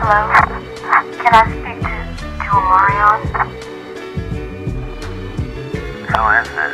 Hello? 0.00 0.32
Can 1.20 1.32
I 1.36 1.44
speak 1.60 1.76
to, 1.84 1.92
to 2.16 2.48
Omarion? 2.56 3.20
Who 6.08 6.20
is 6.40 6.48
this? 6.56 6.72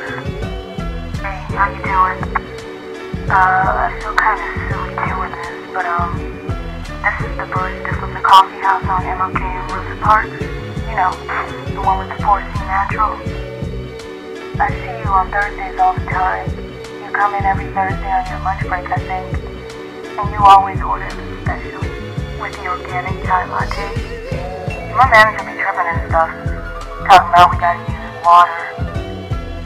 Hey, 1.18 1.42
how 1.50 1.66
you 1.74 1.82
doing? 1.82 2.22
Uh, 3.26 3.82
I 3.82 3.98
feel 3.98 4.14
kind 4.14 4.38
of 4.38 4.46
silly 4.70 4.94
doing 5.10 5.34
this, 5.34 5.58
but 5.74 5.86
um, 5.90 6.14
this 7.02 7.18
is 7.26 7.34
the 7.34 7.50
barista 7.50 7.98
from 7.98 8.14
the 8.14 8.22
coffee 8.22 8.62
house 8.62 8.86
on 8.86 9.02
MLK 9.02 9.42
in 9.42 9.74
Rosa 9.74 9.98
Park. 10.06 10.30
You 10.86 10.94
know, 10.94 11.10
the 11.74 11.82
one 11.82 12.06
with 12.06 12.16
the 12.16 12.22
4C 12.22 12.46
Natural. 12.62 13.18
I 14.62 14.70
see 14.70 15.02
you 15.02 15.10
on 15.10 15.32
Thursdays 15.32 15.80
all 15.80 15.94
the 15.98 16.06
time. 16.06 16.46
You 17.02 17.10
come 17.10 17.34
in 17.34 17.44
every 17.44 17.66
Thursday 17.74 18.06
on 18.06 18.24
your 18.30 18.38
lunch 18.46 18.62
break, 18.70 18.86
I 18.86 19.02
think. 19.02 19.34
And 20.16 20.30
you 20.30 20.38
always 20.38 20.80
order 20.80 21.10
the 21.10 21.42
special 21.42 22.05
with 22.40 22.52
the 22.56 22.66
organic 22.68 23.24
chai 23.24 23.44
latte. 23.48 23.88
My 24.94 25.08
manager 25.10 25.44
be 25.44 25.52
tripping 25.60 25.88
and 25.88 26.08
stuff, 26.08 26.30
talking 27.08 27.28
about 27.32 27.50
we 27.50 27.56
gotta 27.58 27.80
use 27.90 28.12
water. 28.24 28.72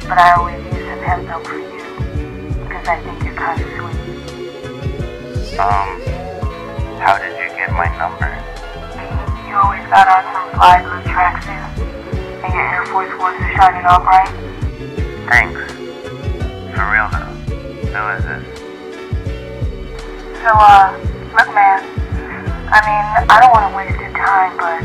But 0.08 0.18
I 0.18 0.34
always 0.38 0.62
use 0.64 0.86
some 0.86 1.02
hemp 1.02 1.26
milk 1.26 1.46
for 1.46 1.58
you, 1.58 1.82
because 2.62 2.86
I 2.86 2.98
think 3.02 3.22
you're 3.24 3.34
kind 3.34 3.60
of 3.60 3.66
sweet. 3.74 3.98
Um, 5.58 6.00
how 6.98 7.18
did 7.18 7.34
you 7.38 7.48
get 7.56 7.70
my 7.72 7.86
number? 7.98 8.30
You 9.48 9.54
always 9.56 9.86
got 9.90 10.06
on 10.06 10.22
some 10.30 10.50
fly 10.54 10.82
blue 10.82 11.02
tracksuit, 11.10 11.66
and 12.44 12.54
your 12.54 12.66
Air 12.70 12.86
Force 12.86 13.10
Ones 13.18 13.40
are 13.40 13.52
shining 13.58 13.84
all 13.86 14.00
bright. 14.00 14.30
Thanks. 15.28 15.60
For 16.74 16.86
real 16.90 17.08
though. 17.10 17.34
Who 17.90 18.02
is 18.14 18.24
this? 18.24 18.44
So, 20.42 20.50
uh, 20.54 20.94
look, 21.36 21.50
man. 21.54 21.89
I 22.70 22.78
mean, 22.86 23.02
I 23.26 23.42
don't 23.42 23.50
want 23.50 23.66
to 23.66 23.74
waste 23.74 23.98
your 23.98 24.14
time, 24.14 24.54
but 24.54 24.78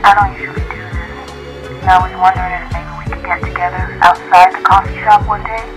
I 0.00 0.16
don't 0.16 0.32
usually 0.40 0.64
do 0.72 0.80
this. 0.88 1.84
And 1.84 1.88
I 1.92 2.00
was 2.00 2.16
wondering 2.16 2.48
if 2.48 2.64
maybe 2.72 2.88
we 2.96 3.04
could 3.12 3.20
get 3.28 3.44
together 3.44 4.00
outside 4.00 4.56
the 4.56 4.64
coffee 4.64 4.96
shop 5.04 5.28
one 5.28 5.44
day, 5.44 5.68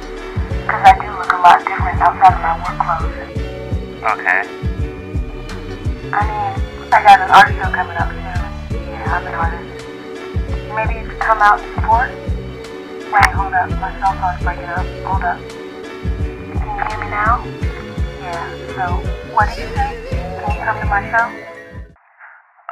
because 0.64 0.80
I 0.88 0.96
do 1.04 1.12
look 1.12 1.36
a 1.36 1.42
lot 1.44 1.60
different 1.68 2.00
outside 2.00 2.32
of 2.32 2.40
my 2.40 2.56
work 2.64 2.80
clothes. 2.80 3.12
Okay. 4.08 4.48
I 6.16 6.20
mean, 6.32 6.52
I 6.96 7.04
got 7.04 7.20
an 7.20 7.28
art 7.28 7.52
show 7.60 7.68
coming 7.76 8.00
up 8.00 8.08
soon. 8.16 8.80
Yeah, 8.80 9.12
I'm 9.12 9.28
an 9.28 9.36
artist. 9.36 9.68
Maybe 10.72 10.96
you 10.96 11.12
could 11.12 11.20
come 11.20 11.44
out 11.44 11.60
and 11.60 11.76
support? 11.76 12.08
Wait, 13.12 13.36
hold 13.36 13.52
up. 13.52 13.68
My 13.84 13.92
cell 14.00 14.16
phone's 14.16 14.40
breaking 14.48 14.64
up. 14.72 14.88
Hold 15.04 15.28
up. 15.28 15.44
Can 15.44 16.72
you 16.72 16.88
hear 16.88 17.04
me 17.04 17.12
now? 17.12 17.44
Yeah, 18.24 18.48
so, 18.80 19.04
what 19.36 19.52
did 19.52 19.60
you 19.60 19.76
say? 19.76 20.21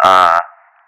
Uh, 0.03 0.37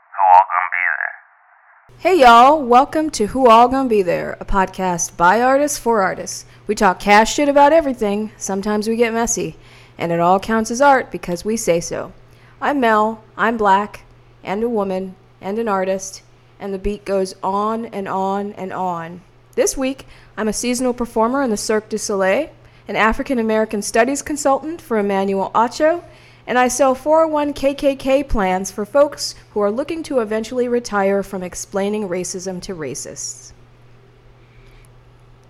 who 0.10 0.24
all 0.34 0.46
gonna 0.50 0.72
be 0.72 0.82
there? 0.88 2.00
Hey 2.00 2.20
y'all, 2.22 2.64
welcome 2.64 3.12
to 3.12 3.28
Who 3.28 3.48
All 3.48 3.68
Gonna 3.68 3.88
Be 3.88 4.02
There, 4.02 4.36
a 4.40 4.46
podcast 4.46 5.16
by 5.16 5.44
artists 5.44 5.78
for 5.78 6.02
artists. 6.02 6.46
We 6.66 6.74
talk 6.74 7.00
cash 7.00 7.36
shit 7.36 7.48
about 7.48 7.72
everything, 7.72 8.32
sometimes 8.36 8.88
we 8.88 8.96
get 8.96 9.14
messy, 9.14 9.58
and 10.00 10.12
it 10.12 10.20
all 10.20 10.40
counts 10.40 10.72
as 10.72 10.82
art 10.82 11.12
because 11.12 11.46
we 11.46 11.56
say 11.56 11.82
so. 11.82 12.14
I'm 12.60 12.80
Mel, 12.80 13.24
I'm 13.38 13.58
black, 13.58 14.04
and 14.44 14.64
a 14.64 14.70
woman, 14.70 15.16
and 15.40 15.60
an 15.60 15.68
artist, 15.68 16.24
and 16.60 16.74
the 16.74 16.80
beat 16.80 17.06
goes 17.06 17.36
on 17.44 17.86
and 17.86 18.08
on 18.08 18.54
and 18.54 18.74
on. 18.74 19.22
This 19.54 19.78
week, 19.78 20.08
I'm 20.36 20.48
a 20.48 20.54
seasonal 20.54 20.96
performer 20.96 21.44
in 21.44 21.52
the 21.52 21.58
Cirque 21.58 21.90
du 21.90 22.00
Soleil, 22.00 22.50
an 22.88 22.96
African 22.96 23.38
American 23.38 23.84
studies 23.84 24.24
consultant 24.24 24.82
for 24.82 24.98
Emmanuel 24.98 25.52
Acho, 25.54 26.04
and 26.48 26.58
I 26.58 26.68
sell 26.68 26.96
401 26.96 27.54
KKK 27.54 28.28
plans 28.28 28.72
for 28.72 28.86
folks 28.86 29.36
who 29.52 29.62
are 29.62 29.72
looking 29.72 30.04
to 30.04 30.20
eventually 30.20 30.68
retire 30.68 31.24
from 31.24 31.44
explaining 31.44 32.08
racism 32.08 32.62
to 32.64 32.76
racists. 32.76 33.54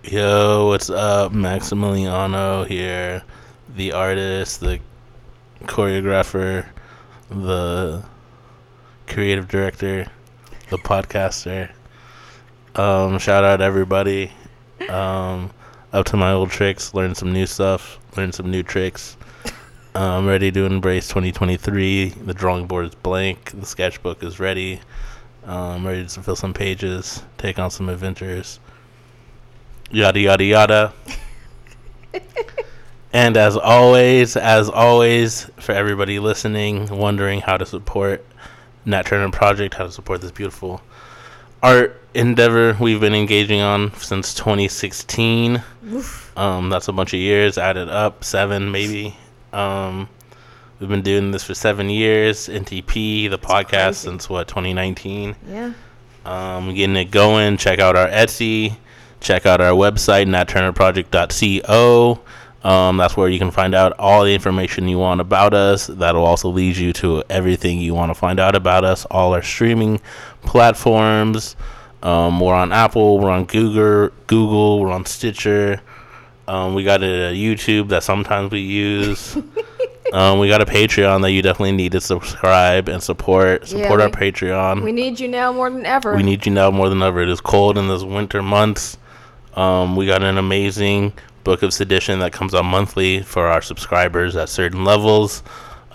Yo, 0.04 0.66
what's 0.66 0.90
up? 0.90 1.32
Maximiliano 1.32 2.66
here, 2.66 3.22
the 3.76 3.92
artist, 3.92 4.60
the 4.60 4.80
choreographer, 5.64 6.66
the 7.30 8.04
creative 9.06 9.48
director, 9.48 10.06
the 10.70 10.78
podcaster. 10.78 11.70
Um, 12.74 13.18
shout 13.18 13.44
out 13.44 13.60
everybody. 13.60 14.32
Um, 14.88 15.50
up 15.92 16.06
to 16.06 16.16
my 16.16 16.32
old 16.32 16.50
tricks, 16.50 16.94
learn 16.94 17.14
some 17.14 17.32
new 17.32 17.46
stuff, 17.46 17.98
learn 18.16 18.32
some 18.32 18.50
new 18.50 18.62
tricks. 18.62 19.16
I'm 19.94 20.26
ready 20.26 20.50
to 20.52 20.64
embrace 20.64 21.08
2023. 21.08 22.10
The 22.10 22.34
drawing 22.34 22.66
board 22.66 22.86
is 22.86 22.94
blank. 22.94 23.52
The 23.52 23.66
sketchbook 23.66 24.22
is 24.22 24.40
ready. 24.40 24.80
I'm 25.46 25.86
ready 25.86 26.06
to 26.06 26.22
fill 26.22 26.36
some 26.36 26.54
pages, 26.54 27.22
take 27.36 27.58
on 27.58 27.70
some 27.70 27.88
adventures 27.88 28.60
yada 29.92 30.18
yada 30.18 30.44
yada. 30.44 30.92
and 33.12 33.36
as 33.36 33.56
always, 33.56 34.36
as 34.36 34.68
always, 34.68 35.50
for 35.58 35.72
everybody 35.72 36.18
listening, 36.18 36.86
wondering 36.88 37.40
how 37.40 37.56
to 37.56 37.66
support 37.66 38.24
Nat 38.84 39.06
Turner 39.06 39.30
Project, 39.30 39.74
how 39.74 39.84
to 39.84 39.92
support 39.92 40.20
this 40.20 40.32
beautiful 40.32 40.80
art 41.62 42.00
endeavor 42.14 42.76
we've 42.80 43.00
been 43.00 43.14
engaging 43.14 43.60
on 43.60 43.94
since 43.94 44.34
2016. 44.34 45.62
Um, 46.36 46.70
that's 46.70 46.88
a 46.88 46.92
bunch 46.92 47.14
of 47.14 47.20
years 47.20 47.58
added 47.58 47.88
up, 47.88 48.24
seven 48.24 48.72
maybe. 48.72 49.16
Um, 49.52 50.08
we've 50.80 50.88
been 50.88 51.02
doing 51.02 51.30
this 51.30 51.44
for 51.44 51.54
seven 51.54 51.90
years. 51.90 52.48
NTP, 52.48 53.28
the 53.30 53.38
podcast, 53.38 53.68
crazy. 53.68 54.08
since 54.08 54.28
what 54.30 54.48
2019 54.48 55.36
Yeah. 55.48 55.72
um, 56.24 56.74
getting 56.74 56.96
it 56.96 57.10
going. 57.10 57.56
Check 57.56 57.78
out 57.78 57.96
our 57.96 58.08
Etsy. 58.08 58.76
Check 59.20 59.46
out 59.46 59.60
our 59.60 59.72
website, 59.72 60.26
natturnerproject.co. 60.28 62.20
Um, 62.64 62.96
that's 62.96 63.16
where 63.16 63.28
you 63.28 63.38
can 63.40 63.50
find 63.50 63.74
out 63.74 63.92
all 63.98 64.24
the 64.24 64.32
information 64.34 64.86
you 64.88 64.98
want 64.98 65.20
about 65.20 65.52
us. 65.52 65.88
That'll 65.88 66.24
also 66.24 66.48
lead 66.48 66.76
you 66.76 66.92
to 66.94 67.24
everything 67.28 67.80
you 67.80 67.92
want 67.94 68.10
to 68.10 68.14
find 68.14 68.38
out 68.38 68.54
about 68.54 68.84
us. 68.84 69.04
All 69.06 69.34
our 69.34 69.42
streaming 69.42 70.00
platforms. 70.42 71.56
Um, 72.04 72.38
we're 72.40 72.54
on 72.54 72.72
Apple. 72.72 73.18
We're 73.18 73.30
on 73.30 73.44
Google. 73.46 74.10
Google. 74.26 74.80
We're 74.80 74.92
on 74.92 75.06
Stitcher. 75.06 75.80
Um, 76.48 76.74
we 76.74 76.84
got 76.84 77.02
a 77.02 77.32
YouTube 77.34 77.88
that 77.88 78.02
sometimes 78.02 78.50
we 78.50 78.60
use. 78.60 79.36
um, 80.12 80.38
we 80.38 80.48
got 80.48 80.60
a 80.60 80.66
Patreon 80.66 81.22
that 81.22 81.32
you 81.32 81.42
definitely 81.42 81.72
need 81.72 81.92
to 81.92 82.00
subscribe 82.00 82.88
and 82.88 83.02
support. 83.02 83.66
Support 83.66 84.00
our 84.00 84.08
we- 84.08 84.12
Patreon. 84.12 84.82
We 84.82 84.92
need 84.92 85.20
you 85.20 85.28
now 85.28 85.52
more 85.52 85.70
than 85.70 85.86
ever. 85.86 86.16
We 86.16 86.22
need 86.22 86.44
you 86.44 86.52
now 86.52 86.70
more 86.70 86.88
than 86.88 87.02
ever. 87.02 87.22
It 87.22 87.28
is 87.28 87.40
cold 87.40 87.78
in 87.78 87.88
this 87.88 88.02
winter 88.02 88.42
months. 88.42 88.98
Um, 89.54 89.96
we 89.96 90.06
got 90.06 90.22
an 90.22 90.38
amazing 90.38 91.12
book 91.44 91.62
of 91.62 91.74
sedition 91.74 92.20
that 92.20 92.32
comes 92.32 92.54
out 92.54 92.64
monthly 92.64 93.22
for 93.22 93.46
our 93.46 93.60
subscribers 93.60 94.36
at 94.36 94.48
certain 94.48 94.84
levels. 94.84 95.42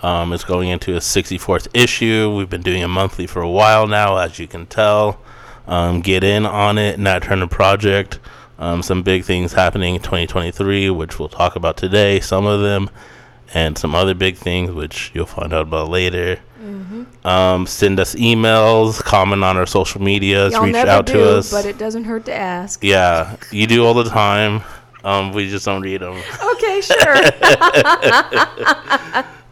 Um, 0.02 0.32
it's 0.32 0.44
going 0.44 0.68
into 0.68 0.94
a 0.94 1.00
64th 1.00 1.68
issue. 1.74 2.32
We've 2.36 2.48
been 2.48 2.62
doing 2.62 2.82
it 2.82 2.88
monthly 2.88 3.26
for 3.26 3.42
a 3.42 3.50
while 3.50 3.86
now, 3.86 4.16
as 4.16 4.38
you 4.38 4.46
can 4.46 4.66
tell. 4.66 5.20
Um, 5.66 6.00
get 6.00 6.22
in 6.22 6.46
on 6.46 6.78
it, 6.78 6.98
Nat 6.98 7.24
Turner 7.24 7.48
Project. 7.48 8.20
Um, 8.58 8.82
some 8.82 9.02
big 9.02 9.24
things 9.24 9.52
happening 9.52 9.94
in 9.94 10.00
2023, 10.02 10.90
which 10.90 11.18
we'll 11.18 11.28
talk 11.28 11.54
about 11.56 11.76
today, 11.76 12.18
some 12.20 12.44
of 12.44 12.60
them, 12.60 12.90
and 13.54 13.78
some 13.78 13.94
other 13.94 14.14
big 14.14 14.36
things, 14.36 14.70
which 14.72 15.12
you'll 15.14 15.26
find 15.26 15.52
out 15.52 15.62
about 15.62 15.88
later. 15.88 16.40
Um, 17.24 17.66
send 17.66 18.00
us 18.00 18.14
emails, 18.16 19.02
comment 19.02 19.44
on 19.44 19.56
our 19.56 19.66
social 19.66 20.02
medias, 20.02 20.52
Y'all 20.52 20.64
reach 20.64 20.74
out 20.74 21.06
do, 21.06 21.12
to 21.14 21.36
us. 21.38 21.50
but 21.50 21.66
it 21.66 21.78
doesn't 21.78 22.04
hurt 22.04 22.24
to 22.26 22.34
ask. 22.34 22.82
yeah, 22.82 23.36
you 23.52 23.66
do 23.66 23.84
all 23.84 23.94
the 23.94 24.04
time. 24.04 24.62
Um, 25.04 25.32
we 25.32 25.48
just 25.48 25.64
don't 25.64 25.82
read 25.82 26.00
them. 26.00 26.20
Okay, 26.54 26.80
sure. 26.82 27.14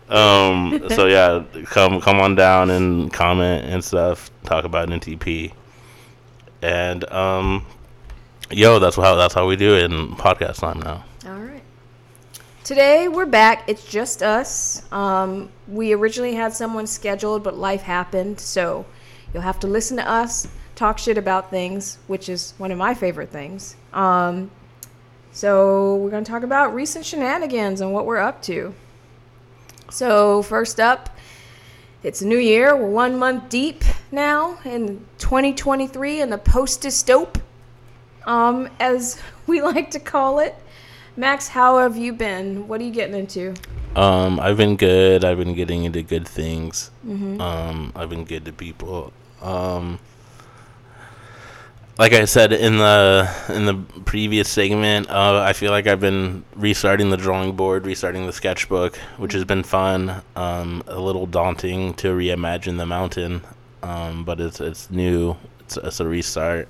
Um, 0.08 0.88
so 0.90 1.06
yeah, 1.06 1.44
come 1.66 2.00
come 2.00 2.20
on 2.20 2.34
down 2.36 2.70
and 2.70 3.12
comment 3.12 3.64
and 3.64 3.82
stuff. 3.82 4.30
Talk 4.44 4.64
about 4.64 4.88
NTP, 4.88 5.52
and 6.62 7.04
um, 7.10 7.66
yo, 8.50 8.78
that's 8.78 8.96
how 8.96 9.14
that's 9.16 9.34
how 9.34 9.46
we 9.46 9.56
do 9.56 9.76
it 9.76 9.84
in 9.84 10.08
podcast 10.16 10.60
time 10.60 10.80
now. 10.80 11.04
All 11.26 11.40
right. 11.40 11.62
Today 12.64 13.08
we're 13.08 13.26
back. 13.26 13.64
It's 13.68 13.84
just 13.84 14.22
us. 14.22 14.82
Um, 14.92 15.50
we 15.68 15.92
originally 15.92 16.34
had 16.34 16.52
someone 16.52 16.86
scheduled, 16.86 17.42
but 17.42 17.56
life 17.56 17.82
happened, 17.82 18.40
so 18.40 18.86
you'll 19.32 19.42
have 19.42 19.60
to 19.60 19.66
listen 19.66 19.96
to 19.96 20.08
us 20.08 20.48
talk 20.76 20.98
shit 20.98 21.16
about 21.16 21.50
things, 21.50 21.98
which 22.06 22.28
is 22.28 22.52
one 22.58 22.70
of 22.70 22.78
my 22.78 22.94
favorite 22.94 23.30
things. 23.30 23.76
Um, 23.92 24.50
so 25.32 25.96
we're 25.96 26.10
gonna 26.10 26.24
talk 26.24 26.42
about 26.42 26.74
recent 26.74 27.04
shenanigans 27.04 27.80
and 27.80 27.92
what 27.92 28.06
we're 28.06 28.18
up 28.18 28.42
to. 28.42 28.74
So 29.90 30.42
first 30.42 30.78
up, 30.78 31.16
it's 32.02 32.20
a 32.20 32.26
new 32.26 32.38
year. 32.38 32.76
We're 32.76 32.90
one 32.90 33.18
month 33.18 33.48
deep 33.48 33.82
now 34.12 34.58
in 34.64 35.06
2023 35.18 36.20
in 36.20 36.30
the 36.30 36.38
post-dystope, 36.38 37.40
um, 38.26 38.68
as 38.80 39.20
we 39.46 39.62
like 39.62 39.90
to 39.92 40.00
call 40.00 40.38
it. 40.40 40.54
Max, 41.16 41.48
how 41.48 41.78
have 41.78 41.96
you 41.96 42.12
been? 42.12 42.68
What 42.68 42.80
are 42.80 42.84
you 42.84 42.90
getting 42.90 43.16
into? 43.16 43.54
Um, 43.94 44.38
I've 44.38 44.58
been 44.58 44.76
good. 44.76 45.24
I've 45.24 45.38
been 45.38 45.54
getting 45.54 45.84
into 45.84 46.02
good 46.02 46.28
things. 46.28 46.90
Mm-hmm. 47.06 47.40
Um, 47.40 47.92
I've 47.96 48.10
been 48.10 48.26
good 48.26 48.44
to 48.44 48.52
people. 48.52 49.14
Um, 49.40 49.98
like 51.98 52.12
I 52.12 52.26
said 52.26 52.52
in 52.52 52.76
the 52.76 53.30
in 53.48 53.64
the 53.64 53.74
previous 54.02 54.50
segment, 54.50 55.08
uh, 55.08 55.40
I 55.40 55.54
feel 55.54 55.70
like 55.70 55.86
I've 55.86 56.00
been 56.00 56.44
restarting 56.54 57.08
the 57.08 57.16
drawing 57.16 57.56
board, 57.56 57.86
restarting 57.86 58.26
the 58.26 58.32
sketchbook, 58.32 58.96
which 59.16 59.32
has 59.32 59.44
been 59.44 59.62
fun. 59.62 60.22
Um, 60.34 60.82
a 60.86 61.00
little 61.00 61.26
daunting 61.26 61.94
to 61.94 62.08
reimagine 62.08 62.76
the 62.76 62.84
mountain, 62.84 63.40
um, 63.82 64.24
but 64.24 64.40
it's 64.40 64.60
it's 64.60 64.90
new. 64.90 65.36
It's, 65.60 65.78
it's 65.78 66.00
a 66.00 66.06
restart. 66.06 66.68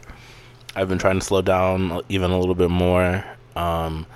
I've 0.76 0.88
been 0.88 0.98
trying 0.98 1.18
to 1.18 1.24
slow 1.24 1.42
down 1.42 2.02
even 2.08 2.30
a 2.30 2.38
little 2.38 2.54
bit 2.54 2.70
more. 2.70 3.24
Um, 3.56 4.06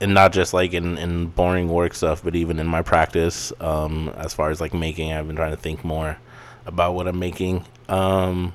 and 0.00 0.12
not 0.12 0.32
just 0.32 0.52
like 0.52 0.74
in, 0.74 0.98
in 0.98 1.28
boring 1.28 1.68
work 1.68 1.94
stuff, 1.94 2.22
but 2.22 2.36
even 2.36 2.58
in 2.58 2.66
my 2.66 2.82
practice, 2.82 3.52
um, 3.60 4.10
as 4.16 4.34
far 4.34 4.50
as 4.50 4.60
like 4.60 4.74
making, 4.74 5.12
I've 5.12 5.26
been 5.26 5.36
trying 5.36 5.52
to 5.52 5.56
think 5.56 5.84
more 5.84 6.18
about 6.66 6.94
what 6.94 7.08
I'm 7.08 7.18
making. 7.18 7.64
Um, 7.88 8.52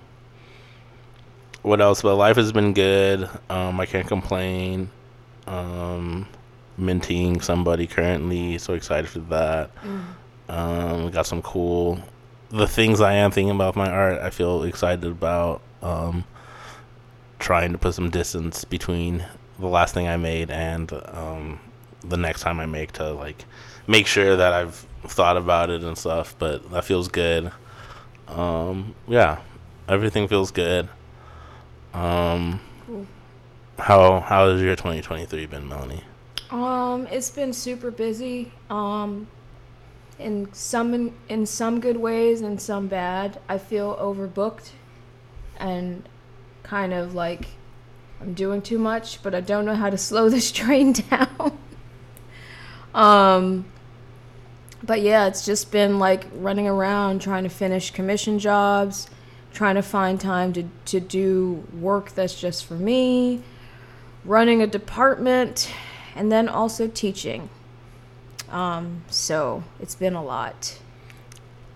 what 1.64 1.82
else? 1.82 2.04
But 2.04 2.16
life 2.16 2.36
has 2.36 2.52
been 2.52 2.74
good. 2.74 3.28
Um, 3.50 3.80
I 3.80 3.88
can't 3.88 4.08
complain. 4.08 4.92
Um, 5.48 6.28
minting 6.78 7.42
somebody 7.42 7.88
currently, 7.88 8.58
so 8.58 8.74
excited 8.74 9.10
for 9.10 9.20
that. 9.20 9.72
Um, 10.50 11.10
got 11.12 11.26
some 11.26 11.42
cool. 11.42 12.00
The 12.50 12.68
things 12.68 13.02
I 13.02 13.14
am 13.14 13.32
thinking 13.32 13.56
about 13.56 13.76
with 13.76 13.78
my 13.78 13.90
art, 13.92 14.20
I 14.22 14.30
feel 14.30 14.64
excited 14.64 15.06
about. 15.06 15.62
Um, 15.82 16.26
trying 17.42 17.72
to 17.74 17.78
put 17.78 17.94
some 17.96 18.10
distance 18.10 18.64
between 18.64 19.26
the 19.60 19.68
last 19.68 19.94
thing 19.94 20.08
I 20.08 20.18
made 20.18 20.50
and 20.50 20.92
um, 21.08 21.60
the 22.04 22.18
next 22.18 22.42
time 22.42 22.60
I 22.60 22.66
make 22.66 22.94
to 22.94 23.12
like 23.12 23.46
make 23.88 24.08
sure 24.08 24.38
that 24.38 24.54
I've 24.54 24.76
thought 25.04 25.36
about 25.38 25.70
it 25.70 25.84
and 25.84 25.98
stuff. 25.98 26.36
But 26.40 26.72
that 26.72 26.86
feels 26.86 27.08
good. 27.10 27.52
Um, 28.28 28.96
yeah, 29.08 29.42
everything 29.90 30.28
feels 30.28 30.52
good. 30.52 30.88
Um, 31.94 32.62
Cool. 32.88 33.06
how 33.78 34.22
how 34.22 34.50
has 34.50 34.62
your 34.62 34.76
2023 34.76 35.46
been, 35.48 35.68
Melanie? 35.68 36.04
Um, 36.50 37.08
it's 37.08 37.30
been 37.30 37.54
super 37.54 37.92
busy. 37.92 38.52
Um, 38.70 39.28
in 40.20 40.54
some 40.54 40.94
in, 40.94 41.14
in 41.30 41.46
some 41.46 41.80
good 41.80 41.98
ways 41.98 42.42
and 42.42 42.62
some 42.62 42.88
bad. 42.88 43.40
I 43.50 43.58
feel 43.58 43.96
overbooked, 43.98 44.70
and 45.58 46.08
kind 46.72 46.94
of 46.94 47.14
like 47.14 47.48
I'm 48.22 48.34
doing 48.34 48.62
too 48.62 48.80
much, 48.80 49.22
but 49.22 49.36
I 49.36 49.42
don't 49.42 49.66
know 49.66 49.76
how 49.76 49.90
to 49.90 49.98
slow 49.98 50.30
this 50.36 50.54
train 50.54 50.94
down. 50.94 51.60
um, 52.96 53.66
but 54.82 55.02
yeah, 55.02 55.28
it's 55.28 55.46
just 55.46 55.70
been 55.70 56.00
like 56.00 56.26
running 56.34 56.68
around 56.68 57.22
trying 57.22 57.44
to 57.44 57.50
finish 57.50 57.92
commission 57.92 58.40
jobs, 58.40 59.10
trying 59.54 59.76
to 59.76 59.82
find 59.82 60.20
time 60.20 60.54
to 60.54 60.64
to 60.86 61.02
do 61.02 61.68
work 61.78 62.12
that's 62.12 62.40
just 62.40 62.66
for 62.66 62.76
me, 62.76 63.44
running 64.24 64.62
a 64.62 64.68
department, 64.68 65.70
and 66.16 66.32
then 66.32 66.48
also 66.48 66.88
teaching. 66.88 67.50
Um, 68.50 69.04
so 69.10 69.66
it's 69.82 69.96
been 69.96 70.16
a 70.16 70.24
lot. 70.24 70.80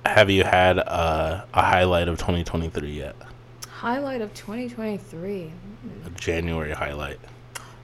Have 0.06 0.30
you 0.30 0.45
had 0.45 0.77
a, 0.77 1.45
a 1.53 1.62
highlight 1.62 2.07
of 2.07 2.18
2023 2.18 2.92
yet? 2.92 3.15
Highlight 3.85 4.21
of 4.21 4.33
2023. 4.33 5.51
A 6.07 6.09
January 6.19 6.71
highlight. 6.71 7.19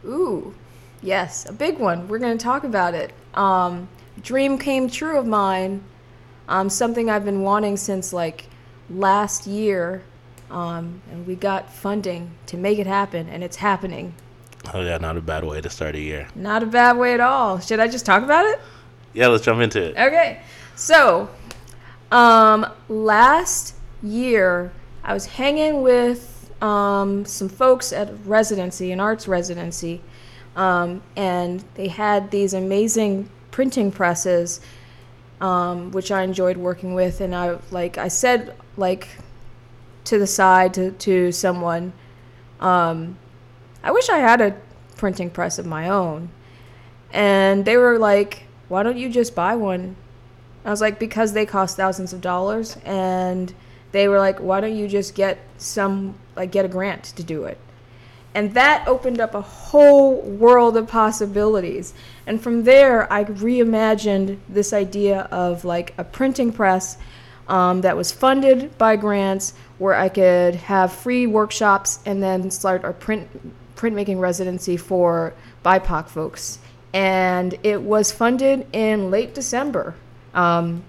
Ooh, 0.04 0.52
yes, 1.04 1.48
a 1.48 1.54
big 1.54 1.78
one. 1.78 2.08
We're 2.08 2.18
going 2.18 2.36
to 2.36 2.44
talk 2.44 2.64
about 2.64 2.96
it. 2.96 3.14
Um, 3.36 3.88
dream 4.24 4.58
came 4.58 4.90
true 4.90 5.20
of 5.20 5.28
mine. 5.28 5.84
Um, 6.48 6.72
something 6.72 7.08
I've 7.08 7.24
been 7.24 7.44
wanting 7.44 7.78
since 7.78 8.14
like 8.14 8.48
last 8.90 9.46
year. 9.46 10.02
Um, 10.50 11.04
and 11.12 11.28
we 11.28 11.36
got 11.36 11.72
funding 11.72 12.32
to 12.48 12.58
make 12.58 12.80
it 12.80 12.88
happen, 12.88 13.30
and 13.30 13.44
it's 13.44 13.58
happening. 13.58 14.16
Oh 14.74 14.82
yeah, 14.82 14.98
not 14.98 15.18
a 15.18 15.22
bad 15.22 15.44
way 15.44 15.62
to 15.62 15.70
start 15.70 15.94
a 15.94 16.02
year. 16.02 16.28
Not 16.34 16.64
a 16.64 16.66
bad 16.66 16.98
way 16.98 17.14
at 17.14 17.20
all. 17.20 17.60
Should 17.60 17.80
I 17.80 17.88
just 17.88 18.08
talk 18.08 18.24
about 18.24 18.48
it? 18.48 18.60
Yeah, 19.14 19.28
let's 19.28 19.46
jump 19.46 19.62
into 19.62 19.90
it. 19.90 19.96
Okay. 19.96 20.42
So, 20.76 21.30
um, 22.12 22.66
last 22.90 23.76
year 24.02 24.72
I 25.04 25.14
was 25.14 25.26
hanging 25.26 25.82
with 25.82 26.52
um, 26.62 27.26
some 27.26 27.50
folks 27.50 27.92
at 27.92 28.14
residency, 28.26 28.92
an 28.92 29.00
arts 29.00 29.28
residency, 29.28 30.02
um, 30.56 31.02
and 31.16 31.64
they 31.76 31.88
had 31.88 32.30
these 32.32 32.54
amazing 32.54 33.30
printing 33.50 33.92
presses, 33.92 34.62
um, 35.40 35.92
which 35.92 36.12
I 36.12 36.24
enjoyed 36.24 36.58
working 36.58 36.94
with. 36.94 37.22
And 37.22 37.36
I 37.36 37.58
like 37.72 37.98
I 37.98 38.08
said 38.10 38.56
like 38.78 39.08
to 40.06 40.20
the 40.20 40.28
side 40.28 40.74
to 40.76 40.92
to 40.92 41.32
someone, 41.32 41.94
um, 42.60 43.18
I 43.84 43.92
wish 43.92 44.10
I 44.10 44.20
had 44.20 44.42
a 44.42 44.56
printing 44.98 45.30
press 45.32 45.58
of 45.58 45.66
my 45.66 45.90
own. 45.90 46.30
And 47.12 47.66
they 47.66 47.76
were 47.76 47.98
like, 47.98 48.44
why 48.70 48.84
don't 48.84 48.98
you 48.98 49.10
just 49.10 49.36
buy 49.36 49.56
one? 49.56 49.96
I 50.64 50.70
was 50.70 50.80
like, 50.80 51.00
because 51.00 51.34
they 51.34 51.46
cost 51.46 51.76
thousands 51.76 52.14
of 52.14 52.22
dollars. 52.22 52.78
And 52.86 53.54
they 53.92 54.08
were 54.08 54.20
like, 54.20 54.40
why 54.40 54.62
don't 54.62 54.76
you 54.76 54.88
just 54.88 55.16
get 55.16 55.40
some, 55.58 56.16
like, 56.36 56.52
get 56.52 56.66
a 56.66 56.68
grant 56.68 57.04
to 57.04 57.24
do 57.24 57.44
it? 57.46 57.58
And 58.34 58.54
that 58.54 58.88
opened 58.88 59.20
up 59.20 59.36
a 59.36 59.42
whole 59.42 60.22
world 60.22 60.78
of 60.78 60.88
possibilities. 60.88 61.94
And 62.26 62.42
from 62.42 62.64
there, 62.64 63.12
I 63.12 63.26
reimagined 63.26 64.40
this 64.48 64.72
idea 64.72 65.22
of 65.32 65.66
like 65.66 65.94
a 65.98 66.04
printing 66.04 66.54
press 66.54 66.98
um, 67.50 67.82
that 67.82 67.98
was 67.98 68.12
funded 68.12 68.78
by 68.78 68.96
grants 68.96 69.54
where 69.80 69.96
I 69.96 70.08
could 70.08 70.56
have 70.56 70.94
free 70.94 71.28
workshops 71.28 72.00
and 72.06 72.24
then 72.24 72.50
start 72.52 72.86
a 72.86 72.94
print 72.94 73.28
printmaking 73.76 74.20
residency 74.20 74.78
for 74.78 75.34
BIPOC 75.66 76.08
folks. 76.08 76.60
And 76.94 77.58
it 77.64 77.82
was 77.82 78.12
funded 78.12 78.68
in 78.72 79.10
late 79.10 79.34
December. 79.34 79.96
Um, 80.34 80.84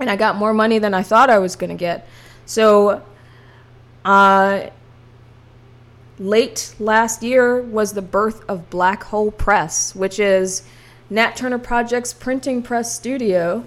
and 0.00 0.10
I 0.10 0.16
got 0.16 0.36
more 0.36 0.54
money 0.54 0.78
than 0.78 0.94
I 0.94 1.02
thought 1.02 1.30
I 1.30 1.38
was 1.38 1.56
going 1.56 1.70
to 1.70 1.76
get. 1.76 2.08
So, 2.46 3.02
uh, 4.04 4.70
late 6.18 6.74
last 6.78 7.22
year 7.22 7.60
was 7.62 7.92
the 7.92 8.02
birth 8.02 8.42
of 8.48 8.70
Black 8.70 9.04
Whole 9.04 9.30
Press, 9.30 9.94
which 9.94 10.18
is 10.18 10.62
Nat 11.10 11.36
Turner 11.36 11.58
Project's 11.58 12.12
printing 12.12 12.62
press 12.62 12.94
studio, 12.94 13.64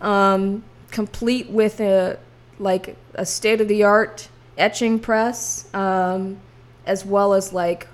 um, 0.00 0.64
complete 0.90 1.48
with 1.50 1.80
a 1.80 2.18
like 2.58 2.96
a 3.14 3.26
state 3.26 3.60
of 3.60 3.68
the 3.68 3.82
art 3.82 4.28
etching 4.56 4.98
press, 5.00 5.72
um, 5.74 6.38
as 6.86 7.04
well 7.04 7.34
as 7.34 7.52
like 7.52 7.88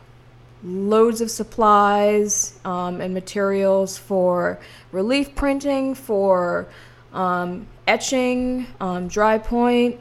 loads 0.63 1.23
of 1.23 1.31
supplies 1.31 2.59
um, 2.65 3.01
and 3.01 3.15
materials 3.15 3.97
for 3.97 4.59
relief 4.93 5.35
printing, 5.35 5.95
for 5.95 6.69
um, 7.15 7.67
etching, 7.91 8.69
um, 8.81 9.09
dry 9.09 9.37
point. 9.37 9.99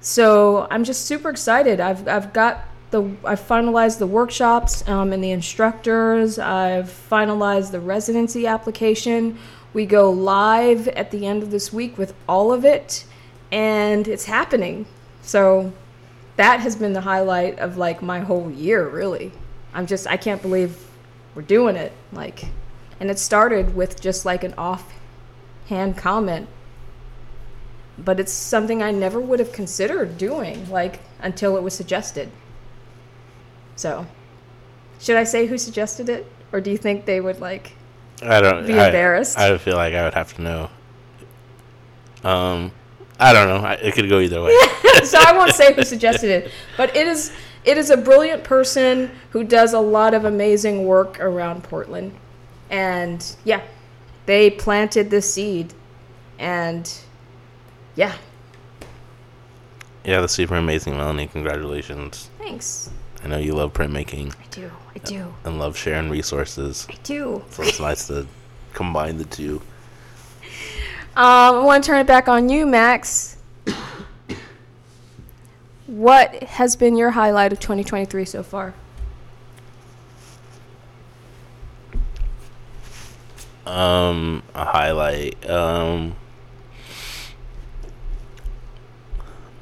So 0.00 0.66
I'm 0.70 0.82
just 0.82 1.04
super 1.04 1.28
excited. 1.28 1.78
I've, 1.78 2.08
I've 2.08 2.32
got 2.32 2.64
the 2.90 3.02
I've 3.22 3.40
finalized 3.40 3.98
the 3.98 4.06
workshops 4.06 4.86
um, 4.88 5.12
and 5.12 5.22
the 5.22 5.30
instructors. 5.30 6.38
I've 6.38 6.86
finalized 6.86 7.70
the 7.70 7.80
residency 7.80 8.46
application. 8.46 9.38
We 9.74 9.84
go 9.84 10.10
live 10.10 10.88
at 10.88 11.10
the 11.10 11.26
end 11.26 11.42
of 11.42 11.50
this 11.50 11.70
week 11.70 11.98
with 11.98 12.14
all 12.26 12.50
of 12.50 12.64
it, 12.64 13.04
and 13.52 14.08
it's 14.08 14.24
happening. 14.24 14.86
So 15.20 15.70
that 16.36 16.60
has 16.60 16.76
been 16.76 16.94
the 16.94 17.02
highlight 17.02 17.58
of 17.58 17.76
like 17.76 18.00
my 18.00 18.20
whole 18.20 18.50
year, 18.50 18.88
really. 18.88 19.32
I'm 19.74 19.86
just 19.86 20.06
I 20.06 20.16
can't 20.16 20.40
believe 20.40 20.82
we're 21.34 21.42
doing 21.42 21.76
it. 21.76 21.92
Like, 22.10 22.46
and 23.00 23.10
it 23.10 23.18
started 23.18 23.76
with 23.76 24.00
just 24.00 24.24
like 24.24 24.44
an 24.44 24.54
offhand 24.56 25.98
comment 25.98 26.48
but 28.04 28.20
it's 28.20 28.32
something 28.32 28.82
I 28.82 28.90
never 28.90 29.20
would 29.20 29.38
have 29.40 29.52
considered 29.52 30.18
doing, 30.18 30.68
like 30.70 31.00
until 31.20 31.56
it 31.56 31.62
was 31.62 31.74
suggested. 31.74 32.30
So, 33.76 34.06
should 35.00 35.16
I 35.16 35.24
say 35.24 35.46
who 35.46 35.58
suggested 35.58 36.08
it, 36.08 36.26
or 36.52 36.60
do 36.60 36.70
you 36.70 36.78
think 36.78 37.04
they 37.04 37.20
would 37.20 37.40
like? 37.40 37.72
I 38.22 38.40
don't 38.40 38.66
Be 38.66 38.74
I- 38.74 38.86
embarrassed? 38.86 39.38
I, 39.38 39.56
feel 39.58 39.76
like 39.76 39.94
I 39.94 40.04
would 40.04 40.14
have 40.14 40.34
to 40.34 40.42
know. 40.42 40.70
Um, 42.24 42.72
I 43.18 43.32
don't 43.32 43.48
know. 43.48 43.66
I, 43.66 43.74
it 43.74 43.94
could 43.94 44.08
go 44.08 44.20
either 44.20 44.42
way. 44.42 44.54
so 45.04 45.18
I 45.20 45.36
won't 45.36 45.54
say 45.54 45.72
who 45.74 45.82
suggested 45.84 46.30
it, 46.30 46.52
but 46.76 46.94
it 46.96 47.06
is 47.06 47.32
it 47.64 47.76
is 47.76 47.90
a 47.90 47.96
brilliant 47.96 48.44
person 48.44 49.10
who 49.30 49.44
does 49.44 49.72
a 49.72 49.80
lot 49.80 50.14
of 50.14 50.24
amazing 50.24 50.86
work 50.86 51.20
around 51.20 51.64
Portland, 51.64 52.12
and 52.70 53.36
yeah, 53.44 53.62
they 54.26 54.50
planted 54.50 55.10
the 55.10 55.22
seed, 55.22 55.74
and 56.38 57.00
yeah, 57.98 58.14
yeah, 60.04 60.20
that's 60.20 60.32
super 60.32 60.54
amazing, 60.54 60.96
Melanie. 60.96 61.26
Congratulations. 61.26 62.30
thanks. 62.38 62.90
I 63.24 63.26
know 63.26 63.38
you 63.38 63.54
love 63.54 63.72
printmaking 63.72 64.32
I 64.40 64.46
do, 64.52 64.70
I 64.94 64.98
do, 65.00 65.34
and 65.44 65.58
love 65.58 65.76
sharing 65.76 66.08
resources. 66.08 66.86
I 66.88 66.94
do. 67.02 67.42
So 67.50 67.64
it's 67.64 67.80
nice 67.80 68.06
to 68.06 68.28
combine 68.72 69.18
the 69.18 69.24
two. 69.24 69.60
Um, 71.16 71.56
I 71.56 71.64
want 71.64 71.82
to 71.82 71.88
turn 71.88 71.98
it 71.98 72.06
back 72.06 72.28
on 72.28 72.48
you, 72.48 72.66
Max. 72.66 73.36
What 75.88 76.44
has 76.44 76.76
been 76.76 76.96
your 76.96 77.10
highlight 77.10 77.52
of 77.52 77.58
2023 77.58 78.24
so 78.26 78.44
far? 78.44 78.74
Um, 83.66 84.44
a 84.54 84.64
highlight. 84.64 85.50
Um, 85.50 86.14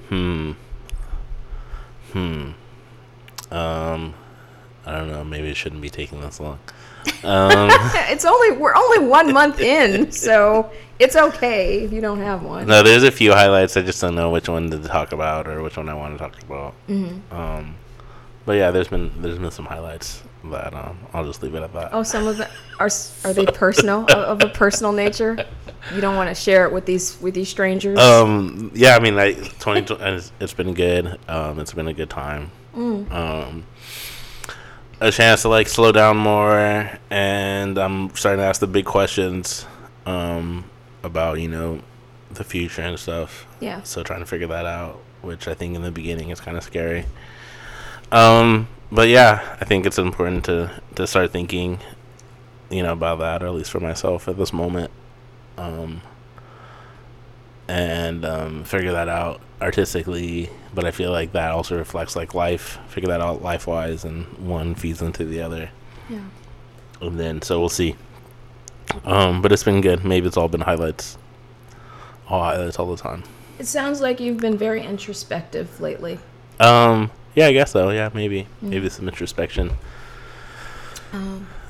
hmm. 0.08 0.52
Hmm. 2.12 2.50
Um, 3.50 4.14
I 4.84 4.92
don't 4.96 5.08
know. 5.10 5.24
Maybe 5.24 5.48
it 5.48 5.56
shouldn't 5.56 5.82
be 5.82 5.90
taking 5.90 6.20
this 6.20 6.40
long. 6.40 6.58
Um, 7.24 7.70
It's 8.08 8.24
only 8.24 8.52
we're 8.52 8.74
only 8.74 9.06
one 9.06 9.32
month 9.32 9.60
in, 9.60 10.10
so 10.10 10.70
it's 10.98 11.16
okay 11.16 11.80
if 11.84 11.92
you 11.92 12.00
don't 12.00 12.20
have 12.20 12.42
one. 12.42 12.66
no, 12.66 12.82
there's 12.82 13.02
a 13.02 13.10
few 13.10 13.32
highlights. 13.32 13.76
I 13.76 13.82
just 13.82 14.00
don't 14.00 14.14
know 14.14 14.30
which 14.30 14.48
one 14.48 14.70
to 14.70 14.78
talk 14.78 15.12
about 15.12 15.46
or 15.46 15.62
which 15.62 15.76
one 15.76 15.88
I 15.88 15.94
want 15.94 16.14
to 16.14 16.18
talk 16.18 16.40
about. 16.42 16.74
Um, 16.88 17.74
but 18.44 18.52
yeah, 18.52 18.70
there's 18.70 18.88
been 18.88 19.10
there's 19.22 19.38
been 19.38 19.50
some 19.50 19.66
highlights 19.66 20.22
that 20.50 20.74
um, 20.74 20.98
I'll 21.12 21.24
just 21.24 21.42
leave 21.42 21.54
it 21.54 21.62
at 21.62 21.72
that. 21.74 21.90
Oh, 21.92 22.02
some 22.02 22.26
of 22.26 22.38
them 22.38 22.48
are 22.78 22.88
are 23.24 23.32
they 23.32 23.46
personal 23.46 24.04
of 24.04 24.10
of 24.10 24.42
a 24.42 24.48
personal 24.48 24.92
nature? 24.92 25.36
You 25.94 26.00
don't 26.00 26.16
want 26.16 26.28
to 26.28 26.34
share 26.34 26.64
it 26.66 26.72
with 26.72 26.86
these 26.86 27.20
with 27.20 27.34
these 27.34 27.48
strangers. 27.48 27.98
Um, 27.98 28.70
yeah, 28.74 28.96
I 28.96 29.00
mean, 29.00 29.14
like 29.16 29.36
2020, 29.36 30.16
it's, 30.16 30.32
it's 30.40 30.52
been 30.52 30.74
good. 30.74 31.18
Um, 31.28 31.58
it's 31.60 31.72
been 31.72 31.88
a 31.88 31.94
good 31.94 32.10
time. 32.10 32.50
Um, 32.74 33.64
a 35.00 35.10
chance 35.10 35.42
to 35.42 35.48
like 35.48 35.68
slow 35.68 35.92
down 35.92 36.16
more, 36.16 36.90
and 37.10 37.78
I'm 37.78 38.14
starting 38.14 38.40
to 38.40 38.46
ask 38.46 38.60
the 38.60 38.66
big 38.66 38.84
questions 38.84 39.66
um, 40.04 40.64
about 41.02 41.40
you 41.40 41.48
know 41.48 41.80
the 42.30 42.44
future 42.44 42.82
and 42.82 42.98
stuff. 42.98 43.46
yeah. 43.60 43.82
So 43.82 44.02
trying 44.02 44.20
to 44.20 44.26
figure 44.26 44.48
that 44.48 44.66
out, 44.66 45.00
which 45.22 45.48
I 45.48 45.54
think 45.54 45.74
in 45.76 45.82
the 45.82 45.90
beginning 45.90 46.30
is 46.30 46.40
kind 46.40 46.56
of 46.56 46.64
scary. 46.64 47.06
Um, 48.12 48.68
but 48.92 49.08
yeah, 49.08 49.56
I 49.60 49.64
think 49.64 49.86
it's 49.86 49.98
important 49.98 50.44
to 50.46 50.70
to 50.96 51.06
start 51.06 51.32
thinking, 51.32 51.78
you 52.70 52.82
know, 52.82 52.92
about 52.92 53.18
that, 53.20 53.42
or 53.42 53.46
at 53.46 53.54
least 53.54 53.70
for 53.70 53.80
myself 53.80 54.28
at 54.28 54.36
this 54.36 54.52
moment, 54.52 54.90
um, 55.58 56.02
and 57.68 58.24
um, 58.24 58.64
figure 58.64 58.92
that 58.92 59.08
out 59.08 59.40
artistically. 59.60 60.50
But 60.74 60.84
I 60.84 60.90
feel 60.90 61.10
like 61.10 61.32
that 61.32 61.50
also 61.52 61.76
reflects 61.76 62.16
like 62.16 62.34
life. 62.34 62.78
Figure 62.88 63.08
that 63.08 63.20
out 63.20 63.42
life 63.42 63.66
wise, 63.66 64.04
and 64.04 64.26
one 64.38 64.74
feeds 64.74 65.02
into 65.02 65.24
the 65.24 65.40
other, 65.42 65.70
Yeah. 66.08 66.20
and 67.00 67.18
then 67.18 67.42
so 67.42 67.58
we'll 67.60 67.68
see. 67.68 67.96
Um, 69.04 69.42
but 69.42 69.50
it's 69.52 69.64
been 69.64 69.80
good. 69.80 70.04
Maybe 70.04 70.26
it's 70.28 70.36
all 70.36 70.48
been 70.48 70.60
highlights. 70.60 71.18
All 72.28 72.42
highlights 72.42 72.78
all 72.78 72.94
the 72.94 73.00
time. 73.02 73.24
It 73.58 73.66
sounds 73.66 74.00
like 74.00 74.20
you've 74.20 74.36
been 74.38 74.56
very 74.58 74.82
introspective 74.84 75.80
lately. 75.80 76.18
Um. 76.60 77.10
Yeah, 77.36 77.46
I 77.46 77.52
guess 77.52 77.70
so. 77.70 77.90
Yeah, 77.90 78.08
maybe. 78.14 78.48
Maybe 78.62 78.88
some 78.88 79.06
introspection. 79.08 79.76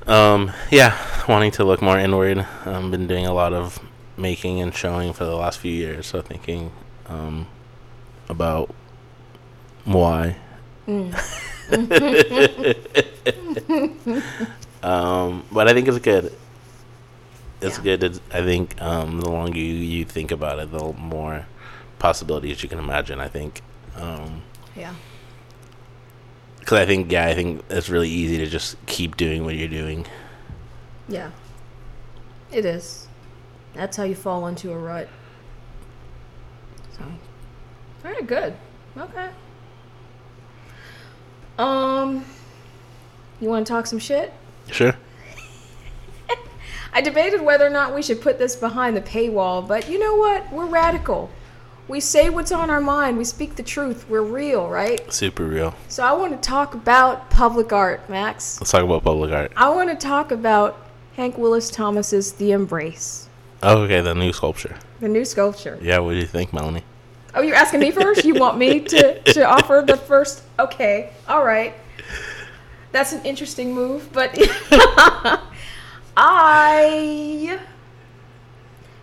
Um. 0.06 0.52
Yeah, 0.70 0.96
wanting 1.28 1.50
to 1.52 1.64
look 1.64 1.82
more 1.82 1.98
inward. 1.98 2.38
I've 2.38 2.66
um. 2.68 2.90
Been 2.90 3.06
doing 3.06 3.26
a 3.26 3.34
lot 3.34 3.52
of 3.52 3.78
making 4.16 4.60
and 4.62 4.72
showing 4.74 5.12
for 5.12 5.24
the 5.24 5.34
last 5.36 5.58
few 5.58 5.72
years. 5.72 6.06
So 6.06 6.22
thinking, 6.22 6.70
um, 7.06 7.46
about 8.28 8.72
why. 9.84 10.36
um. 14.82 15.42
But 15.52 15.68
I 15.68 15.72
think 15.74 15.88
it's 15.88 15.98
good. 15.98 16.32
It's 17.60 17.78
Yeah. 17.78 17.82
good. 17.84 18.02
It's, 18.04 18.20
I 18.32 18.42
think 18.42 18.80
um, 18.80 19.20
the 19.20 19.28
longer 19.30 19.58
you, 19.58 19.64
you 19.74 20.04
think 20.04 20.30
about 20.30 20.58
it, 20.60 20.70
the 20.70 20.92
more 20.92 21.46
possibilities 21.98 22.62
you 22.62 22.68
can 22.68 22.78
imagine. 22.78 23.18
I 23.20 23.28
think. 23.28 23.62
Um, 23.96 24.42
Yeah. 24.76 24.94
Because 26.66 26.80
I 26.80 26.84
think, 26.86 27.12
yeah, 27.12 27.26
I 27.26 27.34
think 27.34 27.62
it's 27.70 27.88
really 27.88 28.08
easy 28.08 28.38
to 28.38 28.46
just 28.46 28.74
keep 28.86 29.16
doing 29.16 29.44
what 29.44 29.54
you're 29.54 29.68
doing. 29.68 30.04
Yeah. 31.08 31.30
It 32.50 32.64
is. 32.64 33.06
That's 33.74 33.96
how 33.96 34.02
you 34.02 34.16
fall 34.16 34.48
into 34.48 34.72
a 34.72 34.76
rut. 34.76 35.08
So, 36.98 37.04
very 38.02 38.20
good. 38.24 38.56
Okay. 38.98 39.28
Um, 41.56 42.24
you 43.40 43.48
want 43.48 43.64
to 43.64 43.72
talk 43.72 43.86
some 43.86 44.00
shit? 44.00 44.32
Sure. 44.72 44.96
I 46.92 47.00
debated 47.00 47.42
whether 47.42 47.64
or 47.64 47.70
not 47.70 47.94
we 47.94 48.02
should 48.02 48.20
put 48.20 48.40
this 48.40 48.56
behind 48.56 48.96
the 48.96 49.02
paywall, 49.02 49.66
but 49.68 49.88
you 49.88 50.00
know 50.00 50.16
what? 50.16 50.52
We're 50.52 50.66
radical. 50.66 51.30
We 51.88 52.00
say 52.00 52.30
what's 52.30 52.50
on 52.50 52.68
our 52.68 52.80
mind. 52.80 53.16
We 53.16 53.24
speak 53.24 53.54
the 53.54 53.62
truth. 53.62 54.08
We're 54.08 54.22
real, 54.22 54.68
right? 54.68 55.12
Super 55.12 55.44
real. 55.44 55.72
So 55.88 56.02
I 56.04 56.12
want 56.12 56.32
to 56.32 56.38
talk 56.48 56.74
about 56.74 57.30
public 57.30 57.72
art, 57.72 58.08
Max. 58.10 58.60
Let's 58.60 58.72
talk 58.72 58.82
about 58.82 59.04
public 59.04 59.30
art. 59.32 59.52
I 59.56 59.68
want 59.70 59.88
to 59.90 59.96
talk 59.96 60.32
about 60.32 60.84
Hank 61.16 61.38
Willis 61.38 61.70
Thomas's 61.70 62.32
The 62.32 62.50
Embrace, 62.52 63.28
Oh, 63.62 63.82
okay, 63.82 64.00
the 64.00 64.14
new 64.14 64.32
sculpture. 64.32 64.76
the 65.00 65.08
new 65.08 65.24
sculpture. 65.24 65.78
Yeah, 65.80 65.98
what 66.00 66.10
do 66.12 66.18
you 66.18 66.26
think, 66.26 66.52
Melanie? 66.52 66.82
Oh, 67.34 67.42
you're 67.42 67.54
asking 67.56 67.80
me 67.80 67.90
first? 67.90 68.24
You 68.24 68.34
want 68.34 68.58
me 68.58 68.80
to, 68.80 69.20
to 69.22 69.44
offer 69.48 69.82
the 69.86 69.96
first? 69.96 70.42
Okay, 70.58 71.12
all 71.28 71.44
right. 71.44 71.74
That's 72.92 73.12
an 73.12 73.24
interesting 73.24 73.74
move, 73.74 74.10
but 74.12 74.36
I 76.16 77.60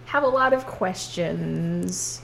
have 0.06 0.24
a 0.24 0.28
lot 0.28 0.54
of 0.54 0.66
questions. 0.66 2.22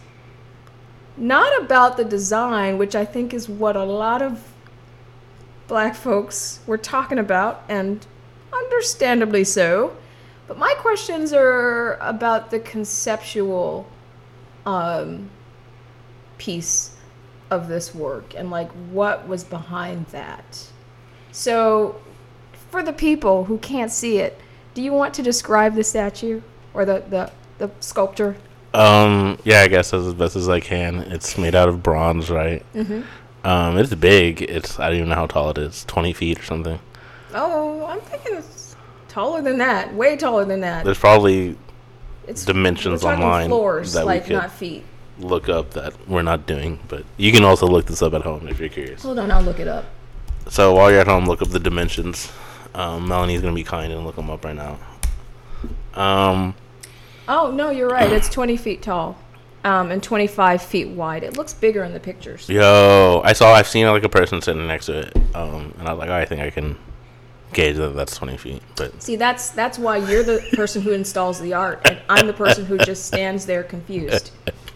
Not 1.17 1.61
about 1.61 1.97
the 1.97 2.05
design, 2.05 2.77
which 2.77 2.95
I 2.95 3.05
think 3.05 3.33
is 3.33 3.49
what 3.49 3.75
a 3.75 3.83
lot 3.83 4.21
of 4.21 4.41
black 5.67 5.95
folks 5.95 6.59
were 6.65 6.77
talking 6.77 7.19
about, 7.19 7.63
and 7.69 8.05
understandably 8.51 9.43
so. 9.43 9.95
But 10.47 10.57
my 10.57 10.73
questions 10.79 11.31
are 11.31 11.93
about 12.01 12.49
the 12.49 12.59
conceptual 12.59 13.87
um, 14.65 15.29
piece 16.37 16.95
of 17.51 17.67
this 17.67 17.93
work 17.93 18.33
and 18.35 18.49
like 18.49 18.71
what 18.91 19.27
was 19.27 19.43
behind 19.43 20.05
that. 20.07 20.67
So, 21.31 22.01
for 22.71 22.83
the 22.83 22.93
people 22.93 23.45
who 23.45 23.57
can't 23.59 23.91
see 23.91 24.17
it, 24.17 24.39
do 24.73 24.81
you 24.81 24.91
want 24.91 25.13
to 25.15 25.23
describe 25.23 25.75
the 25.75 25.83
statue 25.83 26.41
or 26.73 26.85
the 26.85 27.03
the, 27.09 27.31
the 27.57 27.71
sculpture? 27.79 28.35
Um, 28.73 29.39
yeah, 29.43 29.61
I 29.61 29.67
guess 29.67 29.93
as 29.93 30.13
best 30.13 30.35
as 30.35 30.47
I 30.49 30.59
can. 30.59 30.99
It's 30.99 31.37
made 31.37 31.55
out 31.55 31.69
of 31.69 31.81
bronze, 31.81 32.29
right? 32.29 32.63
Mm-hmm. 32.73 33.01
Um, 33.47 33.77
it's 33.77 33.93
big. 33.95 34.41
It's 34.41 34.79
I 34.79 34.87
don't 34.89 34.97
even 34.97 35.09
know 35.09 35.15
how 35.15 35.25
tall 35.27 35.49
it 35.49 35.57
is. 35.57 35.85
Twenty 35.85 36.13
feet 36.13 36.39
or 36.39 36.43
something. 36.43 36.79
Oh, 37.33 37.85
I'm 37.85 37.99
thinking 38.01 38.35
it's 38.37 38.75
taller 39.07 39.41
than 39.41 39.57
that. 39.59 39.93
Way 39.93 40.17
taller 40.17 40.45
than 40.45 40.59
that. 40.61 40.83
There's 40.85 40.99
probably 40.99 41.55
It's 42.27 42.45
dimensions 42.45 43.03
online 43.03 43.47
floors, 43.49 43.93
that 43.93 44.01
we 44.05 44.05
like 44.13 44.25
could- 44.25 44.33
not 44.33 44.51
feet. 44.51 44.83
look 45.19 45.49
up 45.49 45.71
that 45.71 45.93
we're 46.07 46.21
not 46.21 46.45
doing, 46.45 46.79
but 46.87 47.03
you 47.17 47.31
can 47.31 47.43
also 47.43 47.65
look 47.67 47.85
this 47.87 48.01
up 48.01 48.13
at 48.13 48.21
home 48.21 48.47
if 48.47 48.59
you're 48.59 48.69
curious. 48.69 49.03
Hold 49.03 49.19
on, 49.19 49.31
I'll 49.31 49.41
look 49.41 49.59
it 49.59 49.67
up. 49.67 49.85
So 50.49 50.73
while 50.73 50.89
you're 50.91 51.01
at 51.01 51.07
home, 51.07 51.25
look 51.25 51.41
up 51.41 51.49
the 51.49 51.59
dimensions. 51.59 52.31
Um, 52.75 53.07
Melanie's 53.07 53.41
gonna 53.41 53.53
be 53.55 53.63
kind 53.63 53.91
and 53.93 54.05
look 54.05 54.15
them 54.15 54.29
up 54.29 54.43
right 54.45 54.55
now. 54.55 54.77
Um, 55.95 56.55
Oh 57.29 57.51
no, 57.51 57.69
you're 57.69 57.87
right. 57.87 58.11
It's 58.11 58.27
20 58.27 58.57
feet 58.57 58.81
tall, 58.81 59.15
um, 59.63 59.91
and 59.91 60.01
25 60.01 60.63
feet 60.63 60.87
wide. 60.89 61.23
It 61.23 61.37
looks 61.37 61.53
bigger 61.53 61.83
in 61.83 61.93
the 61.93 61.99
pictures. 61.99 62.49
yo, 62.49 63.21
I 63.23 63.33
saw, 63.33 63.53
I've 63.53 63.67
seen 63.67 63.85
like 63.85 64.03
a 64.03 64.09
person 64.09 64.41
sitting 64.41 64.65
next 64.65 64.87
to 64.87 65.01
it, 65.01 65.15
um, 65.35 65.75
and 65.77 65.87
I 65.87 65.93
was 65.93 65.99
like, 65.99 66.09
oh, 66.09 66.15
I 66.15 66.25
think 66.25 66.41
I 66.41 66.49
can 66.49 66.75
gauge 67.53 67.75
that 67.77 67.95
that's 67.95 68.17
20 68.17 68.37
feet. 68.37 68.63
But 68.75 69.01
See, 69.01 69.15
that's 69.15 69.51
that's 69.51 69.77
why 69.77 69.97
you're 69.97 70.23
the 70.23 70.43
person 70.53 70.81
who 70.81 70.91
installs 70.91 71.39
the 71.39 71.53
art, 71.53 71.81
and 71.85 72.01
I'm 72.09 72.25
the 72.25 72.33
person 72.33 72.65
who 72.65 72.79
just 72.79 73.05
stands 73.05 73.45
there 73.45 73.61
confused. 73.61 74.31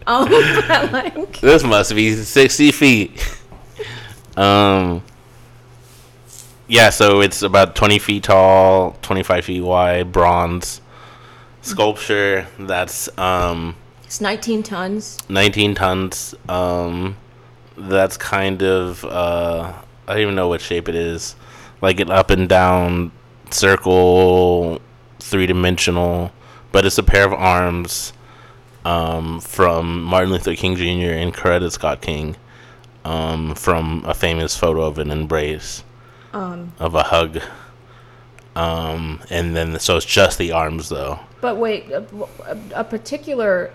Um, 0.05 0.29
like, 0.91 1.39
this 1.39 1.63
must 1.63 1.95
be 1.95 2.13
60 2.13 2.71
feet. 2.71 3.37
um, 4.37 5.01
yeah, 6.67 6.91
so 6.91 7.21
it's 7.21 7.41
about 7.41 7.75
20 7.75 7.97
feet 7.97 8.25
tall, 8.25 8.95
25 9.01 9.43
feet 9.45 9.61
wide, 9.61 10.11
bronze 10.11 10.81
sculpture 11.63 12.47
that's 12.59 13.09
um 13.17 13.75
it's 14.13 14.21
19 14.21 14.61
tons. 14.61 15.17
19 15.27 15.73
tons. 15.73 16.35
Um, 16.47 17.17
that's 17.75 18.15
kind 18.15 18.61
of 18.61 19.03
uh, 19.05 19.73
I 20.07 20.13
don't 20.13 20.21
even 20.21 20.35
know 20.35 20.47
what 20.49 20.61
shape 20.61 20.87
it 20.87 20.93
is, 20.93 21.35
like 21.81 21.99
an 21.99 22.11
up 22.11 22.29
and 22.29 22.47
down 22.47 23.11
circle, 23.49 24.79
three 25.19 25.47
dimensional, 25.47 26.31
but 26.71 26.85
it's 26.85 26.99
a 26.99 27.03
pair 27.03 27.25
of 27.25 27.33
arms 27.33 28.13
um, 28.85 29.39
from 29.39 30.03
Martin 30.03 30.31
Luther 30.31 30.55
King 30.55 30.75
Jr. 30.75 31.13
and 31.17 31.33
Coretta 31.33 31.71
Scott 31.71 32.01
King 32.03 32.35
um, 33.05 33.55
from 33.55 34.03
a 34.05 34.13
famous 34.13 34.55
photo 34.55 34.83
of 34.83 34.99
an 34.99 35.09
embrace 35.09 35.83
Um, 36.33 36.73
of 36.77 36.93
a 36.93 37.01
hug. 37.01 37.39
Um, 38.55 39.21
and 39.29 39.55
then 39.55 39.79
so 39.79 39.97
it's 39.97 40.05
just 40.05 40.37
the 40.37 40.51
arms 40.51 40.89
though. 40.89 41.19
But 41.41 41.57
wait, 41.57 41.91
a, 41.91 42.05
a, 42.73 42.83
particular, 42.83 43.71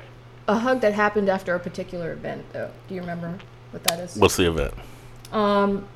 a 0.47 0.59
hug 0.59 0.81
that 0.81 0.95
happened 0.95 1.29
after 1.29 1.55
a 1.55 1.61
particular 1.61 2.13
event, 2.13 2.47
though. 2.53 2.71
Do 2.89 2.95
you 2.95 3.01
remember 3.03 3.39
what 3.73 3.85
that 3.85 4.01
is? 4.01 4.17
What's 4.17 4.37
the 4.37 4.49
event? 4.49 4.73
Um, 5.33 5.87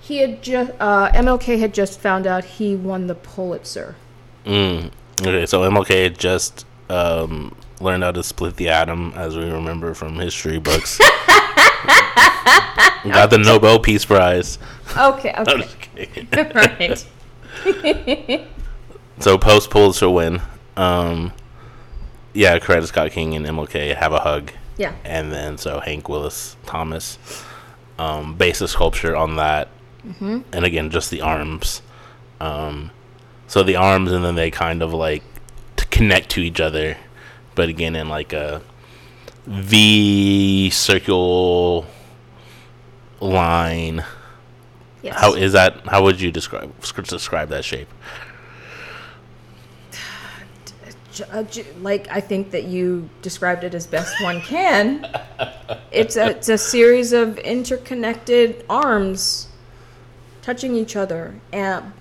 he 0.00 0.18
had 0.18 0.42
just 0.42 0.70
uh, 0.78 1.10
MLK 1.10 1.58
had 1.58 1.74
just 1.74 1.98
found 1.98 2.26
out 2.26 2.44
he 2.44 2.76
won 2.76 3.06
the 3.08 3.14
Pulitzer. 3.14 3.96
Mm. 4.44 4.92
Okay, 5.20 5.46
so 5.46 5.68
MLK 5.68 6.04
had 6.04 6.18
just 6.18 6.66
um, 6.88 7.56
learned 7.80 8.02
how 8.04 8.12
to 8.12 8.22
split 8.22 8.56
the 8.56 8.68
atom, 8.68 9.12
as 9.16 9.36
we 9.36 9.44
remember 9.44 9.94
from 9.94 10.16
history 10.16 10.58
books. 10.58 10.98
Got 13.04 13.30
the 13.30 13.38
Nobel 13.38 13.80
Peace 13.80 14.04
Prize. 14.04 14.58
Okay, 14.96 15.34
okay, 15.38 16.26
right. 16.54 17.04
So 19.18 19.38
post 19.38 19.70
Pulitzer 19.70 20.10
win, 20.10 20.40
um, 20.76 21.32
yeah, 22.32 22.58
Coretta 22.58 22.86
Scott 22.86 23.12
King 23.12 23.36
and 23.36 23.46
MLK 23.46 23.94
have 23.94 24.12
a 24.12 24.18
hug, 24.20 24.50
Yeah. 24.78 24.94
and 25.04 25.30
then 25.30 25.58
so 25.58 25.80
Hank 25.80 26.08
Willis 26.08 26.56
Thomas 26.66 27.18
um, 27.98 28.34
based 28.34 28.62
a 28.62 28.68
sculpture 28.68 29.14
on 29.14 29.36
that, 29.36 29.68
mm-hmm. 30.04 30.40
and 30.52 30.64
again 30.64 30.90
just 30.90 31.10
the 31.10 31.20
arms. 31.20 31.82
Um, 32.40 32.90
so 33.46 33.62
the 33.62 33.76
arms, 33.76 34.10
and 34.10 34.24
then 34.24 34.34
they 34.34 34.50
kind 34.50 34.82
of 34.82 34.92
like 34.92 35.22
to 35.76 35.86
connect 35.86 36.30
to 36.30 36.40
each 36.40 36.58
other, 36.60 36.96
but 37.54 37.68
again 37.68 37.94
in 37.94 38.08
like 38.08 38.32
a 38.32 38.62
V 39.46 40.70
circle 40.70 41.86
line. 43.20 44.04
Yes. 45.02 45.18
How 45.18 45.34
is 45.34 45.52
that? 45.52 45.86
How 45.86 46.02
would 46.04 46.20
you 46.20 46.30
describe 46.30 46.72
describe 46.80 47.48
that 47.48 47.64
shape? 47.64 47.88
Uh, 51.30 51.44
like 51.82 52.08
I 52.10 52.20
think 52.20 52.52
that 52.52 52.64
you 52.64 53.08
described 53.20 53.64
it 53.64 53.74
as 53.74 53.86
best 53.86 54.14
one 54.22 54.40
can. 54.40 55.06
it's 55.92 56.16
a 56.16 56.30
it's 56.30 56.48
a 56.48 56.56
series 56.56 57.12
of 57.12 57.36
interconnected 57.38 58.64
arms 58.70 59.48
touching 60.40 60.74
each 60.74 60.96
other, 60.96 61.34
and 61.52 61.92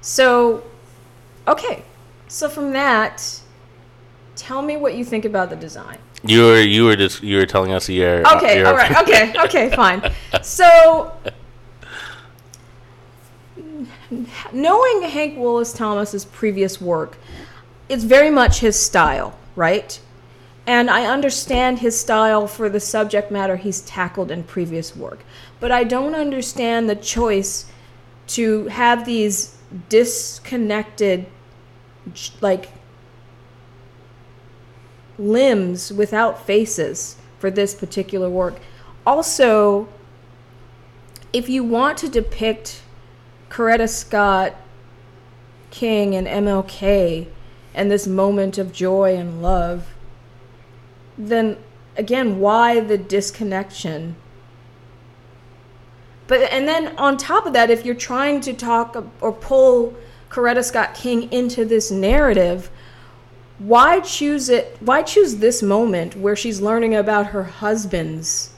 so 0.00 0.64
okay. 1.46 1.84
So 2.26 2.48
from 2.48 2.72
that, 2.72 3.40
tell 4.34 4.62
me 4.62 4.76
what 4.76 4.94
you 4.94 5.04
think 5.04 5.24
about 5.24 5.50
the 5.50 5.56
design. 5.56 5.98
You 6.26 6.42
were 6.42 6.60
you 6.60 6.84
were 6.84 6.96
just 6.96 7.22
you 7.22 7.36
were 7.36 7.46
telling 7.46 7.72
us 7.72 7.88
your 7.88 8.26
uh, 8.26 8.36
Okay, 8.36 8.58
your- 8.58 8.68
all 8.68 8.74
right, 8.74 8.96
okay, 9.02 9.34
okay, 9.44 9.70
fine. 9.76 10.02
So, 10.42 11.12
knowing 14.52 15.02
Hank 15.02 15.38
Willis 15.38 15.72
Thomas's 15.72 16.24
previous 16.24 16.80
work, 16.80 17.16
it's 17.88 18.04
very 18.04 18.30
much 18.30 18.60
his 18.60 18.78
style, 18.78 19.36
right? 19.56 20.00
And 20.66 20.88
I 20.88 21.04
understand 21.04 21.80
his 21.80 21.98
style 21.98 22.46
for 22.46 22.70
the 22.70 22.80
subject 22.80 23.30
matter 23.30 23.56
he's 23.56 23.82
tackled 23.82 24.30
in 24.30 24.44
previous 24.44 24.96
work, 24.96 25.20
but 25.60 25.70
I 25.70 25.84
don't 25.84 26.14
understand 26.14 26.88
the 26.88 26.96
choice 26.96 27.66
to 28.28 28.66
have 28.68 29.04
these 29.04 29.58
disconnected, 29.90 31.26
like 32.40 32.70
limbs 35.18 35.92
without 35.92 36.46
faces 36.46 37.16
for 37.38 37.50
this 37.50 37.74
particular 37.74 38.28
work. 38.28 38.58
Also, 39.06 39.88
if 41.32 41.48
you 41.48 41.62
want 41.62 41.98
to 41.98 42.08
depict 42.08 42.82
Coretta 43.50 43.88
Scott 43.88 44.54
King 45.70 46.14
and 46.14 46.26
MLK 46.26 47.26
and 47.74 47.90
this 47.90 48.06
moment 48.06 48.56
of 48.58 48.72
joy 48.72 49.16
and 49.16 49.42
love, 49.42 49.88
then 51.18 51.56
again, 51.96 52.38
why 52.38 52.80
the 52.80 52.98
disconnection? 52.98 54.16
But 56.26 56.40
and 56.52 56.66
then 56.66 56.96
on 56.96 57.16
top 57.16 57.46
of 57.46 57.52
that, 57.52 57.70
if 57.70 57.84
you're 57.84 57.94
trying 57.94 58.40
to 58.42 58.54
talk 58.54 59.04
or 59.20 59.32
pull 59.32 59.94
Coretta 60.30 60.64
Scott 60.64 60.94
King 60.94 61.30
into 61.32 61.64
this 61.64 61.90
narrative, 61.90 62.70
why 63.58 64.00
choose 64.00 64.48
it 64.48 64.76
why 64.80 65.02
choose 65.02 65.36
this 65.36 65.62
moment 65.62 66.16
where 66.16 66.34
she's 66.34 66.60
learning 66.60 66.94
about 66.94 67.26
her 67.26 67.44
husband's 67.44 68.50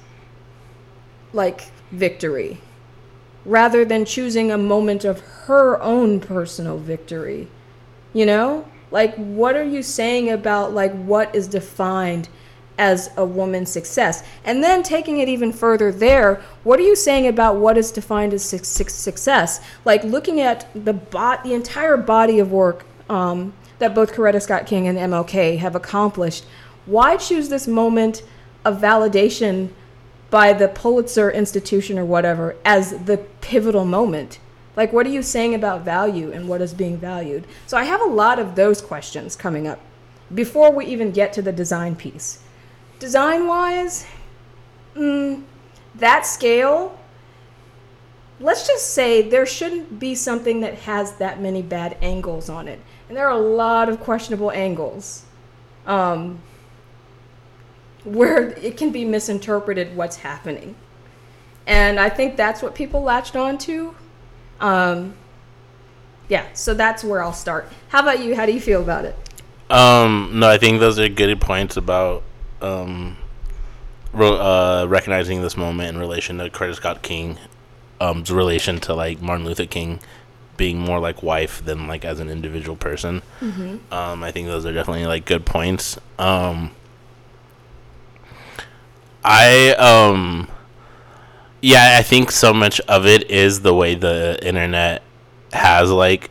like 1.32 1.70
victory 1.92 2.58
rather 3.44 3.84
than 3.84 4.04
choosing 4.04 4.50
a 4.50 4.58
moment 4.58 5.04
of 5.04 5.20
her 5.20 5.80
own 5.82 6.18
personal 6.18 6.78
victory? 6.78 7.48
You 8.12 8.26
know? 8.26 8.66
Like 8.90 9.14
what 9.16 9.54
are 9.54 9.64
you 9.64 9.82
saying 9.82 10.30
about 10.30 10.72
like 10.72 10.94
what 10.94 11.34
is 11.34 11.46
defined 11.46 12.28
as 12.78 13.10
a 13.18 13.24
woman's 13.24 13.70
success? 13.70 14.22
And 14.44 14.64
then 14.64 14.82
taking 14.82 15.18
it 15.18 15.28
even 15.28 15.52
further 15.52 15.92
there 15.92 16.42
what 16.64 16.80
are 16.80 16.84
you 16.84 16.96
saying 16.96 17.26
about 17.26 17.56
what 17.56 17.76
is 17.76 17.92
defined 17.92 18.32
as 18.32 18.42
suc- 18.42 18.64
suc- 18.64 18.88
success? 18.88 19.60
Like 19.84 20.02
looking 20.04 20.40
at 20.40 20.66
the 20.74 20.94
bot 20.94 21.44
the 21.44 21.52
entire 21.52 21.98
body 21.98 22.38
of 22.38 22.50
work 22.50 22.86
um, 23.10 23.52
that 23.78 23.94
both 23.94 24.12
Coretta 24.12 24.40
Scott 24.40 24.66
King 24.66 24.86
and 24.86 24.98
MLK 24.98 25.58
have 25.58 25.74
accomplished. 25.74 26.44
Why 26.86 27.16
choose 27.16 27.48
this 27.48 27.66
moment 27.66 28.22
of 28.64 28.80
validation 28.80 29.70
by 30.30 30.52
the 30.52 30.68
Pulitzer 30.68 31.30
Institution 31.30 31.98
or 31.98 32.04
whatever 32.04 32.56
as 32.64 33.04
the 33.04 33.18
pivotal 33.40 33.84
moment? 33.84 34.38
Like 34.76 34.92
what 34.92 35.06
are 35.06 35.10
you 35.10 35.22
saying 35.22 35.54
about 35.54 35.84
value 35.84 36.30
and 36.32 36.48
what 36.48 36.60
is 36.60 36.74
being 36.74 36.98
valued? 36.98 37.46
So 37.66 37.76
i 37.76 37.84
have 37.84 38.00
a 38.00 38.04
lot 38.04 38.38
of 38.38 38.54
those 38.54 38.80
questions 38.80 39.36
coming 39.36 39.66
up 39.66 39.80
before 40.34 40.72
we 40.72 40.86
even 40.86 41.12
get 41.12 41.32
to 41.34 41.42
the 41.42 41.52
design 41.52 41.96
piece. 41.96 42.42
Design 42.98 43.46
wise 43.46 44.06
mm, 44.94 45.42
that 45.94 46.26
scale 46.26 46.98
let's 48.38 48.66
just 48.66 48.92
say 48.92 49.22
there 49.22 49.46
shouldn't 49.46 49.98
be 49.98 50.14
something 50.14 50.60
that 50.60 50.74
has 50.80 51.12
that 51.14 51.40
many 51.40 51.62
bad 51.62 51.96
angles 52.02 52.48
on 52.48 52.68
it 52.68 52.80
and 53.08 53.16
there 53.16 53.26
are 53.26 53.36
a 53.36 53.40
lot 53.40 53.88
of 53.88 54.00
questionable 54.00 54.50
angles 54.50 55.24
um, 55.86 56.40
where 58.04 58.50
it 58.50 58.76
can 58.76 58.90
be 58.90 59.04
misinterpreted 59.04 59.96
what's 59.96 60.16
happening 60.16 60.74
and 61.66 61.98
i 61.98 62.08
think 62.08 62.36
that's 62.36 62.62
what 62.62 62.74
people 62.74 63.02
latched 63.02 63.36
on 63.36 63.58
to 63.58 63.94
um, 64.60 65.14
yeah, 66.28 66.46
so 66.54 66.74
that's 66.74 67.04
where 67.04 67.22
I'll 67.22 67.32
start. 67.32 67.68
How 67.88 68.00
about 68.00 68.20
you? 68.20 68.34
How 68.34 68.46
do 68.46 68.52
you 68.52 68.60
feel 68.60 68.82
about 68.82 69.04
it? 69.04 69.14
Um, 69.70 70.30
no, 70.34 70.48
I 70.48 70.58
think 70.58 70.80
those 70.80 70.98
are 70.98 71.08
good 71.08 71.40
points 71.40 71.76
about 71.76 72.22
um, 72.60 73.16
ro- 74.12 74.40
uh, 74.40 74.86
recognizing 74.88 75.42
this 75.42 75.56
moment 75.56 75.90
in 75.90 75.98
relation 75.98 76.38
to 76.38 76.50
Coretta 76.50 76.74
Scott 76.76 77.02
King, 77.02 77.38
um's 78.00 78.30
relation 78.30 78.80
to 78.80 78.94
like 78.94 79.20
Martin 79.20 79.44
Luther 79.46 79.66
King 79.66 80.00
being 80.56 80.78
more 80.78 80.98
like 81.00 81.22
wife 81.22 81.64
than 81.64 81.86
like 81.86 82.04
as 82.04 82.20
an 82.20 82.28
individual 82.28 82.76
person. 82.76 83.22
Um, 83.92 84.22
I 84.22 84.30
think 84.32 84.48
those 84.48 84.64
are 84.66 84.72
definitely 84.72 85.06
like 85.06 85.24
good 85.24 85.44
points. 85.44 85.98
Um, 86.18 86.70
I 89.24 89.70
um, 89.74 90.48
yeah, 91.60 91.96
I 91.98 92.02
think 92.02 92.30
so 92.30 92.52
much 92.54 92.80
of 92.80 93.06
it 93.06 93.30
is 93.30 93.60
the 93.62 93.74
way 93.74 93.94
the 93.94 94.38
internet 94.42 95.02
has 95.52 95.90
like 95.90 96.30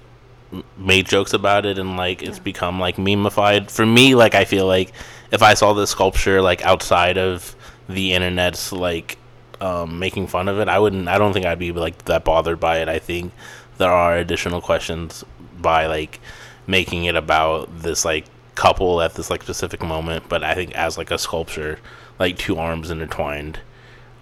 made 0.78 1.06
jokes 1.06 1.34
about 1.34 1.66
it 1.66 1.78
and 1.78 1.98
like 1.98 2.22
it's 2.24 2.40
become 2.40 2.80
like 2.80 2.96
memeified. 2.96 3.70
For 3.70 3.86
me, 3.86 4.16
like 4.16 4.36
I 4.36 4.46
feel 4.46 4.66
like 4.66 4.94
if 5.32 5.42
I 5.42 5.54
saw 5.54 5.74
this 5.74 5.90
sculpture 5.90 6.42
like 6.42 6.64
outside 6.66 7.18
of 7.18 7.56
the 7.90 8.14
internet's 8.14 8.72
like 8.72 9.18
um, 9.60 10.00
making 10.00 10.28
fun 10.28 10.48
of 10.48 10.60
it, 10.60 10.70
I 10.70 10.80
wouldn't. 10.80 11.08
I 11.08 11.18
don't 11.18 11.34
think 11.34 11.46
I'd 11.46 11.60
be 11.60 11.72
like 11.72 12.06
that 12.06 12.24
bothered 12.24 12.60
by 12.60 12.80
it. 12.80 12.90
I 12.90 13.00
think 13.00 13.34
there 13.78 13.92
are 13.92 14.18
additional 14.18 14.62
questions 14.62 15.24
by 15.60 15.86
like 15.88 16.20
making 16.68 17.06
it 17.06 17.16
about 17.16 17.80
this 17.80 18.06
like 18.06 18.26
couple 18.56 19.02
at 19.02 19.14
this 19.16 19.30
like 19.30 19.44
specific 19.44 19.82
moment. 19.82 20.28
But 20.30 20.44
I 20.44 20.56
think 20.56 20.74
as 20.76 20.98
like 20.98 21.12
a 21.12 21.18
sculpture, 21.18 21.80
like 22.20 22.38
two 22.38 22.58
arms 22.58 22.90
intertwined. 22.90 23.60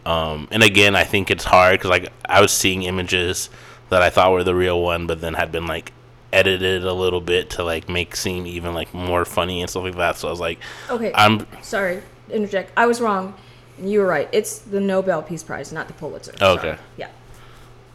Um, 0.05 0.47
and 0.51 0.63
again, 0.63 0.95
I 0.95 1.03
think 1.05 1.31
it's 1.31 1.45
hard 1.45 1.79
because 1.79 1.89
like 1.89 2.11
I 2.27 2.41
was 2.41 2.51
seeing 2.51 2.83
images 2.83 3.49
that 3.89 4.01
I 4.01 4.09
thought 4.09 4.31
were 4.31 4.43
the 4.43 4.55
real 4.55 4.81
one, 4.81 5.07
but 5.07 5.21
then 5.21 5.35
had 5.35 5.51
been 5.51 5.67
like 5.67 5.93
edited 6.33 6.83
a 6.83 6.93
little 6.93 7.21
bit 7.21 7.51
to 7.51 7.63
like 7.63 7.87
make 7.87 8.15
seem 8.15 8.45
even 8.47 8.73
like 8.73 8.93
more 8.93 9.23
funny 9.23 9.61
and 9.61 9.69
stuff 9.69 9.83
like 9.83 9.95
that. 9.97 10.17
So 10.17 10.27
I 10.27 10.31
was 10.31 10.39
like, 10.39 10.59
Okay, 10.89 11.11
I'm 11.13 11.45
sorry, 11.61 12.01
interject. 12.29 12.71
I 12.75 12.85
was 12.87 12.99
wrong, 12.99 13.35
and 13.77 13.89
you 13.89 13.99
were 13.99 14.07
right. 14.07 14.27
It's 14.31 14.59
the 14.59 14.79
Nobel 14.81 15.21
Peace 15.21 15.43
Prize, 15.43 15.71
not 15.71 15.87
the 15.87 15.93
Pulitzer. 15.93 16.33
Oh, 16.41 16.57
Sorry. 16.57 16.71
okay. 16.71 16.81
Yeah. 16.97 17.09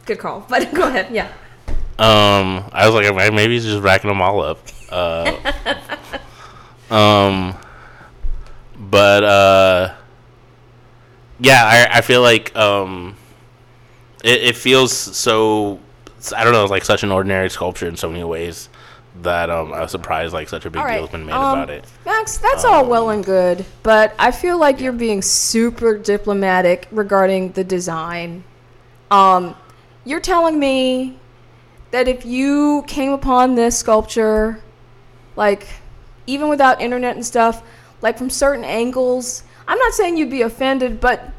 Good 0.07 0.19
call. 0.21 0.47
But 0.49 0.73
go 0.75 0.87
ahead. 0.89 1.13
Yeah. 1.13 1.31
Um, 1.99 2.71
I 2.73 2.89
was 2.89 2.95
like, 2.95 3.33
maybe 3.35 3.55
he's 3.55 3.65
just 3.65 3.83
racking 3.83 4.09
them 4.09 4.23
all 4.23 4.41
up. 4.41 4.61
Uh, 4.89 5.53
um, 6.95 7.57
but 8.79 9.25
uh, 9.25 9.95
yeah, 11.41 11.65
I 11.65 11.99
I 11.99 12.01
feel 12.01 12.23
like 12.23 12.55
um, 12.57 13.17
it, 14.23 14.43
it 14.43 14.57
feels 14.57 14.93
so 14.93 15.81
I 16.37 16.45
don't 16.45 16.53
know, 16.53 16.63
it's 16.63 16.71
like 16.71 16.85
such 16.85 17.03
an 17.03 17.11
ordinary 17.11 17.51
sculpture 17.51 17.89
in 17.89 17.97
so 17.97 18.09
many 18.09 18.25
ways 18.25 18.69
that 19.23 19.51
um, 19.51 19.73
I 19.73 19.81
was 19.81 19.91
surprised 19.91 20.33
like 20.33 20.49
such 20.49 20.65
a 20.65 20.71
big 20.71 20.81
All 20.81 20.89
deal 20.89 21.01
has 21.01 21.11
been 21.11 21.27
made 21.27 21.33
um, 21.33 21.59
about 21.59 21.71
it. 21.71 21.85
Max, 22.05 22.39
that's 22.39 22.65
all 22.65 22.87
well 22.87 23.11
and 23.11 23.25
good, 23.25 23.65
but 23.83 24.15
I 24.19 24.31
feel 24.31 24.59
like 24.59 24.81
you're 24.81 24.93
being 24.93 25.23
super 25.23 25.99
diplomatic 25.99 26.87
regarding 26.91 27.53
the 27.53 27.65
design. 27.65 28.45
Um, 29.11 29.57
you're 30.05 30.21
telling 30.21 30.59
me 30.59 31.19
that 31.91 32.09
if 32.09 32.25
you 32.27 32.85
came 32.87 33.13
upon 33.13 33.55
this 33.55 33.79
sculpture, 33.79 34.61
like 35.37 35.67
even 36.27 36.49
without 36.49 36.81
internet 36.81 37.17
and 37.17 37.25
stuff, 37.25 37.63
like 38.03 38.19
from 38.19 38.31
certain 38.31 38.65
angles, 38.65 39.43
I'm 39.67 39.79
not 39.79 39.93
saying 39.95 40.17
you'd 40.17 40.31
be 40.31 40.43
offended, 40.43 41.01
but 41.01 41.31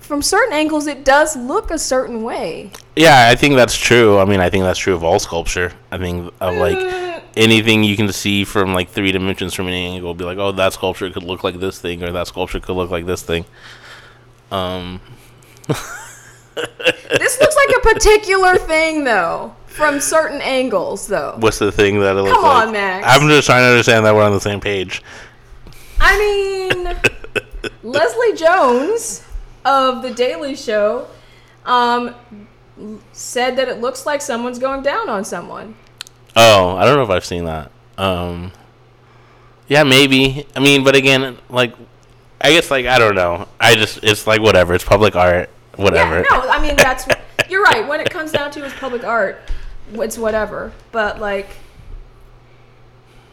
from 0.00 0.22
certain 0.22 0.54
angles, 0.54 0.86
it 0.86 1.04
does 1.04 1.36
look 1.36 1.70
a 1.70 1.78
certain 1.78 2.22
way. 2.22 2.70
Yeah, 2.96 3.28
I 3.30 3.34
think 3.34 3.56
that's 3.56 3.76
true. 3.76 4.18
I 4.18 4.24
mean, 4.24 4.40
I 4.40 4.48
think 4.48 4.64
that's 4.64 4.78
true 4.78 4.94
of 4.94 5.04
all 5.04 5.18
sculpture. 5.18 5.72
I 5.90 5.98
think 5.98 6.32
of 6.40 6.54
like 6.56 6.78
Mm. 6.78 7.22
anything 7.36 7.84
you 7.84 7.96
can 7.96 8.10
see 8.12 8.44
from 8.44 8.72
like 8.74 8.88
three 8.90 9.12
dimensions 9.12 9.54
from 9.54 9.68
any 9.68 9.86
angle, 9.86 10.14
be 10.14 10.24
like, 10.24 10.38
oh, 10.38 10.52
that 10.52 10.72
sculpture 10.72 11.10
could 11.10 11.22
look 11.24 11.44
like 11.44 11.60
this 11.60 11.78
thing, 11.78 12.02
or 12.02 12.10
that 12.12 12.26
sculpture 12.26 12.58
could 12.60 12.74
look 12.74 12.90
like 12.90 13.06
this 13.06 13.22
thing. 13.22 13.44
Um, 14.50 15.00
This 17.10 17.40
looks 17.40 17.56
like 17.56 17.76
a 17.76 17.80
particular 17.80 18.56
thing, 18.56 19.04
though, 19.04 19.54
from 19.78 20.00
certain 20.00 20.40
angles, 20.42 21.06
though. 21.06 21.36
what's 21.38 21.58
the 21.58 21.72
thing 21.72 22.00
that 22.00 22.16
it 22.16 22.22
looks 22.22 22.32
Come 22.32 22.42
like? 22.42 22.66
on, 22.66 22.72
Max. 22.72 23.06
I'm 23.08 23.28
just 23.28 23.46
trying 23.46 23.62
to 23.62 23.68
understand 23.68 24.04
that 24.04 24.14
we're 24.14 24.24
on 24.24 24.32
the 24.32 24.40
same 24.40 24.60
page. 24.60 25.02
I 26.00 26.18
mean, 26.18 26.96
Leslie 27.82 28.34
Jones 28.34 29.24
of 29.64 30.02
The 30.02 30.12
Daily 30.12 30.54
Show 30.56 31.06
um, 31.64 32.14
said 33.12 33.56
that 33.56 33.68
it 33.68 33.80
looks 33.80 34.04
like 34.04 34.20
someone's 34.20 34.58
going 34.58 34.82
down 34.82 35.08
on 35.08 35.24
someone. 35.24 35.76
Oh, 36.36 36.76
I 36.76 36.84
don't 36.84 36.96
know 36.96 37.02
if 37.02 37.10
I've 37.10 37.24
seen 37.24 37.44
that. 37.46 37.70
Um, 37.96 38.52
yeah, 39.68 39.82
maybe. 39.84 40.46
I 40.56 40.60
mean, 40.60 40.84
but 40.84 40.94
again, 40.96 41.38
like, 41.48 41.74
I 42.40 42.52
guess 42.52 42.70
like 42.70 42.86
I 42.86 42.98
don't 42.98 43.14
know. 43.14 43.48
I 43.60 43.74
just 43.74 44.02
it's 44.02 44.26
like 44.26 44.40
whatever. 44.40 44.74
It's 44.74 44.84
public 44.84 45.16
art. 45.16 45.50
Whatever. 45.76 46.16
Yeah, 46.18 46.36
no, 46.36 46.48
I 46.48 46.60
mean 46.62 46.76
that's 46.76 47.06
you're 47.48 47.62
right. 47.62 47.86
When 47.86 48.00
it 48.00 48.10
comes 48.10 48.32
down 48.32 48.50
to 48.52 48.64
is 48.64 48.72
public 48.74 49.04
art, 49.04 49.40
it's 49.94 50.18
whatever. 50.18 50.72
But 50.92 51.20
like, 51.20 51.48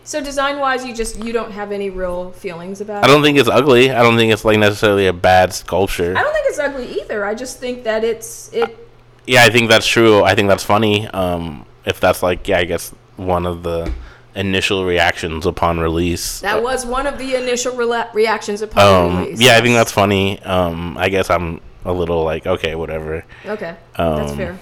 so 0.03 0.21
design 0.21 0.59
wise, 0.59 0.85
you 0.85 0.93
just 0.93 1.23
you 1.23 1.33
don't 1.33 1.51
have 1.51 1.71
any 1.71 1.89
real 1.89 2.31
feelings 2.31 2.81
about 2.81 3.03
it. 3.03 3.05
I 3.05 3.07
don't 3.07 3.23
think 3.23 3.37
it's 3.37 3.49
ugly. 3.49 3.91
I 3.91 4.01
don't 4.03 4.17
think 4.17 4.31
it's 4.31 4.45
like 4.45 4.59
necessarily 4.59 5.07
a 5.07 5.13
bad 5.13 5.53
sculpture. 5.53 6.15
I 6.15 6.21
don't 6.21 6.33
think 6.33 6.47
it's 6.47 6.59
ugly 6.59 7.01
either. 7.01 7.25
I 7.25 7.33
just 7.33 7.59
think 7.59 7.83
that 7.83 8.03
it's 8.03 8.51
it. 8.53 8.77
Yeah, 9.25 9.43
I 9.43 9.49
think 9.49 9.69
that's 9.69 9.87
true. 9.87 10.23
I 10.23 10.35
think 10.35 10.47
that's 10.47 10.63
funny. 10.63 11.07
Um, 11.07 11.65
if 11.85 11.99
that's 11.99 12.21
like, 12.21 12.47
yeah, 12.47 12.59
I 12.59 12.65
guess 12.65 12.93
one 13.17 13.45
of 13.45 13.63
the 13.63 13.91
initial 14.35 14.85
reactions 14.85 15.45
upon 15.45 15.79
release. 15.79 16.41
That 16.41 16.61
was 16.61 16.85
one 16.85 17.07
of 17.07 17.17
the 17.17 17.35
initial 17.35 17.73
rela- 17.73 18.13
reactions 18.13 18.61
upon 18.61 18.83
um, 18.83 19.19
release. 19.19 19.41
yeah, 19.41 19.57
I 19.57 19.61
think 19.61 19.73
that's 19.75 19.91
funny. 19.91 20.41
Um, 20.43 20.97
I 20.97 21.09
guess 21.09 21.29
I'm 21.29 21.61
a 21.85 21.93
little 21.93 22.23
like, 22.23 22.45
okay, 22.45 22.75
whatever. 22.75 23.25
okay. 23.45 23.75
that's 23.97 24.31
um, 24.31 24.37
fair. 24.37 24.59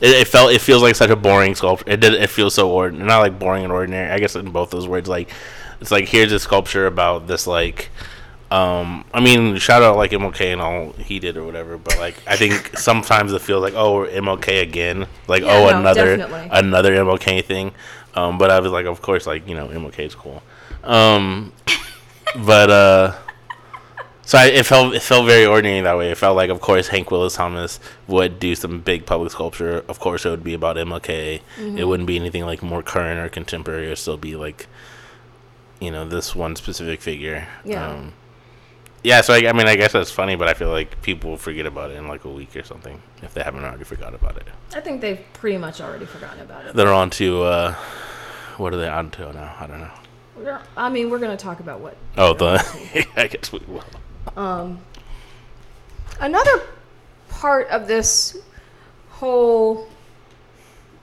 It, 0.00 0.10
it 0.10 0.28
felt, 0.28 0.52
it 0.52 0.60
feels 0.60 0.82
like 0.82 0.94
such 0.94 1.10
a 1.10 1.16
boring 1.16 1.54
sculpture. 1.54 1.84
It 1.90 2.00
did, 2.00 2.14
it 2.14 2.30
feels 2.30 2.54
so 2.54 2.70
ordinary, 2.70 3.06
not 3.08 3.18
like 3.20 3.38
boring 3.38 3.64
and 3.64 3.72
ordinary. 3.72 4.10
I 4.10 4.18
guess 4.18 4.36
in 4.36 4.50
both 4.50 4.70
those 4.70 4.86
words, 4.88 5.08
like 5.08 5.30
it's 5.80 5.90
like 5.90 6.08
here's 6.08 6.32
a 6.32 6.38
sculpture 6.38 6.86
about 6.86 7.26
this 7.26 7.46
like. 7.46 7.90
Um, 8.50 9.04
I 9.12 9.20
mean, 9.20 9.58
shout 9.58 9.82
out 9.82 9.96
like 9.98 10.12
MLK 10.12 10.52
and 10.54 10.62
all 10.62 10.92
he 10.92 11.18
did 11.18 11.36
or 11.36 11.44
whatever, 11.44 11.76
but 11.76 11.98
like 11.98 12.14
I 12.26 12.34
think 12.36 12.78
sometimes 12.78 13.32
it 13.34 13.42
feels 13.42 13.62
like 13.62 13.74
oh 13.74 14.06
MLK 14.06 14.62
again, 14.62 15.06
like 15.26 15.42
Yeah, 15.42 15.52
oh 15.52 15.70
no, 15.70 15.78
another 15.80 16.16
definitely. 16.16 16.48
another 16.52 16.92
MLK 16.96 17.44
thing. 17.44 17.72
Um, 18.14 18.38
but 18.38 18.50
I 18.50 18.58
was 18.60 18.72
like, 18.72 18.86
of 18.86 19.02
course, 19.02 19.26
like 19.26 19.46
you 19.46 19.54
know 19.54 19.68
MLK 19.68 19.98
is 19.98 20.14
cool. 20.14 20.42
Um, 20.82 21.52
but 22.46 22.70
uh, 22.70 23.14
so 24.28 24.36
I, 24.36 24.44
it 24.46 24.66
felt 24.66 24.94
it 24.94 25.00
felt 25.00 25.24
very 25.24 25.46
ordinary 25.46 25.80
that 25.80 25.96
way. 25.96 26.10
It 26.10 26.18
felt 26.18 26.36
like, 26.36 26.50
of 26.50 26.60
course, 26.60 26.88
Hank 26.88 27.10
Willis 27.10 27.36
Thomas 27.36 27.80
would 28.06 28.38
do 28.38 28.54
some 28.54 28.80
big 28.80 29.06
public 29.06 29.32
sculpture. 29.32 29.82
Of 29.88 30.00
course, 30.00 30.26
it 30.26 30.30
would 30.30 30.44
be 30.44 30.52
about 30.52 30.76
MLK. 30.76 31.40
It 31.58 31.84
wouldn't 31.84 32.06
be 32.06 32.16
anything 32.16 32.44
like 32.44 32.62
more 32.62 32.82
current 32.82 33.18
or 33.18 33.30
contemporary. 33.30 33.86
It 33.86 33.88
would 33.88 33.98
still 33.98 34.18
be 34.18 34.36
like, 34.36 34.66
you 35.80 35.90
know, 35.90 36.06
this 36.06 36.36
one 36.36 36.56
specific 36.56 37.00
figure. 37.00 37.48
Yeah. 37.64 37.88
Um, 37.88 38.12
yeah. 39.02 39.22
So 39.22 39.32
I, 39.32 39.48
I 39.48 39.52
mean, 39.54 39.66
I 39.66 39.76
guess 39.76 39.92
that's 39.92 40.10
funny, 40.10 40.36
but 40.36 40.46
I 40.46 40.52
feel 40.52 40.68
like 40.70 41.00
people 41.00 41.30
will 41.30 41.38
forget 41.38 41.64
about 41.64 41.90
it 41.90 41.96
in 41.96 42.06
like 42.06 42.24
a 42.26 42.30
week 42.30 42.54
or 42.54 42.64
something 42.64 43.00
if 43.22 43.32
they 43.32 43.42
haven't 43.42 43.64
already 43.64 43.84
forgot 43.84 44.14
about 44.14 44.36
it. 44.36 44.46
I 44.74 44.80
think 44.80 45.00
they've 45.00 45.24
pretty 45.32 45.56
much 45.56 45.80
already 45.80 46.04
forgotten 46.04 46.40
about 46.42 46.66
it. 46.66 46.74
They're 46.74 46.92
on 46.92 47.08
to 47.10 47.44
uh, 47.44 47.72
what 48.58 48.74
are 48.74 48.76
they 48.76 48.88
on 48.88 49.10
to 49.12 49.32
now? 49.32 49.56
I 49.58 49.66
don't 49.66 49.80
know. 49.80 49.90
We're- 50.36 50.58
I 50.76 50.88
mean, 50.90 51.08
we're 51.10 51.18
going 51.18 51.36
to 51.36 51.42
talk 51.42 51.60
about 51.60 51.80
what. 51.80 51.96
Oh, 52.18 52.34
the 52.34 52.58
I 53.16 53.26
guess 53.28 53.50
we 53.52 53.60
will. 53.66 53.82
Um, 54.36 54.78
another 56.20 56.62
part 57.28 57.68
of 57.68 57.86
this 57.86 58.36
whole 59.10 59.88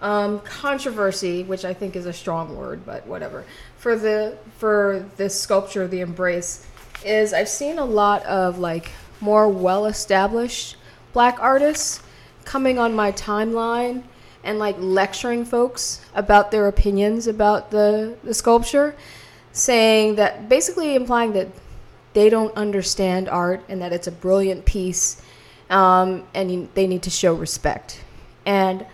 um, 0.02 0.40
controversy, 0.42 1.44
which 1.44 1.66
I 1.66 1.74
think 1.74 1.96
is 1.96 2.06
a 2.06 2.14
strong 2.14 2.56
word, 2.56 2.86
but 2.86 3.06
whatever, 3.08 3.46
for 3.78 3.96
the 3.96 4.38
for 4.58 5.06
this 5.18 5.40
sculpture, 5.40 5.88
the 5.88 6.02
embrace, 6.02 6.66
is 7.06 7.34
I've 7.34 7.50
seen 7.50 7.78
a 7.78 7.86
lot 7.86 8.24
of 8.24 8.60
like 8.60 8.92
more 9.22 9.48
well-established 9.50 10.76
black 11.14 11.40
artists 11.40 12.02
coming 12.44 12.78
on 12.78 12.94
my 12.94 13.12
timeline 13.14 14.04
and 14.44 14.60
like 14.60 14.76
lecturing 14.78 15.46
folks 15.46 16.02
about 16.14 16.52
their 16.52 16.68
opinions 16.68 17.28
about 17.28 17.72
the 17.72 18.16
the 18.24 18.34
sculpture, 18.34 18.96
saying 19.54 20.16
that 20.16 20.50
basically 20.50 20.96
implying 20.96 21.34
that 21.34 21.48
they 22.16 22.30
don't 22.30 22.56
understand 22.56 23.30
art 23.30 23.64
and 23.70 23.82
that 23.82 23.94
it's 23.94 24.08
a 24.08 24.12
brilliant 24.12 24.66
piece 24.66 25.22
um, 25.70 26.24
and 26.34 26.52
you, 26.52 26.70
they 26.74 26.88
need 26.88 27.04
to 27.04 27.10
show 27.10 27.34
respect. 27.34 28.02
And 28.46 28.86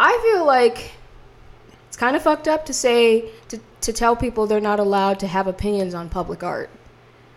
I 0.00 0.18
feel 0.22 0.44
like 0.44 0.92
it's 1.86 1.96
kind 1.96 2.16
of 2.16 2.22
fucked 2.22 2.48
up 2.48 2.66
to 2.66 2.72
say, 2.72 3.30
to, 3.48 3.60
to 3.82 3.92
tell 3.92 4.16
people 4.16 4.46
they're 4.46 4.60
not 4.60 4.80
allowed 4.80 5.20
to 5.20 5.26
have 5.26 5.46
opinions 5.46 5.94
on 5.94 6.08
public 6.08 6.42
art. 6.42 6.70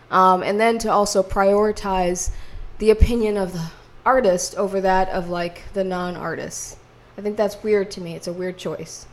Um, 0.10 0.42
and 0.42 0.60
then 0.60 0.80
to 0.80 0.92
also 0.92 1.22
prioritize 1.22 2.32
the 2.80 2.90
opinion 2.90 3.38
of 3.38 3.54
the 3.54 3.72
artist 4.06 4.56
over 4.56 4.80
that 4.82 5.10
of 5.10 5.30
like 5.30 5.64
the 5.74 5.84
non 5.84 6.16
artist. 6.16 6.78
I 7.18 7.22
think 7.22 7.36
that's 7.36 7.62
weird 7.62 7.92
to 7.92 8.02
me. 8.02 8.16
It's 8.16 8.28
a 8.28 8.34
weird 8.34 8.58
choice. 8.58 9.06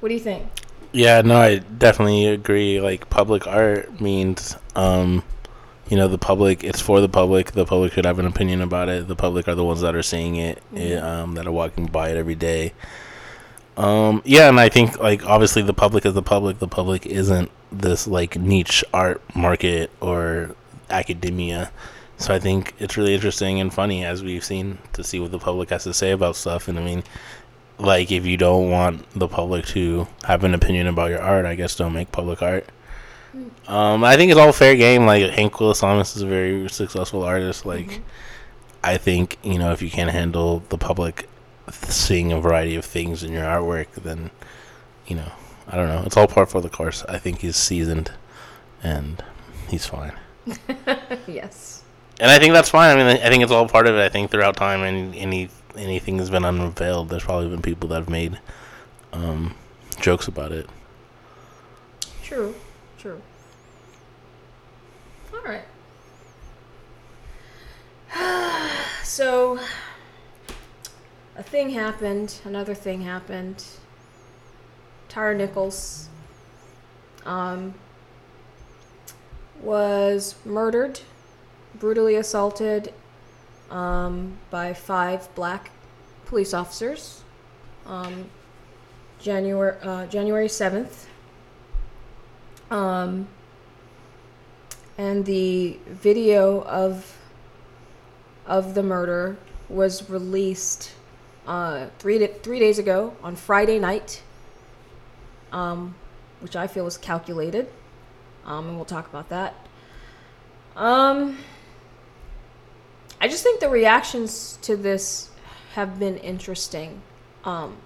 What 0.00 0.10
do 0.10 0.14
you 0.14 0.20
think? 0.20 0.46
Yeah, 0.92 1.20
no, 1.20 1.36
I 1.40 1.58
definitely 1.58 2.26
agree. 2.26 2.80
Like 2.80 3.10
public 3.10 3.46
art 3.46 4.00
means, 4.00 4.56
um, 4.74 5.22
you 5.88 5.96
know, 5.96 6.08
the 6.08 6.18
public. 6.18 6.64
It's 6.64 6.80
for 6.80 7.00
the 7.00 7.08
public. 7.08 7.52
The 7.52 7.64
public 7.64 7.92
should 7.92 8.04
have 8.04 8.18
an 8.18 8.26
opinion 8.26 8.60
about 8.60 8.88
it. 8.88 9.06
The 9.06 9.16
public 9.16 9.46
are 9.46 9.54
the 9.54 9.64
ones 9.64 9.82
that 9.82 9.94
are 9.94 10.02
seeing 10.02 10.36
it, 10.36 10.62
eh, 10.74 10.96
um, 10.96 11.34
that 11.34 11.46
are 11.46 11.52
walking 11.52 11.86
by 11.86 12.10
it 12.10 12.16
every 12.16 12.34
day. 12.34 12.72
Um, 13.76 14.20
yeah, 14.24 14.48
and 14.48 14.58
I 14.58 14.68
think 14.68 14.98
like 14.98 15.24
obviously 15.24 15.62
the 15.62 15.72
public 15.74 16.04
is 16.04 16.14
the 16.14 16.22
public. 16.22 16.58
The 16.58 16.68
public 16.68 17.06
isn't 17.06 17.50
this 17.70 18.08
like 18.08 18.36
niche 18.36 18.84
art 18.92 19.22
market 19.34 19.90
or 20.00 20.56
academia. 20.90 21.70
So 22.18 22.34
I 22.34 22.38
think 22.38 22.74
it's 22.78 22.98
really 22.98 23.14
interesting 23.14 23.60
and 23.60 23.72
funny 23.72 24.04
as 24.04 24.22
we've 24.22 24.44
seen 24.44 24.78
to 24.92 25.02
see 25.02 25.18
what 25.20 25.30
the 25.30 25.38
public 25.38 25.70
has 25.70 25.84
to 25.84 25.94
say 25.94 26.10
about 26.10 26.36
stuff. 26.36 26.68
And 26.68 26.78
I 26.78 26.84
mean, 26.84 27.02
like 27.80 28.12
if 28.12 28.26
you 28.26 28.36
don't 28.36 28.70
want 28.70 29.10
the 29.18 29.28
public 29.28 29.66
to 29.66 30.06
have 30.24 30.44
an 30.44 30.54
opinion 30.54 30.86
about 30.86 31.10
your 31.10 31.20
art, 31.20 31.46
I 31.46 31.54
guess 31.54 31.76
don't 31.76 31.92
make 31.92 32.12
public 32.12 32.42
art. 32.42 32.66
Um, 33.68 34.04
I 34.04 34.16
think 34.16 34.30
it's 34.30 34.40
all 34.40 34.52
fair 34.52 34.76
game. 34.76 35.06
Like 35.06 35.30
Hank 35.30 35.58
Willis 35.58 35.80
Thomas 35.80 36.16
is 36.16 36.22
a 36.22 36.26
very 36.26 36.68
successful 36.68 37.22
artist. 37.22 37.64
Like 37.64 38.00
I 38.82 38.96
think 38.96 39.38
you 39.42 39.58
know 39.58 39.72
if 39.72 39.82
you 39.82 39.90
can't 39.90 40.10
handle 40.10 40.62
the 40.68 40.78
public 40.78 41.28
seeing 41.70 42.32
a 42.32 42.40
variety 42.40 42.76
of 42.76 42.84
things 42.84 43.22
in 43.22 43.32
your 43.32 43.44
artwork, 43.44 43.92
then 43.94 44.30
you 45.06 45.16
know 45.16 45.32
I 45.68 45.76
don't 45.76 45.88
know. 45.88 46.02
It's 46.04 46.16
all 46.16 46.26
part 46.26 46.50
for 46.50 46.60
the 46.60 46.68
course. 46.68 47.04
I 47.08 47.18
think 47.18 47.40
he's 47.40 47.56
seasoned, 47.56 48.12
and 48.82 49.22
he's 49.68 49.86
fine. 49.86 50.12
yes. 51.26 51.82
And 52.18 52.30
I 52.30 52.38
think 52.38 52.52
that's 52.52 52.68
fine. 52.68 52.98
I 52.98 53.02
mean, 53.02 53.22
I 53.22 53.30
think 53.30 53.42
it's 53.42 53.52
all 53.52 53.66
part 53.66 53.86
of 53.86 53.94
it. 53.94 54.00
I 54.00 54.08
think 54.10 54.30
throughout 54.30 54.56
time, 54.56 54.82
and 54.82 55.14
any 55.14 55.48
anything 55.76 56.18
has 56.18 56.30
been 56.30 56.44
unveiled, 56.44 57.08
there's 57.08 57.24
probably 57.24 57.48
been 57.48 57.62
people 57.62 57.88
that 57.88 57.96
have 57.96 58.08
made 58.08 58.38
um, 59.12 59.54
jokes 60.00 60.28
about 60.28 60.52
it. 60.52 60.68
True. 62.22 62.54
True. 62.98 63.20
All 65.32 65.40
right. 65.40 65.64
so, 69.04 69.58
a 71.36 71.42
thing 71.42 71.70
happened. 71.70 72.40
Another 72.44 72.74
thing 72.74 73.02
happened. 73.02 73.64
Tyre 75.08 75.34
Nichols 75.34 76.08
um, 77.24 77.74
was 79.60 80.34
murdered, 80.44 81.00
brutally 81.74 82.14
assaulted 82.16 82.92
um, 83.70 84.38
by 84.50 84.74
five 84.74 85.32
black 85.34 85.70
police 86.26 86.54
officers. 86.54 87.22
Um, 87.86 88.26
January 89.20 89.76
uh, 89.82 90.06
January 90.06 90.48
seventh. 90.48 91.08
Um, 92.70 93.28
and 94.96 95.24
the 95.24 95.78
video 95.86 96.62
of 96.62 97.16
of 98.46 98.74
the 98.74 98.82
murder 98.82 99.36
was 99.68 100.10
released 100.10 100.92
uh, 101.46 101.86
three 101.98 102.26
three 102.26 102.58
days 102.58 102.78
ago 102.78 103.14
on 103.22 103.36
Friday 103.36 103.78
night, 103.78 104.22
um, 105.52 105.94
which 106.40 106.56
I 106.56 106.66
feel 106.66 106.84
was 106.84 106.98
calculated, 106.98 107.68
um, 108.44 108.68
and 108.68 108.76
we'll 108.76 108.84
talk 108.84 109.08
about 109.08 109.28
that. 109.30 109.54
Um, 110.76 111.38
I 113.20 113.28
just 113.28 113.42
think 113.42 113.60
the 113.60 113.68
reactions 113.68 114.58
to 114.62 114.76
this 114.76 115.30
have 115.74 115.98
been 115.98 116.16
interesting, 116.18 117.02
um, 117.44 117.76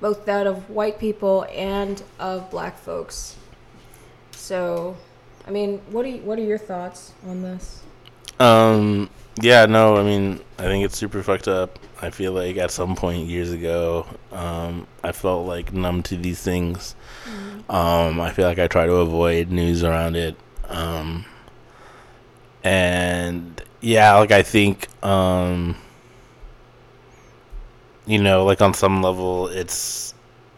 both 0.00 0.24
that 0.26 0.46
of 0.46 0.70
white 0.70 0.98
people 0.98 1.44
and 1.52 2.02
of 2.18 2.50
black 2.50 2.78
folks. 2.78 3.36
So, 4.30 4.96
I 5.46 5.50
mean, 5.50 5.80
what 5.90 6.04
are 6.04 6.08
you, 6.08 6.22
what 6.22 6.38
are 6.38 6.44
your 6.44 6.58
thoughts 6.58 7.12
on 7.26 7.42
this? 7.42 7.82
Um. 8.38 9.10
Yeah. 9.40 9.66
No. 9.66 9.96
I 9.96 10.02
mean, 10.02 10.40
I 10.58 10.62
think 10.62 10.84
it's 10.84 10.96
super 10.96 11.22
fucked 11.22 11.48
up. 11.48 11.78
I 12.00 12.10
feel 12.10 12.32
like 12.32 12.58
at 12.58 12.70
some 12.70 12.94
point 12.94 13.26
years 13.26 13.50
ago, 13.50 14.06
um, 14.30 14.86
I 15.02 15.12
felt 15.12 15.46
like 15.46 15.72
numb 15.72 16.02
to 16.04 16.16
these 16.16 16.42
things. 16.42 16.94
Um, 17.68 18.20
I 18.20 18.30
feel 18.30 18.46
like 18.46 18.58
I 18.58 18.66
try 18.66 18.86
to 18.86 18.96
avoid 18.96 19.50
news 19.50 19.82
around 19.82 20.16
it. 20.16 20.36
Um, 20.68 21.24
and 22.62 23.62
yeah, 23.80 24.14
like 24.16 24.32
I 24.32 24.42
think, 24.42 24.88
um, 25.04 25.76
you 28.06 28.18
know, 28.18 28.44
like 28.44 28.60
on 28.62 28.74
some 28.74 29.02
level, 29.02 29.48
it's 29.48 30.14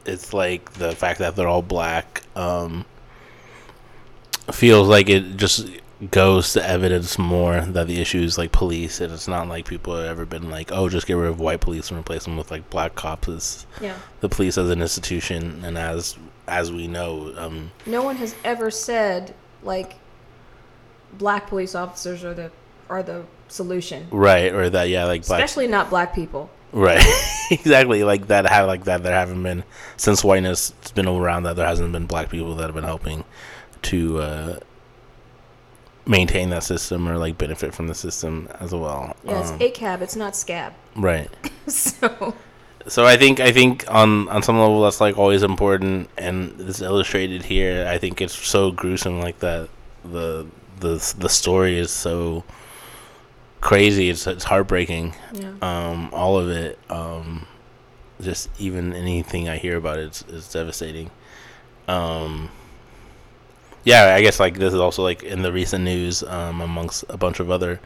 it's 0.07 0.33
like 0.33 0.73
the 0.75 0.93
fact 0.95 1.19
that 1.19 1.37
they're 1.37 1.49
all 1.49 1.63
black. 1.63 2.23
Um, 2.37 2.85
feels 4.53 4.89
like 4.89 5.09
it 5.09 5.37
just 5.37 5.69
goes 6.11 6.53
to 6.53 6.65
evidence 6.67 7.19
more 7.19 7.61
that 7.61 7.87
the 7.89 8.01
issue 8.01 8.21
is 8.21 8.39
like 8.39 8.53
police 8.53 9.01
and 9.01 9.13
it's 9.13 9.27
not 9.27 9.49
like 9.49 9.67
people 9.67 9.97
have 9.97 10.07
ever 10.07 10.25
been 10.25 10.49
like 10.49 10.71
oh 10.71 10.89
just 10.89 11.09
get 11.09 11.15
rid 11.15 11.29
of 11.29 11.41
white 11.41 11.61
police 11.61 11.91
and 11.91 11.99
replace 11.99 12.23
them 12.23 12.37
with 12.37 12.53
like 12.53 12.71
black 12.71 12.95
cops 12.95 13.27
it's 13.27 13.67
Yeah. 13.81 13.97
the 14.21 14.29
police 14.29 14.57
as 14.57 14.71
an 14.71 14.81
institution 14.81 15.61
and 15.65 15.77
as 15.77 16.17
as 16.47 16.71
we 16.71 16.87
know 16.87 17.35
um 17.37 17.73
No 17.85 18.03
one 18.05 18.15
has 18.17 18.37
ever 18.45 18.71
said 18.71 19.35
like 19.65 19.97
black 21.15 21.49
police 21.49 21.75
officers 21.75 22.23
are 22.25 22.33
the 22.33 22.53
are 22.89 23.03
the 23.03 23.25
solution. 23.49 24.07
right 24.11 24.53
or 24.53 24.69
that 24.71 24.89
yeah 24.89 25.05
like 25.05 25.27
black 25.27 25.43
Especially 25.43 25.67
not 25.69 25.89
black 25.91 26.15
people. 26.15 26.51
right 26.73 27.03
exactly 27.51 28.05
like 28.05 28.27
that 28.29 28.47
have 28.47 28.67
like 28.67 28.85
that 28.85 29.03
there 29.03 29.15
haven't 29.15 29.43
been 29.43 29.65
since 29.97 30.23
whiteness 30.23 30.73
has 30.83 30.93
been 30.93 31.09
around 31.09 31.45
that 31.45 31.57
there 31.57 31.67
hasn't 31.67 31.91
been 31.93 32.07
black 32.07 32.29
people 32.31 32.55
that 32.57 32.65
have 32.65 32.75
been 32.75 32.85
helping 32.85 33.25
to 33.83 34.19
uh 34.21 34.59
maintain 36.07 36.51
that 36.51 36.63
system 36.65 37.09
or 37.09 37.19
like 37.19 37.37
benefit 37.37 37.75
from 37.75 37.87
the 37.89 37.95
system 37.95 38.49
as 38.61 38.73
well 38.73 39.15
Yeah, 39.25 39.41
it's 39.41 39.51
Um, 39.51 39.59
ACAB, 39.59 40.01
it's 40.03 40.17
not 40.17 40.35
scab. 40.37 40.73
right 40.97 41.31
so 41.67 42.35
so 42.87 43.05
I 43.05 43.17
think 43.19 43.41
I 43.41 43.53
think 43.53 43.85
on 43.89 44.29
on 44.31 44.43
some 44.43 44.59
level 44.59 44.81
that's 44.83 44.99
like 45.01 45.19
always 45.19 45.43
important, 45.43 46.09
and 46.17 46.59
it's 46.59 46.81
illustrated 46.81 47.43
here. 47.45 47.87
I 47.87 47.99
think 47.99 48.23
it's 48.23 48.33
so 48.35 48.71
gruesome, 48.71 49.21
like 49.21 49.41
that. 49.41 49.69
The 50.07 50.47
the 50.81 50.95
the 51.19 51.29
story 51.29 51.79
is 51.79 51.91
so 51.91 52.45
crazy. 53.61 54.09
It's 54.11 54.27
it's 54.27 54.45
heartbreaking. 54.45 55.15
yeah. 55.33 55.53
Um, 55.63 56.11
all 56.13 56.39
of 56.39 56.49
it. 56.51 56.79
Um, 56.91 57.47
just 58.21 58.49
even 58.59 58.93
anything 58.95 59.49
I 59.49 59.57
hear 59.59 59.77
about 59.77 59.99
it 59.99 60.11
is, 60.11 60.25
is 60.29 60.53
devastating. 60.53 61.11
Um, 61.87 62.51
yeah, 63.85 64.15
I 64.15 64.21
guess 64.23 64.41
like 64.41 64.59
this 64.59 64.75
is 64.75 64.81
also 64.81 65.03
like 65.03 65.23
in 65.23 65.43
the 65.43 65.53
recent 65.53 65.85
news 65.85 66.23
um, 66.25 66.61
amongst 66.61 67.05
a 67.09 67.17
bunch 67.17 67.39
of 67.41 67.51
other 67.51 67.81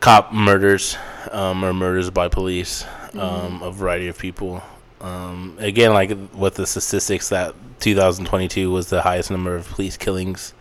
cop 0.00 0.32
murders 0.32 0.96
um, 1.32 1.62
or 1.64 1.72
murders 1.74 2.08
by 2.10 2.28
police 2.28 2.84
um, 3.14 3.62
a 3.62 3.70
variety 3.70 4.08
of 4.08 4.18
people. 4.18 4.62
Um, 5.02 5.56
again, 5.58 5.92
like 5.92 6.10
with 6.34 6.54
the 6.54 6.66
statistics 6.66 7.28
that 7.28 7.54
2022 7.80 8.70
was 8.70 8.88
the 8.88 9.02
highest 9.02 9.30
number 9.30 9.54
of 9.56 9.68
police 9.68 9.96
killings 9.96 10.52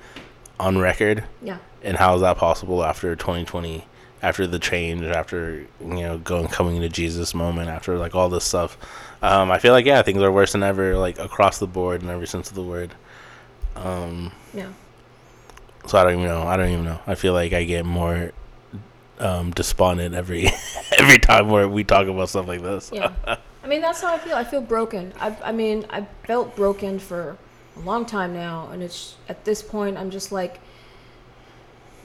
on 0.60 0.78
record, 0.78 1.24
Yeah. 1.42 1.58
and 1.84 1.96
how 1.98 2.16
is 2.16 2.22
that 2.22 2.38
possible 2.38 2.84
after 2.84 3.16
2020? 3.16 3.86
After 4.22 4.46
the 4.46 4.60
change, 4.60 5.04
after 5.04 5.66
you 5.80 5.88
know 6.02 6.18
going 6.18 6.48
coming 6.50 6.82
to 6.82 6.90
Jesus 6.90 7.34
moment, 7.34 7.70
after 7.70 7.98
like 7.98 8.16
all 8.16 8.28
this 8.30 8.44
stuff, 8.44 8.78
um, 9.22 9.50
I 9.50 9.60
feel 9.60 9.72
like 9.72 9.86
yeah, 9.86 10.02
things 10.02 10.22
are 10.22 10.32
worse 10.32 10.52
than 10.52 10.64
ever, 10.64 10.98
like 10.98 11.18
across 11.20 11.60
the 11.60 11.68
board 11.68 12.04
in 12.04 12.10
every 12.10 12.28
sense 12.28 12.50
of 12.50 12.56
the 12.56 12.64
word. 12.64 12.94
Um, 13.76 14.32
Yeah. 14.54 14.68
so 15.88 15.98
I 15.98 16.04
don't 16.04 16.14
even 16.14 16.26
know. 16.26 16.42
I 16.44 16.58
don't 16.58 16.70
even 16.70 16.84
know. 16.86 17.00
I 17.08 17.16
feel 17.16 17.32
like 17.34 17.54
I 17.54 17.64
get 17.64 17.86
more 17.86 18.34
um, 19.20 19.52
despondent 19.52 20.16
every 20.16 20.48
every 20.98 21.20
time 21.20 21.50
where 21.50 21.68
we 21.70 21.84
talk 21.86 22.08
about 22.08 22.28
stuff 22.30 22.48
like 22.48 22.62
this. 22.62 22.92
Yeah. 22.94 23.14
I 23.64 23.68
mean, 23.68 23.82
that's 23.82 24.02
how 24.02 24.14
I 24.14 24.18
feel. 24.18 24.36
I 24.36 24.44
feel 24.44 24.62
broken. 24.62 25.14
I, 25.20 25.36
I 25.44 25.52
mean, 25.52 25.86
I 25.90 26.06
felt 26.26 26.56
broken 26.56 26.98
for 27.00 27.38
a 27.78 27.80
long 27.80 28.06
time 28.06 28.34
now, 28.34 28.70
and 28.72 28.82
it's 28.84 29.16
at 29.28 29.46
this 29.46 29.62
point, 29.62 29.98
I'm 29.98 30.10
just 30.12 30.32
like, 30.32 30.60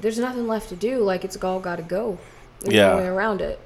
there's 0.00 0.18
nothing 0.18 0.46
left 0.46 0.68
to 0.70 0.76
do. 0.76 0.98
Like, 0.98 1.24
it's 1.24 1.36
all 1.42 1.60
got 1.60 1.76
to 1.76 1.82
go. 1.82 2.18
There's 2.60 2.74
Yeah. 2.74 2.90
no 2.90 2.96
way 2.98 3.06
around 3.06 3.40
it. 3.40 3.60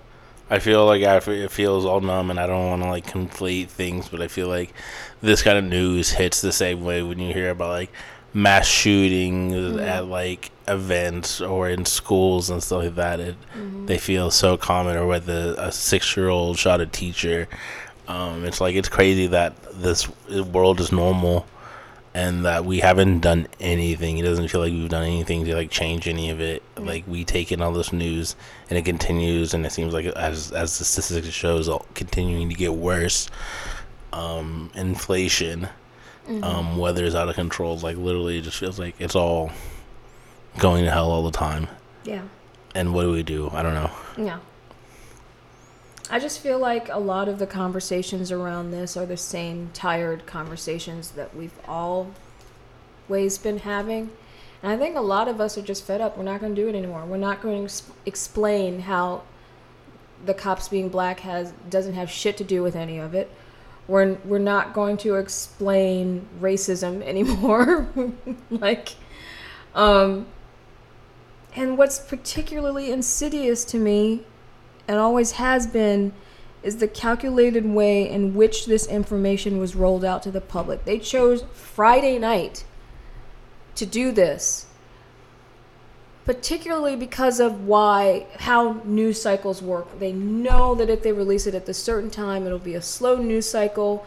I 0.51 0.59
feel 0.61 0.87
like 0.87 1.03
I, 1.03 1.17
it 1.19 1.51
feels 1.51 1.85
all 1.85 2.01
numb, 2.01 2.31
and 2.31 2.41
I 2.41 2.47
don't 2.47 2.67
want 2.69 2.83
to 2.83 2.89
like 2.89 3.07
conflate 3.07 3.69
things, 3.69 4.09
but 4.09 4.23
I 4.23 4.29
feel 4.29 4.49
like 4.49 4.73
this 5.21 5.43
kind 5.43 5.59
of 5.59 5.65
news 5.65 6.11
hits 6.11 6.41
the 6.41 6.53
same 6.53 6.85
way 6.85 7.03
when 7.03 7.19
you 7.19 7.35
hear 7.35 7.51
about 7.51 7.69
like 7.69 7.91
mass 8.33 8.67
shootings 8.67 9.77
at 9.79 10.07
like 10.07 10.51
events 10.67 11.41
or 11.43 11.69
in 11.69 11.85
schools 11.85 12.49
and 12.51 12.63
stuff 12.63 12.83
like 12.85 12.95
that. 12.95 13.21
It 13.21 13.37
they 13.87 13.99
feel 13.99 14.31
so 14.31 14.57
common, 14.57 14.97
or 14.97 15.07
whether 15.07 15.55
a 15.59 15.71
six 15.71 16.17
year 16.17 16.29
old 16.31 16.59
shot 16.59 16.81
a 16.81 16.87
teacher. 16.87 17.47
Um, 18.07 18.47
it's 18.47 18.59
like 18.59 18.75
it's 18.75 18.89
crazy 18.89 19.27
that 19.27 19.53
this 19.75 20.09
world 20.31 20.81
is 20.81 20.93
normal 20.93 21.45
and 22.19 22.45
that 22.45 22.65
we 22.65 22.81
haven't 22.81 23.21
done 23.21 23.47
anything. 23.61 24.19
It 24.19 24.23
doesn't 24.23 24.49
feel 24.49 24.61
like 24.61 24.73
we've 24.73 24.89
done 24.89 25.05
anything 25.05 25.45
to 25.45 25.55
like 25.55 25.71
change 25.71 26.09
any 26.09 26.31
of 26.31 26.41
it. 26.41 26.65
Like 26.77 27.07
we 27.07 27.25
take 27.25 27.53
in 27.53 27.63
all 27.63 27.71
this 27.71 27.93
news 27.93 28.35
and 28.69 28.77
it 28.77 28.85
continues, 28.85 29.55
and 29.55 29.65
it 29.65 29.71
seems 29.71 29.95
like 29.95 30.07
as 30.07 30.51
as 30.51 30.79
the 30.79 30.85
statistics 30.85 31.29
shows, 31.29 31.69
all 31.69 31.87
continuing 31.95 32.49
to 32.49 32.57
get 32.57 32.75
worse. 32.75 33.31
Um, 34.13 34.73
inflation, 34.75 35.69
um, 36.43 36.77
weather 36.77 37.05
is 37.05 37.15
out 37.15 37.29
of 37.29 37.37
control. 37.37 37.79
Like 37.79 37.97
literally, 37.97 38.39
it 38.39 38.43
just 38.43 38.59
feels 38.59 38.81
like 38.81 38.97
it's 38.99 39.15
all 39.15 39.53
going 40.59 40.85
to 40.87 40.91
hell 40.91 41.13
all 41.13 41.23
the 41.23 41.31
time. 41.31 41.69
Yeah. 42.03 42.23
And 42.75 42.95
what 42.95 43.03
do 43.03 43.13
we 43.13 43.23
do? 43.23 43.49
I 43.53 43.63
don't 43.63 43.75
know. 43.75 43.93
Yeah. 44.17 44.41
I 46.11 46.19
just 46.19 46.41
feel 46.41 46.59
like 46.59 46.89
a 46.89 46.99
lot 46.99 47.29
of 47.29 47.39
the 47.39 47.47
conversations 47.47 48.33
around 48.33 48.71
this 48.71 48.97
are 48.97 49.05
the 49.05 49.17
same 49.17 49.71
tired 49.75 50.25
conversations 50.27 51.11
that 51.13 51.37
we've 51.37 51.59
always 51.67 53.37
been 53.39 53.59
having. 53.59 54.11
And 54.63 54.73
I 54.73 54.77
think 54.79 54.97
a 54.97 55.03
lot 55.03 55.29
of 55.29 55.41
us 55.41 55.59
are 55.59 55.63
just 55.63 55.85
fed 55.85 56.01
up. 56.01 56.17
We're 56.17 56.25
not 56.25 56.41
going 56.41 56.55
to 56.55 56.61
do 56.61 56.69
it 56.69 56.75
anymore. 56.75 57.05
We're 57.05 57.19
not 57.19 57.43
going 57.43 57.59
to 57.59 57.65
ex- 57.65 57.91
explain 58.07 58.81
how 58.81 59.23
the 60.25 60.35
cops 60.35 60.69
being 60.69 60.89
black 60.89 61.21
has 61.21 61.53
doesn't 61.71 61.95
have 61.95 62.11
shit 62.11 62.37
to 62.39 62.45
do 62.45 62.63
with 62.63 62.75
any 62.75 62.99
of 62.99 63.15
it. 63.15 63.31
We're 63.87 64.15
we're 64.25 64.39
not 64.39 64.73
going 64.73 64.97
to 64.99 65.15
explain 65.17 66.27
racism 66.41 67.03
anymore. 67.07 67.89
like 68.51 68.95
um 69.75 70.27
and 71.55 71.79
what's 71.79 71.99
particularly 71.99 72.91
insidious 72.91 73.65
to 73.67 73.79
me 73.79 74.25
and 74.89 74.99
always 74.99 75.33
has 75.33 75.67
been 75.67 76.13
is 76.63 76.79
the 76.79 76.89
calculated 76.89 77.65
way 77.65 78.09
in 78.09 78.35
which 78.35 78.67
this 78.67 78.87
information 78.87 79.59
was 79.59 79.77
rolled 79.77 80.05
out 80.05 80.23
to 80.25 80.31
the 80.31 80.41
public. 80.41 80.85
They 80.85 80.99
chose 80.99 81.45
Friday 81.53 82.19
night 82.19 82.65
to 83.77 83.87
do 83.87 84.11
this, 84.11 84.67
particularly 86.25 86.97
because 86.97 87.39
of 87.39 87.65
why 87.65 88.27
how 88.39 88.81
news 88.85 89.23
cycles 89.23 89.63
work. 89.63 90.01
They 90.01 90.13
know 90.13 90.75
that 90.75 90.91
if 90.91 91.03
they 91.03 91.13
release 91.13 91.47
it 91.47 91.55
at 91.55 91.67
the 91.67 91.75
certain 91.75 92.11
time, 92.11 92.45
it'll 92.45 92.59
be 92.59 92.75
a 92.75 92.83
slow 92.83 93.19
news 93.19 93.49
cycle. 93.49 94.05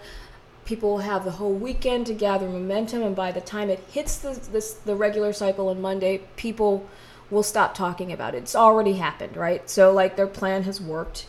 People 0.65 0.91
will 0.91 0.97
have 0.99 1.23
the 1.23 1.31
whole 1.31 1.53
weekend 1.53 2.05
to 2.07 2.13
gather 2.13 2.49
momentum, 2.49 3.01
and 3.01 3.15
by 3.15 3.31
the 3.31 3.41
time 3.41 3.69
it 3.69 3.79
hits 3.91 4.17
the 4.17 4.37
this, 4.51 4.73
the 4.73 4.95
regular 4.95 5.31
cycle 5.31 5.69
on 5.69 5.81
Monday, 5.81 6.21
people 6.35 6.85
will 7.31 7.43
stop 7.43 7.73
talking 7.73 8.11
about 8.11 8.35
it. 8.35 8.39
It's 8.39 8.55
already 8.55 8.93
happened, 8.93 9.35
right? 9.35 9.67
So 9.69 9.91
like 9.91 10.15
their 10.15 10.27
plan 10.27 10.63
has 10.63 10.79
worked. 10.79 11.25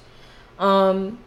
Um 0.58 1.18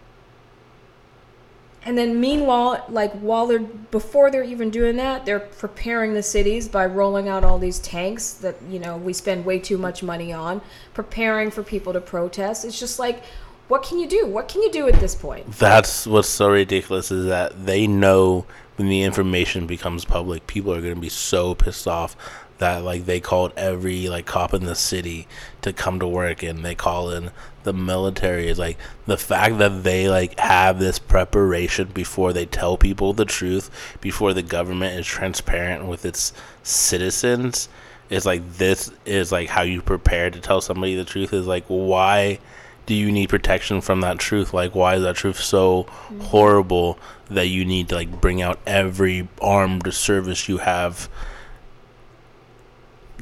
and 1.84 1.96
then 1.96 2.20
meanwhile, 2.20 2.84
like 2.90 3.14
while 3.14 3.46
they're 3.46 3.60
before 3.60 4.32
they're 4.32 4.44
even 4.44 4.72
doing 4.72 4.98
that, 4.98 5.26
they're 5.26 5.40
preparing 5.40 6.14
the 6.16 6.24
cities 6.24 6.68
by 6.68 6.86
rolling 6.86 7.30
out 7.30 7.44
all 7.44 7.60
these 7.60 7.78
tanks 7.80 8.34
that, 8.34 8.56
you 8.68 8.80
know, 8.80 8.98
we 8.98 9.14
spend 9.14 9.46
way 9.46 9.60
too 9.60 9.78
much 9.78 10.02
money 10.02 10.34
on, 10.34 10.62
preparing 10.96 11.52
for 11.52 11.62
people 11.62 11.94
to 11.94 12.02
protest. 12.02 12.66
It's 12.66 12.80
just 12.80 12.98
like 13.00 13.24
what 13.68 13.82
can 13.82 13.98
you 14.00 14.08
do? 14.08 14.28
What 14.28 14.48
can 14.48 14.62
you 14.62 14.72
do 14.72 14.88
at 14.88 15.00
this 15.00 15.16
point? 15.16 15.52
That's 15.54 16.06
what's 16.06 16.30
so 16.30 16.50
ridiculous 16.50 17.12
is 17.12 17.26
that 17.26 17.66
they 17.66 17.88
know 17.88 18.46
when 18.76 18.90
the 18.90 19.04
information 19.04 19.66
becomes 19.66 20.06
public, 20.06 20.46
people 20.48 20.74
are 20.74 20.82
gonna 20.82 20.96
be 20.96 21.10
so 21.10 21.56
pissed 21.56 21.88
off 21.88 22.16
that 22.58 22.84
like 22.84 23.06
they 23.06 23.20
called 23.20 23.52
every 23.58 24.08
like 24.08 24.26
cop 24.26 24.54
in 24.54 24.66
the 24.66 24.76
city 24.76 25.28
to 25.62 25.74
come 25.74 26.00
to 26.00 26.08
work 26.08 26.44
and 26.44 26.64
they 26.64 26.76
call 26.76 27.12
in 27.12 27.32
the 27.64 27.74
military. 27.74 28.48
Is 28.48 28.60
like 28.60 28.78
the 29.06 29.18
fact 29.18 29.58
that 29.58 29.84
they 29.84 30.10
like 30.10 30.40
have 30.40 30.80
this 30.80 31.00
preparation 31.00 31.90
before 31.94 32.34
they 32.34 32.46
tell 32.46 32.78
people 32.78 33.14
the 33.14 33.26
truth 33.26 33.98
before 34.02 34.34
the 34.34 34.44
government 34.44 34.98
is 34.98 35.06
transparent 35.06 35.86
with 35.86 36.06
its 36.06 36.34
citizens 36.64 37.70
is 38.10 38.26
like 38.26 38.58
this 38.58 38.92
is 39.06 39.32
like 39.32 39.50
how 39.50 39.64
you 39.64 39.82
prepare 39.82 40.30
to 40.30 40.40
tell 40.40 40.62
somebody 40.62 40.96
the 40.96 41.06
truth 41.06 41.34
is 41.34 41.48
like 41.48 41.66
why 41.68 42.40
do 42.86 42.94
you 42.94 43.12
need 43.12 43.30
protection 43.30 43.82
from 43.82 44.02
that 44.02 44.20
truth? 44.20 44.54
Like 44.54 44.76
why 44.76 44.96
is 44.96 45.04
that 45.04 45.16
truth 45.16 45.40
so 45.40 45.84
horrible 46.22 47.00
that 47.30 47.48
you 47.48 47.66
need 47.66 47.90
to 47.90 47.96
like 47.96 48.22
bring 48.22 48.42
out 48.42 48.60
every 48.68 49.28
armed 49.42 49.92
service 49.94 50.48
you 50.48 50.60
have 50.60 51.10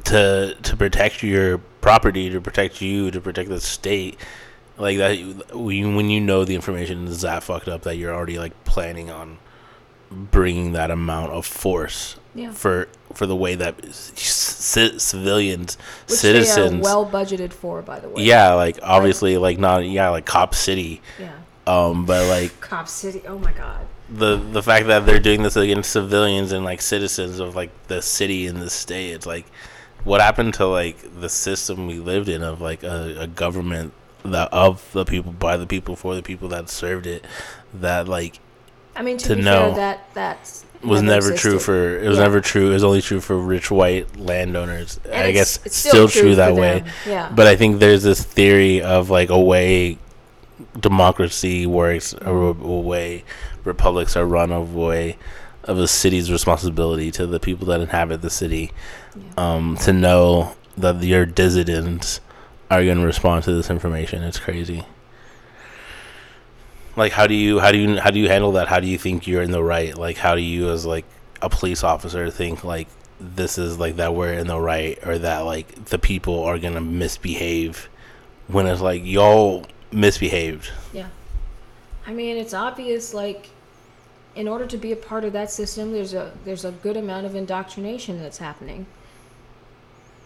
to 0.04 0.56
to 0.62 0.76
protect 0.76 1.22
your 1.22 1.58
property, 1.80 2.30
to 2.30 2.40
protect 2.40 2.80
you, 2.82 3.10
to 3.10 3.20
protect 3.20 3.48
the 3.48 3.60
state. 3.60 4.18
Like 4.76 4.98
that, 4.98 5.16
when 5.54 5.94
when 5.96 6.10
you 6.10 6.20
know 6.20 6.44
the 6.44 6.54
information 6.54 7.06
is 7.06 7.20
that 7.22 7.42
fucked 7.44 7.68
up 7.68 7.82
that 7.82 7.96
you're 7.96 8.12
already 8.14 8.38
like 8.38 8.64
planning 8.64 9.10
on 9.10 9.38
bringing 10.10 10.72
that 10.72 10.90
amount 10.90 11.32
of 11.32 11.44
force 11.46 12.16
Yeah. 12.34 12.52
for 12.52 12.88
for 13.12 13.26
the 13.26 13.36
way 13.36 13.54
that 13.54 13.76
c- 13.94 14.98
civilians, 14.98 15.78
Which 16.08 16.18
citizens, 16.18 16.82
well 16.82 17.06
budgeted 17.06 17.52
for, 17.52 17.82
by 17.82 18.00
the 18.00 18.08
way. 18.08 18.22
yeah, 18.24 18.54
like 18.54 18.78
obviously, 18.82 19.38
like 19.38 19.58
not 19.58 19.84
yeah, 19.86 20.08
like 20.08 20.26
Cop 20.26 20.54
City, 20.54 21.00
Yeah. 21.20 21.32
um, 21.66 22.04
but 22.06 22.26
like 22.28 22.60
Cop 22.70 22.88
City. 22.88 23.22
Oh 23.28 23.38
my 23.38 23.52
God. 23.52 23.86
the 24.10 24.36
the 24.36 24.62
fact 24.62 24.86
that 24.88 25.06
they're 25.06 25.20
doing 25.20 25.42
this 25.44 25.56
against 25.56 25.90
civilians 25.92 26.50
and 26.52 26.64
like 26.64 26.82
citizens 26.82 27.38
of 27.38 27.54
like 27.54 27.70
the 27.86 28.02
city 28.02 28.46
and 28.48 28.60
the 28.60 28.68
state 28.70 29.12
it's 29.12 29.26
like 29.26 29.46
what 30.04 30.20
happened 30.20 30.54
to 30.54 30.66
like 30.66 30.96
the 31.20 31.28
system 31.28 31.86
we 31.86 31.98
lived 31.98 32.28
in 32.28 32.42
of 32.42 32.60
like 32.60 32.82
a, 32.82 33.16
a 33.20 33.26
government 33.26 33.92
that 34.24 34.48
of 34.52 34.90
the 34.92 35.04
people 35.04 35.32
by 35.32 35.56
the 35.56 35.66
people 35.66 35.96
for 35.96 36.14
the 36.14 36.22
people 36.22 36.48
that 36.48 36.68
served 36.70 37.06
it 37.06 37.24
that 37.74 38.08
like 38.08 38.38
I 38.96 39.02
mean, 39.02 39.18
to, 39.18 39.34
To 39.34 39.36
know 39.36 39.66
fair, 39.66 39.74
that 39.76 40.14
that's 40.14 40.64
was 40.82 41.02
never 41.02 41.34
true 41.34 41.58
for 41.58 41.98
it 41.98 42.06
was 42.08 42.18
Yeah. 42.18 42.24
never 42.24 42.40
true 42.40 42.70
it 42.70 42.74
was 42.74 42.84
only 42.84 43.00
true 43.02 43.20
for 43.20 43.36
rich 43.38 43.70
white 43.70 44.16
landowners 44.18 45.00
And 45.06 45.14
i 45.14 45.18
it's- 45.28 45.34
guess 45.34 45.66
it's 45.66 45.76
still 45.76 46.08
still, 46.08 46.08
true 46.08 46.20
true, 46.30 46.34
that 46.36 46.54
way 46.54 46.80
them, 46.80 46.88
yeah. 47.06 47.32
but 47.34 47.46
i 47.46 47.56
think 47.56 47.80
there's 47.80 48.02
this 48.02 48.22
theory 48.22 48.82
of 48.82 49.08
like 49.10 49.30
a 49.30 49.40
way 49.40 49.98
democracy 50.78 51.66
works 51.66 52.14
or 52.14 52.50
a, 52.50 52.54
a 52.54 52.80
way 52.80 53.24
republics 53.64 54.16
are 54.16 54.26
run 54.26 54.52
of 54.52 54.74
way 54.74 55.16
of 55.64 55.78
a 55.78 55.88
city's 55.88 56.30
responsibility 56.30 57.10
to 57.10 57.26
the 57.26 57.40
people 57.40 57.66
that 57.66 57.80
inhabit 57.80 58.22
the 58.22 58.30
city 58.30 58.70
um, 59.36 59.76
to 59.78 59.92
know 59.92 60.54
that 60.76 61.02
your 61.02 61.26
dissidents 61.26 62.20
are 62.70 62.84
going 62.84 62.98
to 62.98 63.06
respond 63.06 63.44
to 63.44 63.54
this 63.54 63.70
information. 63.70 64.22
It's 64.22 64.38
crazy. 64.38 64.84
Like 66.96 67.12
how 67.12 67.26
do 67.26 67.34
you 67.34 67.58
how 67.58 67.72
do 67.72 67.78
you 67.78 68.00
how 68.00 68.10
do 68.10 68.20
you 68.20 68.28
handle 68.28 68.52
that? 68.52 68.68
How 68.68 68.78
do 68.78 68.86
you 68.86 68.98
think 68.98 69.26
you're 69.26 69.42
in 69.42 69.50
the 69.50 69.62
right? 69.62 69.96
Like 69.96 70.16
how 70.16 70.36
do 70.36 70.40
you 70.40 70.70
as 70.70 70.86
like 70.86 71.04
a 71.42 71.50
police 71.50 71.82
officer 71.82 72.30
think 72.30 72.62
like 72.62 72.86
this 73.18 73.58
is 73.58 73.78
like 73.78 73.96
that 73.96 74.14
we're 74.14 74.32
in 74.32 74.46
the 74.46 74.60
right 74.60 74.96
or 75.04 75.18
that 75.18 75.40
like 75.40 75.86
the 75.86 75.98
people 75.98 76.44
are 76.44 76.56
gonna 76.58 76.80
misbehave 76.80 77.88
when 78.46 78.66
it's 78.66 78.80
like 78.80 79.02
y'all 79.04 79.66
misbehaved? 79.90 80.70
Yeah. 80.92 81.08
I 82.06 82.12
mean, 82.12 82.36
it's 82.36 82.54
obvious. 82.54 83.14
Like, 83.14 83.48
in 84.34 84.48
order 84.48 84.66
to 84.66 84.76
be 84.76 84.90
a 84.92 84.96
part 84.96 85.24
of 85.24 85.32
that 85.32 85.50
system, 85.50 85.92
there's 85.92 86.14
a 86.14 86.32
there's 86.44 86.64
a 86.64 86.72
good 86.72 86.96
amount 86.96 87.26
of 87.26 87.34
indoctrination 87.34 88.20
that's 88.20 88.38
happening. 88.38 88.86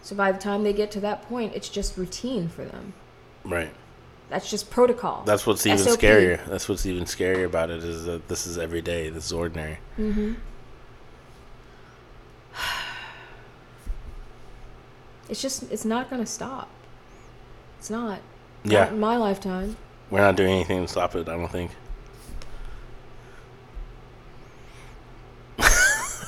So 0.01 0.15
by 0.15 0.31
the 0.31 0.39
time 0.39 0.63
they 0.63 0.73
get 0.73 0.91
to 0.91 0.99
that 1.01 1.23
point, 1.29 1.53
it's 1.55 1.69
just 1.69 1.97
routine 1.97 2.47
for 2.49 2.63
them. 2.65 2.93
right 3.43 3.71
That's 4.29 4.49
just 4.49 4.69
protocol. 4.71 5.23
that's 5.25 5.45
what's 5.45 5.65
even 5.65 5.77
SOP. 5.79 5.99
scarier 5.99 6.43
that's 6.45 6.67
what's 6.69 6.85
even 6.85 7.03
scarier 7.05 7.45
about 7.45 7.69
it 7.69 7.83
is 7.83 8.05
that 8.05 8.27
this 8.27 8.47
is 8.47 8.57
every 8.57 8.81
day 8.81 9.09
this 9.09 9.25
is 9.25 9.33
ordinary 9.33 9.77
Mm-hmm. 9.97 10.33
It's 15.29 15.41
just 15.41 15.71
it's 15.71 15.85
not 15.85 16.09
gonna 16.09 16.25
stop. 16.25 16.69
It's 17.77 17.89
not. 17.89 18.19
Not 18.63 18.71
yeah 18.73 18.89
in 18.89 18.99
my 18.99 19.15
lifetime. 19.17 19.77
we're 20.09 20.19
not 20.21 20.35
doing 20.35 20.51
anything 20.53 20.81
to 20.81 20.87
stop 20.87 21.15
it 21.15 21.29
i 21.29 21.35
don't 21.37 21.49
think 21.51 21.71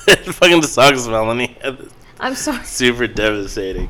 fucking 0.32 0.62
sucks 0.62 1.06
melanie 1.06 1.56
I'm 2.20 2.34
sorry. 2.34 2.62
super 2.64 3.06
devastating. 3.06 3.88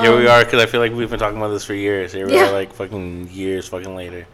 Here 0.00 0.16
we 0.16 0.26
Um, 0.26 0.32
are, 0.32 0.44
because 0.44 0.60
I 0.62 0.66
feel 0.66 0.80
like 0.80 0.92
we've 0.92 1.10
been 1.10 1.18
talking 1.20 1.38
about 1.38 1.48
this 1.50 1.64
for 1.64 1.74
years. 1.74 2.12
Here 2.12 2.26
we 2.26 2.34
Yeah. 2.34 2.48
are, 2.48 2.52
like 2.52 2.72
fucking 2.72 3.30
years 3.30 3.68
fucking 3.68 3.94
later. 3.94 4.26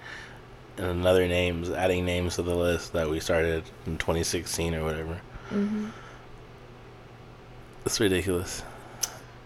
And 0.78 0.86
another 0.86 1.26
names, 1.28 1.68
adding 1.70 2.06
names 2.06 2.36
to 2.36 2.42
the 2.42 2.54
list 2.54 2.92
that 2.94 3.08
we 3.10 3.20
started 3.20 3.64
in 3.86 3.98
2016 3.98 4.74
or 4.74 4.84
whatever. 4.84 5.20
Mm-hmm. 5.52 5.88
It's 7.84 8.00
ridiculous. 8.00 8.62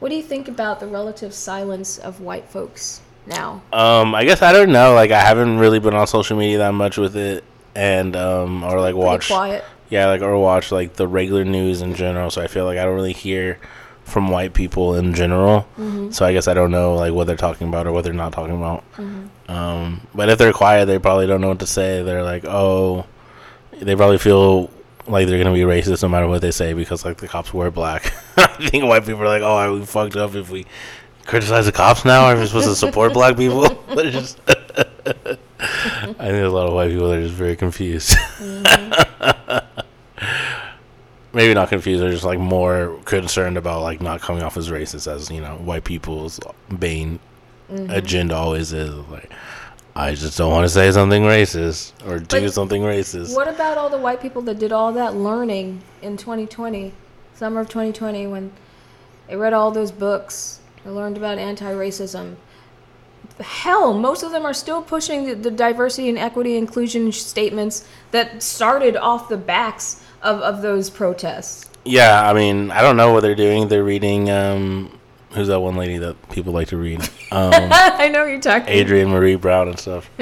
What 0.00 0.10
do 0.10 0.16
you 0.16 0.22
think 0.22 0.48
about 0.48 0.80
the 0.80 0.86
relative 0.86 1.32
silence 1.32 1.98
of 1.98 2.20
white 2.20 2.48
folks 2.48 3.00
now? 3.26 3.62
Um, 3.72 4.14
I 4.14 4.24
guess 4.24 4.42
I 4.42 4.52
don't 4.52 4.70
know. 4.70 4.92
Like, 4.94 5.10
I 5.10 5.20
haven't 5.20 5.58
really 5.58 5.78
been 5.78 5.94
on 5.94 6.06
social 6.06 6.36
media 6.36 6.58
that 6.58 6.74
much 6.74 6.96
with 6.98 7.16
it, 7.16 7.42
and 7.74 8.16
um, 8.16 8.64
or 8.64 8.80
like 8.80 8.94
watch, 8.94 9.28
quiet. 9.28 9.64
yeah, 9.90 10.06
like 10.06 10.22
or 10.22 10.38
watch 10.38 10.72
like 10.72 10.94
the 10.94 11.08
regular 11.08 11.44
news 11.44 11.82
in 11.82 11.94
general. 11.94 12.30
So 12.30 12.42
I 12.42 12.46
feel 12.46 12.64
like 12.64 12.78
I 12.78 12.84
don't 12.84 12.94
really 12.94 13.12
hear 13.12 13.58
from 14.04 14.28
white 14.28 14.52
people 14.54 14.94
in 14.96 15.14
general. 15.14 15.66
Mm-hmm. 15.78 16.10
So 16.10 16.24
I 16.24 16.32
guess 16.32 16.46
I 16.48 16.54
don't 16.54 16.70
know 16.70 16.94
like 16.94 17.12
what 17.12 17.26
they're 17.26 17.36
talking 17.36 17.68
about 17.68 17.86
or 17.86 17.92
what 17.92 18.04
they're 18.04 18.12
not 18.12 18.32
talking 18.32 18.56
about. 18.56 18.84
Um, 19.48 20.06
but 20.14 20.28
if 20.28 20.38
they're 20.38 20.52
quiet, 20.52 20.86
they 20.86 20.98
probably 20.98 21.26
don't 21.26 21.40
know 21.40 21.48
what 21.48 21.60
to 21.60 21.66
say. 21.66 22.02
They're 22.02 22.22
like, 22.22 22.44
oh, 22.44 23.06
they 23.72 23.96
probably 23.96 24.18
feel 24.18 24.70
like 25.06 25.26
they're 25.26 25.42
gonna 25.42 25.54
be 25.54 25.62
racist 25.62 26.02
no 26.02 26.08
matter 26.08 26.26
what 26.26 26.40
they 26.40 26.50
say 26.50 26.72
because 26.72 27.04
like 27.04 27.18
the 27.18 27.28
cops 27.28 27.52
were 27.52 27.70
black. 27.70 28.12
I 28.36 28.68
think 28.68 28.84
white 28.84 29.04
people 29.04 29.22
are 29.22 29.28
like, 29.28 29.42
oh, 29.42 29.56
are 29.56 29.72
we 29.72 29.84
fucked 29.84 30.16
up 30.16 30.34
if 30.34 30.50
we 30.50 30.66
criticize 31.26 31.66
the 31.66 31.72
cops 31.72 32.04
now? 32.04 32.24
Are 32.26 32.36
we 32.36 32.46
supposed 32.46 32.68
to 32.68 32.76
support 32.76 33.12
black 33.12 33.36
people? 33.36 33.66
I 36.18 36.28
think 36.28 36.44
a 36.44 36.48
lot 36.48 36.66
of 36.66 36.74
white 36.74 36.90
people 36.90 37.08
that 37.08 37.18
are 37.18 37.22
just 37.22 37.34
very 37.34 37.56
confused. 37.56 38.16
Maybe 41.32 41.52
not 41.54 41.68
confused, 41.68 42.02
they're 42.02 42.10
just 42.10 42.24
like 42.24 42.38
more 42.38 42.98
concerned 43.04 43.56
about 43.56 43.82
like 43.82 44.00
not 44.00 44.20
coming 44.20 44.42
off 44.42 44.56
as 44.56 44.70
racist 44.70 45.12
as 45.12 45.30
you 45.30 45.40
know 45.40 45.56
white 45.56 45.84
people's 45.84 46.38
main 46.68 47.18
mm-hmm. 47.70 47.90
agenda 47.90 48.36
always 48.36 48.72
is. 48.72 48.94
Like, 49.08 49.32
I 49.96 50.14
just 50.14 50.38
don't 50.38 50.52
want 50.52 50.64
to 50.64 50.68
say 50.68 50.90
something 50.92 51.22
racist 51.22 51.92
or 52.06 52.18
do 52.18 52.40
But 52.42 52.52
something 52.52 52.82
racist. 52.82 53.34
What 53.34 53.48
about 53.48 53.78
all 53.78 53.90
the 53.90 53.98
white 53.98 54.20
people 54.20 54.42
that 54.42 54.58
did 54.58 54.72
all 54.72 54.92
that 54.92 55.14
learning 55.14 55.82
in 56.02 56.16
2020, 56.16 56.92
summer 57.34 57.60
of 57.60 57.68
2020, 57.68 58.26
when 58.26 58.52
they 59.26 59.36
read 59.36 59.52
all 59.52 59.70
those 59.70 59.92
books, 59.92 60.60
they 60.84 60.90
learned 60.90 61.16
about 61.16 61.38
anti-racism? 61.38 62.36
Hell, 63.40 63.94
most 63.94 64.22
of 64.22 64.30
them 64.30 64.46
are 64.46 64.54
still 64.54 64.80
pushing 64.80 65.26
the, 65.26 65.34
the 65.34 65.50
diversity 65.50 66.08
and 66.08 66.18
equity 66.18 66.56
inclusion 66.56 67.10
statements 67.10 67.86
that 68.12 68.42
started 68.42 68.96
off 68.96 69.28
the 69.28 69.36
backs 69.36 70.02
of, 70.22 70.40
of 70.40 70.62
those 70.62 70.88
protests. 70.88 71.68
Yeah, 71.84 72.28
I 72.28 72.32
mean, 72.32 72.70
I 72.70 72.80
don't 72.80 72.96
know 72.96 73.12
what 73.12 73.20
they're 73.20 73.34
doing. 73.34 73.68
They're 73.68 73.84
reading. 73.84 74.30
Um, 74.30 74.98
who's 75.32 75.48
that 75.48 75.60
one 75.60 75.76
lady 75.76 75.98
that 75.98 76.30
people 76.30 76.52
like 76.52 76.68
to 76.68 76.76
read? 76.76 77.02
Um, 77.30 77.52
I 77.52 78.08
know 78.08 78.24
you're 78.24 78.40
talking. 78.40 78.72
Adrienne 78.72 79.08
Maree 79.08 79.40
Brown 79.40 79.68
and 79.68 79.78
stuff. 79.78 80.08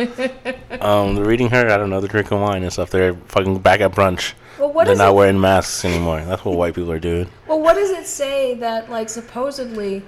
um, 0.80 1.14
they're 1.14 1.24
reading 1.24 1.50
her. 1.50 1.68
I 1.68 1.76
don't 1.76 1.90
know. 1.90 2.00
They're 2.00 2.08
drinking 2.08 2.40
wine 2.40 2.62
and 2.62 2.72
stuff. 2.72 2.90
They're 2.90 3.14
fucking 3.14 3.58
back 3.58 3.80
at 3.80 3.92
brunch. 3.92 4.32
Well, 4.58 4.72
what 4.72 4.86
they're 4.86 4.96
not 4.96 5.10
it? 5.10 5.16
wearing 5.16 5.40
masks 5.40 5.84
anymore. 5.84 6.24
That's 6.24 6.44
what 6.44 6.56
white 6.56 6.74
people 6.74 6.90
are 6.92 7.00
doing. 7.00 7.28
Well, 7.46 7.60
what 7.60 7.74
does 7.74 7.90
it 7.90 8.06
say 8.06 8.54
that, 8.54 8.90
like, 8.90 9.08
supposedly 9.08 10.02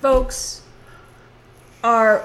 folks 0.00 0.61
are 1.82 2.24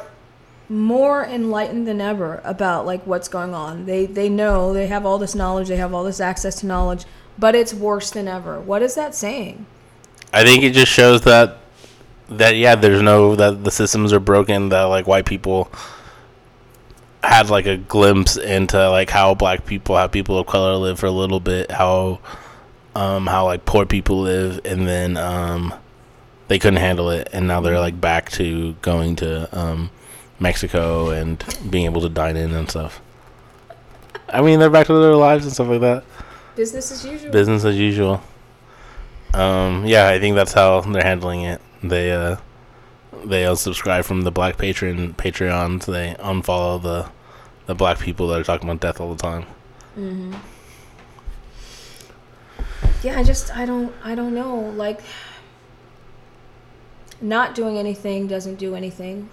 more 0.69 1.23
enlightened 1.23 1.87
than 1.87 2.01
ever 2.01 2.41
about, 2.43 2.85
like, 2.85 3.05
what's 3.07 3.27
going 3.27 3.53
on? 3.53 3.85
They, 3.85 4.05
they 4.05 4.29
know, 4.29 4.73
they 4.73 4.87
have 4.87 5.05
all 5.05 5.17
this 5.17 5.35
knowledge, 5.35 5.67
they 5.67 5.77
have 5.77 5.93
all 5.93 6.03
this 6.03 6.19
access 6.19 6.59
to 6.61 6.67
knowledge, 6.67 7.05
but 7.39 7.55
it's 7.55 7.73
worse 7.73 8.11
than 8.11 8.27
ever. 8.27 8.59
What 8.59 8.81
is 8.81 8.95
that 8.95 9.15
saying? 9.15 9.65
I 10.33 10.43
think 10.43 10.63
it 10.63 10.71
just 10.73 10.91
shows 10.91 11.21
that 11.21 11.57
that 12.29 12.55
yeah, 12.57 12.75
there's 12.75 13.01
no 13.01 13.35
that 13.35 13.63
the 13.63 13.71
systems 13.71 14.11
are 14.13 14.19
broken. 14.19 14.69
That 14.69 14.83
like 14.83 15.07
white 15.07 15.25
people 15.25 15.71
had 17.23 17.49
like 17.49 17.65
a 17.65 17.77
glimpse 17.77 18.37
into 18.37 18.89
like 18.89 19.09
how 19.09 19.33
black 19.33 19.65
people, 19.65 19.95
how 19.95 20.07
people 20.07 20.37
of 20.37 20.47
color 20.47 20.75
live 20.75 20.99
for 20.99 21.05
a 21.05 21.11
little 21.11 21.39
bit, 21.39 21.71
how 21.71 22.19
um 22.95 23.27
how 23.27 23.45
like 23.45 23.65
poor 23.65 23.85
people 23.85 24.21
live, 24.21 24.59
and 24.65 24.87
then 24.87 25.17
um 25.17 25.73
they 26.47 26.59
couldn't 26.59 26.79
handle 26.79 27.09
it, 27.09 27.29
and 27.33 27.47
now 27.47 27.61
they're 27.61 27.79
like 27.79 27.99
back 27.99 28.29
to 28.31 28.73
going 28.81 29.15
to 29.17 29.57
um 29.57 29.89
Mexico 30.39 31.09
and 31.09 31.43
being 31.69 31.85
able 31.85 32.01
to 32.01 32.09
dine 32.09 32.37
in 32.37 32.53
and 32.53 32.69
stuff. 32.69 33.01
I 34.29 34.41
mean, 34.41 34.59
they're 34.59 34.69
back 34.69 34.87
to 34.87 34.93
their 34.93 35.15
lives 35.15 35.45
and 35.45 35.53
stuff 35.53 35.67
like 35.67 35.81
that. 35.81 36.03
Business 36.55 36.91
as 36.91 37.05
usual. 37.05 37.31
Business 37.31 37.63
as 37.65 37.77
usual. 37.77 38.21
Um, 39.33 39.85
yeah, 39.85 40.07
I 40.09 40.19
think 40.19 40.35
that's 40.35 40.53
how 40.53 40.81
they're 40.81 41.03
handling 41.03 41.41
it. 41.41 41.61
They 41.83 42.11
uh, 42.11 42.37
they 43.25 43.43
unsubscribe 43.43 44.05
from 44.05 44.21
the 44.21 44.31
black 44.31 44.57
patron 44.57 45.13
Patreons. 45.13 45.83
So 45.83 45.91
they 45.91 46.15
unfollow 46.19 46.81
the 46.81 47.09
the 47.67 47.75
black 47.75 47.99
people 47.99 48.27
that 48.29 48.39
are 48.39 48.43
talking 48.43 48.67
about 48.69 48.79
death 48.81 48.99
all 49.01 49.13
the 49.13 49.21
time. 49.21 49.43
hmm 49.95 50.33
Yeah, 53.03 53.19
I 53.19 53.23
just 53.23 53.55
I 53.55 53.65
don't 53.65 53.93
I 54.03 54.15
don't 54.15 54.33
know. 54.33 54.55
Like 54.75 55.01
not 57.21 57.55
doing 57.55 57.77
anything 57.77 58.27
doesn't 58.27 58.55
do 58.55 58.75
anything. 58.75 59.29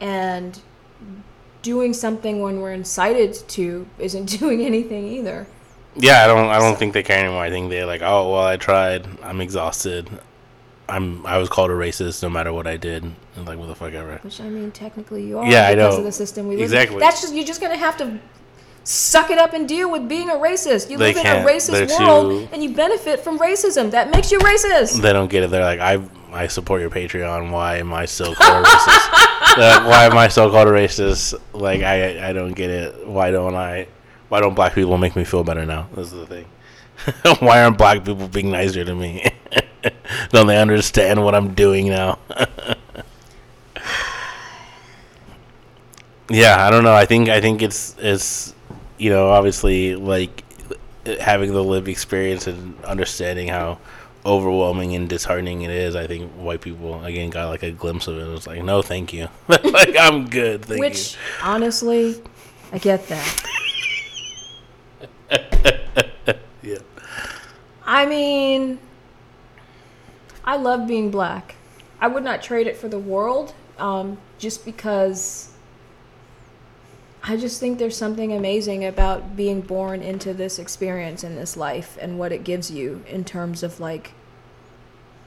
And 0.00 0.60
doing 1.62 1.92
something 1.94 2.40
when 2.42 2.60
we're 2.60 2.72
incited 2.72 3.34
to 3.48 3.86
isn't 3.98 4.26
doing 4.40 4.62
anything 4.62 5.06
either. 5.08 5.46
Yeah, 5.94 6.24
I 6.24 6.26
don't 6.26 6.48
I 6.48 6.58
don't 6.58 6.78
think 6.78 6.94
they 6.94 7.02
care 7.02 7.18
anymore. 7.18 7.42
I 7.42 7.50
think 7.50 7.70
they're 7.70 7.86
like, 7.86 8.02
oh 8.02 8.32
well, 8.32 8.46
I 8.46 8.56
tried. 8.56 9.06
I'm 9.22 9.40
exhausted. 9.40 10.08
I'm 10.88 11.24
I 11.26 11.38
was 11.38 11.48
called 11.48 11.70
a 11.70 11.74
racist 11.74 12.22
no 12.22 12.30
matter 12.30 12.52
what 12.52 12.66
I 12.66 12.76
did. 12.76 13.04
And 13.04 13.46
like, 13.46 13.58
what 13.58 13.66
the 13.66 13.74
fuck 13.74 13.92
ever. 13.92 14.18
Which 14.22 14.40
I 14.40 14.48
mean, 14.48 14.70
technically 14.72 15.24
you 15.26 15.38
are 15.38 15.46
Yeah, 15.46 15.68
I 15.68 15.74
because 15.74 15.94
know. 15.94 15.98
of 15.98 16.04
the 16.04 16.12
system 16.12 16.48
we 16.48 16.56
live 16.56 16.64
Exactly. 16.64 16.94
in. 16.96 17.00
That's 17.00 17.20
just 17.20 17.34
you're 17.34 17.44
just 17.44 17.60
gonna 17.60 17.76
have 17.76 17.96
to 17.98 18.18
suck 18.84 19.30
it 19.30 19.38
up 19.38 19.52
and 19.52 19.68
deal 19.68 19.90
with 19.90 20.08
being 20.08 20.28
a 20.30 20.34
racist. 20.34 20.90
You 20.90 20.98
They 20.98 21.12
live 21.14 21.24
in 21.24 21.26
a 21.26 21.46
racist 21.46 21.86
They're 21.86 21.98
world 22.06 22.30
too- 22.30 22.48
and 22.52 22.62
you 22.62 22.74
benefit 22.74 23.20
from 23.20 23.38
racism. 23.38 23.90
That 23.90 24.10
makes 24.10 24.30
you 24.32 24.38
racist. 24.40 25.00
They 25.00 25.12
don't 25.12 25.30
get 25.30 25.44
it. 25.44 25.50
They're 25.50 25.64
like, 25.64 25.80
I 25.80 26.02
I 26.32 26.46
support 26.46 26.80
your 26.80 26.90
Patreon. 26.90 27.50
Why 27.50 27.76
am 27.76 27.92
I 27.92 28.06
still 28.06 28.34
called 28.34 28.64
a 28.64 28.68
racist? 28.68 29.28
Like, 29.52 29.86
why 29.86 30.04
am 30.06 30.16
I 30.16 30.28
still 30.28 30.50
called 30.50 30.68
a 30.68 30.70
racist? 30.70 31.34
Like 31.52 31.82
I 31.82 32.30
I 32.30 32.32
don't 32.32 32.52
get 32.54 32.70
it. 32.70 33.06
Why 33.06 33.30
don't 33.30 33.54
I? 33.54 33.86
Why 34.30 34.40
don't 34.40 34.54
black 34.54 34.74
people 34.74 34.96
make 34.96 35.14
me 35.14 35.24
feel 35.24 35.44
better 35.44 35.66
now? 35.66 35.88
This 35.94 36.06
is 36.10 36.12
the 36.12 36.26
thing. 36.26 36.46
why 37.40 37.62
aren't 37.62 37.76
black 37.76 38.02
people 38.02 38.28
being 38.28 38.50
nicer 38.50 38.82
to 38.82 38.94
me? 38.94 39.26
don't 40.30 40.46
they 40.46 40.56
understand 40.56 41.22
what 41.22 41.34
I'm 41.34 41.52
doing 41.52 41.88
now? 41.90 42.18
yeah, 46.30 46.64
I 46.66 46.70
don't 46.70 46.84
know. 46.84 46.94
I 46.94 47.04
think 47.04 47.28
I 47.28 47.40
think 47.40 47.60
it's 47.62 47.94
it's 47.98 48.54
you 49.02 49.10
know 49.10 49.30
obviously 49.30 49.96
like 49.96 50.44
having 51.20 51.52
the 51.52 51.62
lived 51.62 51.88
experience 51.88 52.46
and 52.46 52.82
understanding 52.84 53.48
how 53.48 53.78
overwhelming 54.24 54.94
and 54.94 55.08
disheartening 55.08 55.62
it 55.62 55.70
is. 55.70 55.96
I 55.96 56.06
think 56.06 56.30
white 56.34 56.60
people 56.60 57.04
again 57.04 57.30
got 57.30 57.48
like 57.48 57.64
a 57.64 57.72
glimpse 57.72 58.06
of 58.06 58.16
it. 58.18 58.22
It 58.22 58.30
was 58.30 58.46
like, 58.46 58.62
no, 58.62 58.80
thank 58.80 59.12
you. 59.12 59.28
like 59.48 59.96
I'm 59.98 60.28
good, 60.28 60.64
thank 60.64 60.80
Which 60.80 61.16
honestly, 61.42 62.22
I 62.72 62.78
get 62.78 63.08
that. 63.08 63.48
Yeah. 66.62 66.78
I 67.84 68.06
mean, 68.06 68.78
I 70.44 70.54
love 70.56 70.86
being 70.86 71.10
black. 71.10 71.56
I 72.00 72.06
would 72.06 72.22
not 72.22 72.40
trade 72.40 72.68
it 72.68 72.76
for 72.76 72.88
the 72.88 73.00
world, 73.00 73.52
um, 73.78 74.18
just 74.38 74.64
because 74.64 75.51
I 77.24 77.36
just 77.36 77.60
think 77.60 77.78
there's 77.78 77.96
something 77.96 78.32
amazing 78.32 78.84
about 78.84 79.36
being 79.36 79.60
born 79.60 80.02
into 80.02 80.34
this 80.34 80.58
experience 80.58 81.22
in 81.22 81.36
this 81.36 81.56
life 81.56 81.96
and 82.00 82.18
what 82.18 82.32
it 82.32 82.42
gives 82.42 82.70
you 82.70 83.04
in 83.08 83.24
terms 83.24 83.62
of 83.62 83.78
like 83.78 84.12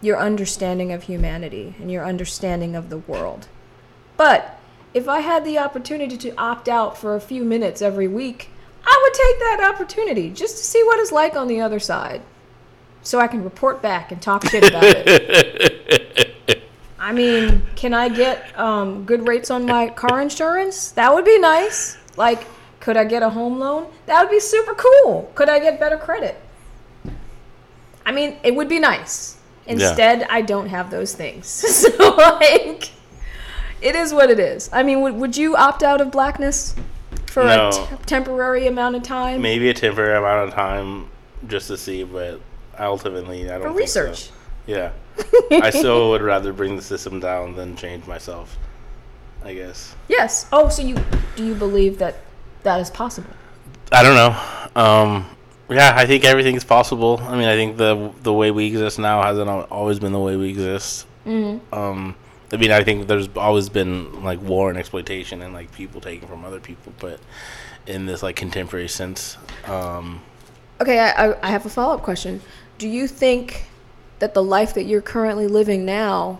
your 0.01 0.19
understanding 0.19 0.91
of 0.91 1.03
humanity 1.03 1.75
and 1.79 1.89
your 1.89 2.05
understanding 2.05 2.75
of 2.75 2.89
the 2.89 2.97
world. 2.97 3.47
But 4.17 4.59
if 4.93 5.07
I 5.07 5.21
had 5.21 5.45
the 5.45 5.57
opportunity 5.57 6.17
to 6.17 6.35
opt 6.37 6.67
out 6.67 6.97
for 6.97 7.15
a 7.15 7.21
few 7.21 7.45
minutes 7.45 7.81
every 7.81 8.07
week, 8.07 8.49
I 8.85 8.99
would 9.01 9.13
take 9.13 9.39
that 9.39 9.73
opportunity 9.73 10.29
just 10.29 10.57
to 10.57 10.63
see 10.63 10.83
what 10.83 10.99
it's 10.99 11.13
like 11.13 11.35
on 11.35 11.47
the 11.47 11.61
other 11.61 11.79
side. 11.79 12.21
So 13.03 13.19
I 13.19 13.27
can 13.27 13.43
report 13.43 13.81
back 13.81 14.11
and 14.11 14.21
talk 14.21 14.45
shit 14.45 14.67
about 14.67 14.83
it. 14.83 15.71
I 17.05 17.11
mean, 17.11 17.61
can 17.75 17.93
I 17.93 18.09
get 18.09 18.57
um, 18.57 19.05
good 19.05 19.27
rates 19.27 19.51
on 19.51 19.63
my 19.67 19.89
car 19.89 20.21
insurance? 20.21 20.89
That 20.93 21.13
would 21.13 21.23
be 21.23 21.37
nice. 21.37 21.97
Like, 22.17 22.47
could 22.79 22.97
I 22.97 23.03
get 23.03 23.21
a 23.21 23.29
home 23.29 23.59
loan? 23.59 23.85
That 24.07 24.23
would 24.23 24.31
be 24.31 24.39
super 24.39 24.73
cool. 24.73 25.31
Could 25.35 25.47
I 25.47 25.59
get 25.59 25.79
better 25.79 25.97
credit? 25.97 26.35
I 28.07 28.11
mean, 28.11 28.37
it 28.43 28.55
would 28.55 28.67
be 28.67 28.79
nice. 28.79 29.37
Instead, 29.67 30.23
I 30.31 30.41
don't 30.41 30.67
have 30.69 30.89
those 30.89 31.13
things. 31.13 31.45
so, 31.47 31.89
like, 32.15 32.89
it 33.81 33.95
is 33.95 34.11
what 34.11 34.31
it 34.31 34.39
is. 34.39 34.71
I 34.73 34.81
mean, 34.81 35.01
would, 35.01 35.13
would 35.13 35.37
you 35.37 35.55
opt 35.55 35.83
out 35.83 36.01
of 36.01 36.09
blackness 36.09 36.73
for 37.27 37.43
No. 37.43 37.69
a 37.69 37.71
t- 37.71 38.03
temporary 38.07 38.65
amount 38.65 38.95
of 38.95 39.03
time? 39.03 39.43
Maybe 39.43 39.69
a 39.69 39.75
temporary 39.75 40.17
amount 40.17 40.47
of 40.49 40.55
time 40.55 41.09
just 41.47 41.67
to 41.67 41.77
see, 41.77 42.03
but 42.03 42.41
ultimately, 42.79 43.45
I 43.51 43.59
don't 43.59 43.71
For 43.73 43.77
think 43.77 43.89
so. 43.89 44.05
research. 44.07 44.31
Yeah. 44.65 44.91
I 45.51 45.69
still 45.73 46.09
would 46.11 46.21
rather 46.21 46.53
bring 46.53 46.75
the 46.75 46.81
system 46.81 47.19
down 47.19 47.55
than 47.55 47.75
change 47.75 48.05
myself. 48.07 48.57
I 49.43 49.53
guess. 49.53 49.95
Yes. 50.07 50.47
Oh, 50.51 50.69
so 50.69 50.81
you 50.81 50.97
do 51.35 51.45
you 51.45 51.53
believe 51.53 51.99
that 51.99 52.15
that 52.63 52.79
is 52.81 52.89
possible? 52.89 53.29
I 53.91 54.01
don't 54.01 54.15
know. 54.15 54.81
Um, 54.81 55.25
yeah, 55.69 55.93
I 55.95 56.05
think 56.05 56.25
everything's 56.25 56.63
possible. 56.63 57.19
I 57.21 57.37
mean, 57.37 57.47
I 57.47 57.55
think 57.55 57.77
the 57.77 58.11
the 58.23 58.33
way 58.33 58.51
we 58.51 58.67
exist 58.67 58.97
now 58.97 59.21
hasn't 59.21 59.47
always 59.49 59.99
been 59.99 60.13
the 60.13 60.19
way 60.19 60.35
we 60.35 60.49
exist. 60.49 61.05
Mm-hmm. 61.25 61.73
Um, 61.73 62.15
I 62.51 62.57
mean, 62.57 62.71
I 62.71 62.83
think 62.83 63.07
there's 63.07 63.29
always 63.35 63.69
been 63.69 64.23
like 64.23 64.41
war 64.41 64.69
and 64.69 64.77
exploitation 64.77 65.41
and 65.41 65.53
like 65.53 65.71
people 65.73 66.01
taking 66.01 66.27
from 66.27 66.43
other 66.43 66.59
people, 66.59 66.93
but 66.99 67.19
in 67.85 68.05
this 68.05 68.23
like 68.23 68.35
contemporary 68.35 68.87
sense, 68.87 69.37
um, 69.65 70.21
Okay, 70.81 70.99
I, 70.99 71.27
I, 71.27 71.47
I 71.47 71.51
have 71.51 71.65
a 71.65 71.69
follow 71.69 71.95
up 71.95 72.01
question. 72.01 72.41
Do 72.77 72.87
you 72.87 73.07
think 73.07 73.67
that 74.19 74.33
the 74.33 74.43
life 74.43 74.73
that 74.73 74.83
you're 74.83 75.01
currently 75.01 75.47
living 75.47 75.85
now 75.85 76.39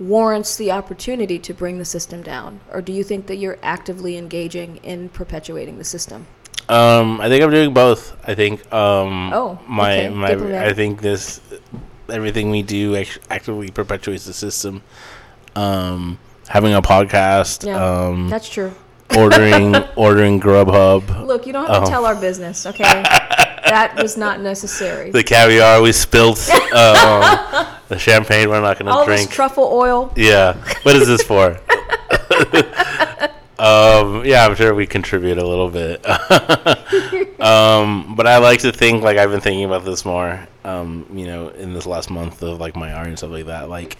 warrants 0.00 0.56
the 0.56 0.70
opportunity 0.70 1.38
to 1.40 1.52
bring 1.54 1.78
the 1.78 1.84
system 1.84 2.22
down, 2.22 2.60
or 2.72 2.80
do 2.80 2.92
you 2.92 3.02
think 3.02 3.26
that 3.26 3.36
you're 3.36 3.58
actively 3.62 4.16
engaging 4.16 4.76
in 4.78 5.08
perpetuating 5.08 5.78
the 5.78 5.84
system? 5.84 6.26
Um, 6.68 7.20
I 7.20 7.28
think 7.28 7.42
I'm 7.42 7.50
doing 7.50 7.72
both. 7.72 8.16
I 8.28 8.34
think 8.34 8.60
um, 8.72 9.32
Oh, 9.32 9.58
my 9.66 10.06
okay. 10.06 10.08
my 10.10 10.66
I 10.66 10.72
think 10.74 11.00
this 11.00 11.40
everything 12.10 12.50
we 12.50 12.62
do 12.62 12.94
act- 12.96 13.18
actively 13.30 13.70
perpetuates 13.70 14.24
the 14.26 14.32
system. 14.34 14.82
Um, 15.56 16.18
having 16.46 16.74
a 16.74 16.82
podcast, 16.82 17.66
Yeah, 17.66 17.82
um, 18.08 18.28
That's 18.28 18.48
true. 18.48 18.72
ordering 19.16 19.74
ordering 19.96 20.40
Grubhub, 20.40 21.26
Look, 21.26 21.46
you 21.46 21.52
don't 21.52 21.66
have 21.66 21.82
to 21.84 21.88
Oh. 21.88 21.90
tell 21.90 22.04
our 22.06 22.14
business, 22.14 22.66
okay? 22.66 23.02
that 23.68 23.96
was 24.00 24.16
not 24.16 24.40
necessary. 24.40 25.10
the 25.10 25.22
caviar 25.22 25.80
we 25.82 25.92
spilled, 25.92 26.38
uh, 26.72 27.48
um, 27.66 27.66
the 27.88 27.98
champagne 27.98 28.48
we're 28.48 28.60
not 28.60 28.78
gonna 28.78 28.90
All 28.90 29.04
drink. 29.04 29.28
this 29.28 29.34
truffle 29.34 29.64
oil. 29.64 30.12
Yeah. 30.16 30.54
What 30.82 30.96
is 30.96 31.06
this 31.06 31.22
for? 31.22 31.58
um, 33.58 34.24
yeah, 34.24 34.46
I'm 34.46 34.54
sure 34.54 34.74
we 34.74 34.86
contribute 34.86 35.38
a 35.38 35.46
little 35.46 35.70
bit. 35.70 36.04
um, 37.40 38.14
but 38.14 38.26
I 38.26 38.38
like 38.38 38.60
to 38.60 38.72
think 38.72 39.02
like 39.02 39.16
I've 39.18 39.30
been 39.30 39.40
thinking 39.40 39.64
about 39.64 39.84
this 39.84 40.04
more. 40.04 40.46
Um, 40.64 41.06
you 41.12 41.26
know, 41.26 41.48
in 41.48 41.72
this 41.72 41.86
last 41.86 42.10
month 42.10 42.42
of 42.42 42.60
like 42.60 42.76
my 42.76 42.92
art 42.92 43.08
and 43.08 43.16
stuff 43.18 43.30
like 43.30 43.46
that. 43.46 43.68
Like 43.68 43.96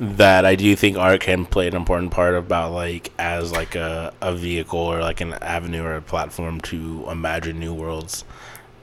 that, 0.00 0.44
I 0.44 0.54
do 0.54 0.74
think 0.76 0.96
art 0.96 1.20
can 1.20 1.44
play 1.44 1.68
an 1.68 1.74
important 1.74 2.12
part 2.12 2.34
about 2.34 2.72
like 2.72 3.12
as 3.18 3.52
like 3.52 3.74
a 3.74 4.12
a 4.20 4.34
vehicle 4.34 4.78
or 4.78 5.00
like 5.00 5.20
an 5.20 5.34
avenue 5.34 5.82
or 5.82 5.96
a 5.96 6.02
platform 6.02 6.60
to 6.62 7.06
imagine 7.10 7.58
new 7.60 7.74
worlds. 7.74 8.24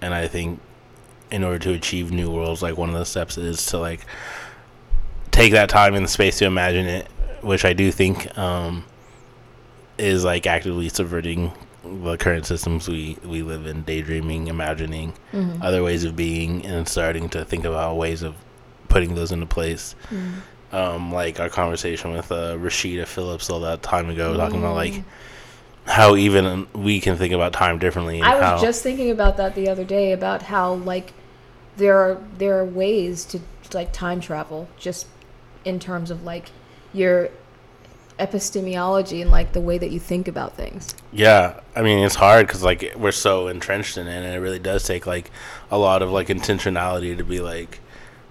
And 0.01 0.13
I 0.13 0.27
think 0.27 0.59
in 1.31 1.43
order 1.43 1.59
to 1.59 1.71
achieve 1.73 2.11
new 2.11 2.29
worlds, 2.29 2.61
like 2.61 2.77
one 2.77 2.89
of 2.89 2.95
the 2.95 3.05
steps 3.05 3.37
is 3.37 3.65
to 3.67 3.77
like 3.79 4.05
take 5.31 5.51
that 5.53 5.69
time 5.69 5.95
and 5.95 6.09
space 6.09 6.37
to 6.39 6.45
imagine 6.45 6.85
it, 6.85 7.07
which 7.41 7.65
I 7.65 7.73
do 7.73 7.91
think 7.91 8.37
um, 8.37 8.85
is 9.97 10.23
like 10.23 10.45
actively 10.47 10.89
subverting 10.89 11.51
the 11.83 12.17
current 12.17 12.45
systems 12.45 12.87
we, 12.87 13.17
we 13.23 13.43
live 13.43 13.65
in, 13.67 13.83
daydreaming, 13.83 14.47
imagining 14.47 15.13
other 15.61 15.83
ways 15.83 16.03
of 16.03 16.15
being, 16.15 16.65
and 16.65 16.87
starting 16.87 17.29
to 17.29 17.45
think 17.45 17.63
about 17.65 17.95
ways 17.97 18.21
of 18.23 18.35
putting 18.87 19.13
those 19.15 19.31
into 19.31 19.45
place. 19.45 19.95
Um, 20.71 21.11
like 21.13 21.39
our 21.39 21.47
conversation 21.49 22.11
with 22.11 22.31
uh, 22.31 22.55
Rasheedah 22.57 23.05
Phillips 23.05 23.49
all 23.49 23.59
that 23.61 23.81
time 23.83 24.09
ago, 24.09 24.35
talking 24.35 24.59
about 24.59 24.75
like 24.75 25.03
how 25.85 26.15
even 26.15 26.67
we 26.73 26.99
can 26.99 27.17
think 27.17 27.33
about 27.33 27.53
time 27.53 27.77
differently. 27.77 28.21
I 28.21 28.53
was 28.53 28.61
just 28.61 28.83
thinking 28.83 29.11
about 29.11 29.37
that 29.37 29.55
the 29.55 29.69
other 29.69 29.83
day 29.83 30.11
about 30.11 30.43
how 30.43 30.73
like 30.73 31.13
there 31.77 31.97
are 31.97 32.21
there 32.37 32.59
are 32.59 32.65
ways 32.65 33.25
to 33.25 33.39
like 33.73 33.91
time 33.93 34.19
travel 34.19 34.67
just 34.77 35.07
in 35.63 35.79
terms 35.79 36.11
of 36.11 36.23
like 36.23 36.51
your 36.93 37.29
epistemology 38.17 39.21
and 39.21 39.29
like 39.29 39.51
the 39.51 39.59
way 39.59 39.77
that 39.77 39.91
you 39.91 39.99
think 39.99 40.27
about 40.27 40.55
things. 40.55 40.95
Yeah, 41.11 41.59
I 41.75 41.81
mean 41.81 41.99
it's 41.99 42.15
hard 42.15 42.47
because 42.47 42.63
like 42.63 42.93
we're 42.95 43.11
so 43.11 43.47
entrenched 43.47 43.97
in 43.97 44.07
it, 44.07 44.15
and 44.15 44.25
it 44.25 44.39
really 44.39 44.59
does 44.59 44.83
take 44.83 45.05
like 45.05 45.29
a 45.69 45.77
lot 45.77 46.01
of 46.01 46.11
like 46.11 46.27
intentionality 46.27 47.15
to 47.17 47.23
be 47.23 47.41
like 47.41 47.79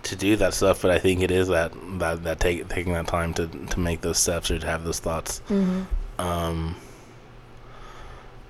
to 0.05 0.17
do 0.17 0.37
that 0.37 0.55
stuff, 0.55 0.83
but 0.83 0.91
I 0.91 0.99
think 0.99 1.23
it 1.23 1.31
is 1.31 1.49
that 1.49 1.73
that 1.99 2.25
that 2.25 2.41
take 2.41 2.69
taking 2.69 2.95
that 2.95 3.07
time 3.07 3.33
to 3.35 3.47
to 3.47 3.81
make 3.81 4.01
those 4.01 4.19
steps 4.19 4.51
or 4.51 4.59
to 4.59 4.67
have 4.67 4.85
those 4.85 4.99
thoughts. 4.99 5.41
Um, 6.19 6.77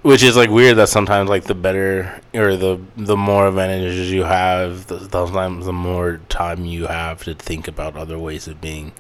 which 0.05 0.23
is 0.23 0.37
like 0.37 0.51
weird 0.51 0.77
that 0.77 0.91
sometimes 0.91 1.31
like 1.31 1.45
the 1.45 1.55
better 1.55 2.21
or 2.35 2.57
the 2.57 2.79
the 2.95 3.17
more 3.17 3.49
advantages 3.49 4.13
you 4.13 4.23
have, 4.25 4.87
the, 4.87 5.01
sometimes 5.09 5.65
the 5.65 5.73
more 5.73 6.21
time 6.29 6.67
you 6.67 6.87
have 6.87 7.25
to 7.25 7.35
think 7.35 7.67
about 7.67 7.97
other 7.97 8.19
ways 8.19 8.47
of 8.47 8.61
being, 8.61 8.93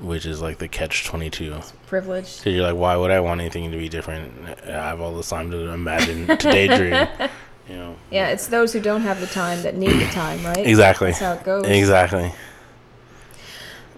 which 0.00 0.24
is 0.24 0.40
like 0.40 0.56
the 0.56 0.66
catch 0.66 1.04
twenty 1.04 1.28
two. 1.28 1.54
Privileged. 1.86 2.38
Because 2.38 2.54
you're 2.54 2.62
like, 2.62 2.76
why 2.76 2.96
would 2.96 3.10
I 3.10 3.20
want 3.20 3.42
anything 3.42 3.70
to 3.70 3.76
be 3.76 3.90
different? 3.90 4.32
I 4.66 4.70
have 4.70 5.02
all 5.02 5.14
this 5.14 5.28
time 5.28 5.50
to 5.50 5.68
imagine, 5.68 6.26
to 6.26 6.36
daydream. 6.36 7.06
You 7.68 7.76
know. 7.76 7.96
Yeah, 8.10 8.28
it's 8.28 8.46
those 8.46 8.72
who 8.72 8.80
don't 8.80 9.02
have 9.02 9.20
the 9.20 9.26
time 9.26 9.60
that 9.60 9.76
need 9.76 9.92
the 9.92 10.06
time, 10.12 10.42
right? 10.42 10.66
Exactly. 10.66 11.08
That's 11.08 11.20
how 11.20 11.32
it 11.34 11.44
goes. 11.44 11.66
Exactly. 11.66 12.32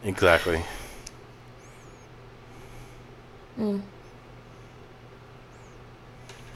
Exactly. 0.02 0.64
Mm. 3.56 3.82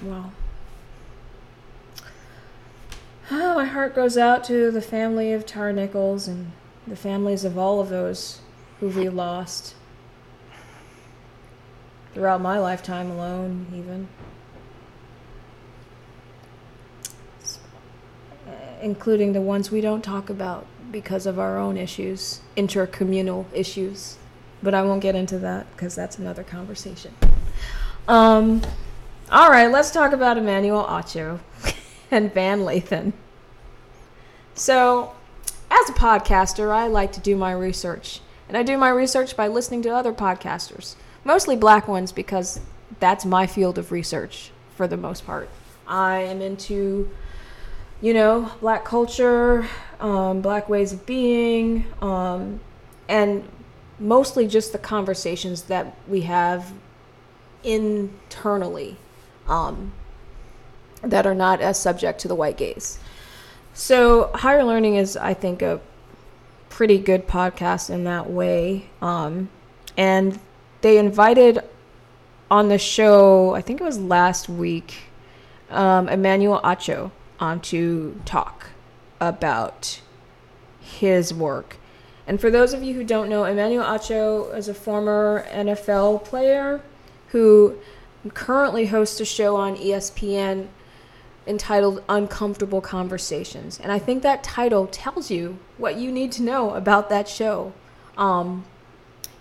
Wow. 0.05 0.33
Oh, 3.31 3.55
my 3.55 3.65
heart 3.65 3.95
goes 3.95 4.19
out 4.19 4.45
to 4.45 4.71
the 4.71 4.83
family 4.83 5.33
of 5.33 5.47
Tyre 5.47 5.73
Nichols 5.73 6.29
and 6.29 6.53
the 6.87 6.95
families 6.95 7.43
of 7.43 7.57
all 7.57 7.81
of 7.81 7.89
those 7.89 8.41
who 8.81 8.89
we 8.89 9.09
lost 9.09 9.75
throughout 12.13 12.43
my 12.43 12.59
lifetime 12.59 13.11
alone, 13.11 13.67
even. 13.75 14.09
Including 18.83 19.33
the 19.33 19.41
ones 19.41 19.71
we 19.71 19.81
don't 19.81 20.03
talk 20.03 20.29
about 20.29 20.67
because 20.93 21.25
of 21.25 21.39
our 21.39 21.59
own 21.59 21.79
issues, 21.79 22.43
intercommunal 22.59 23.47
issues. 23.55 24.19
But 24.63 24.75
I 24.75 24.83
won't 24.83 25.01
get 25.01 25.15
into 25.15 25.39
that 25.39 25.67
because 25.73 25.95
that's 25.95 26.19
another 26.19 26.43
conversation. 26.43 27.15
Um, 28.07 28.61
all 29.31 29.51
right, 29.51 29.71
let's 29.71 29.91
talk 29.91 30.13
about 30.13 30.37
Emmanuel 30.37 30.85
Acho 30.85 31.41
and 32.11 32.33
Van 32.33 32.61
Lathan. 32.61 33.13
So, 34.55 35.13
as 35.71 35.89
a 35.89 35.93
podcaster, 35.95 36.71
I 36.71 36.87
like 36.87 37.13
to 37.13 37.21
do 37.21 37.35
my 37.35 37.53
research. 37.53 38.21
And 38.49 38.57
I 38.57 38.63
do 38.63 38.77
my 38.77 38.91
research 38.91 39.37
by 39.37 39.49
listening 39.49 39.83
to 39.83 39.89
other 39.89 40.13
podcasters, 40.13 40.97
mostly 41.25 41.57
black 41.57 41.89
ones 41.89 42.13
because 42.13 42.61
that's 43.01 43.25
my 43.25 43.47
field 43.47 43.79
of 43.79 43.91
research 43.91 44.51
for 44.77 44.87
the 44.87 44.97
most 44.97 45.25
part. 45.25 45.49
I 45.87 46.19
am 46.19 46.43
into, 46.43 47.11
you 48.03 48.13
know, 48.13 48.53
black 48.61 48.85
culture, 48.85 49.67
um, 50.01 50.43
black 50.43 50.69
ways 50.69 50.93
of 50.93 51.07
being, 51.07 51.87
um, 52.03 52.61
and 53.09 53.49
mostly 53.99 54.47
just 54.47 54.73
the 54.73 54.79
conversations 54.79 55.63
that 55.65 55.97
we 56.07 56.23
have 56.23 56.73
internally 57.63 58.99
um, 59.49 59.93
that 61.03 61.27
are 61.27 61.35
not 61.35 61.61
as 61.61 61.79
subject 61.79 62.21
to 62.21 62.29
the 62.29 62.35
white 62.35 62.57
gaze. 62.57 62.99
So, 63.73 64.31
Higher 64.35 64.65
Learning 64.65 64.95
is, 64.97 65.17
I 65.17 65.35
think, 65.35 65.61
a 65.61 65.81
pretty 66.69 66.99
good 66.99 67.27
podcast 67.27 67.91
in 67.91 68.05
that 68.05 68.31
way. 68.31 68.87
Um, 69.03 69.49
and 69.97 70.39
they 70.81 70.99
invited 70.99 71.61
on 72.51 72.69
the 72.69 72.79
show, 72.79 73.55
I 73.55 73.63
think 73.63 73.81
it 73.81 73.85
was 73.85 73.99
last 73.99 74.49
week, 74.49 74.95
um, 75.71 76.09
Emmanuel 76.09 76.61
Acho 76.63 77.11
on 77.41 77.61
to 77.61 78.21
talk 78.25 78.71
about 79.21 80.01
his 80.81 81.33
work. 81.35 81.77
And 82.27 82.41
for 82.41 82.51
those 82.51 82.73
of 82.73 82.83
you 82.83 82.95
who 82.95 83.05
don't 83.05 83.29
know, 83.29 83.45
Emmanuel 83.45 83.85
Acho 83.85 84.57
is 84.57 84.69
a 84.69 84.75
former 84.75 85.47
NFL 85.51 86.25
player 86.25 86.81
who 87.29 87.77
currently 88.33 88.87
hosts 88.87 89.21
a 89.21 89.25
show 89.25 89.57
on 89.57 89.77
ESPN 89.77 90.69
entitled 91.47 92.03
Uncomfortable 92.09 92.81
Conversations. 92.81 93.79
And 93.79 93.93
I 93.93 93.99
think 93.99 94.23
that 94.23 94.43
title 94.43 94.87
tells 94.87 95.31
you 95.31 95.59
what 95.77 95.97
you 95.97 96.11
need 96.11 96.33
to 96.33 96.43
know 96.43 96.75
about 96.75 97.09
that 97.11 97.29
show. 97.29 97.73
Um, 98.17 98.65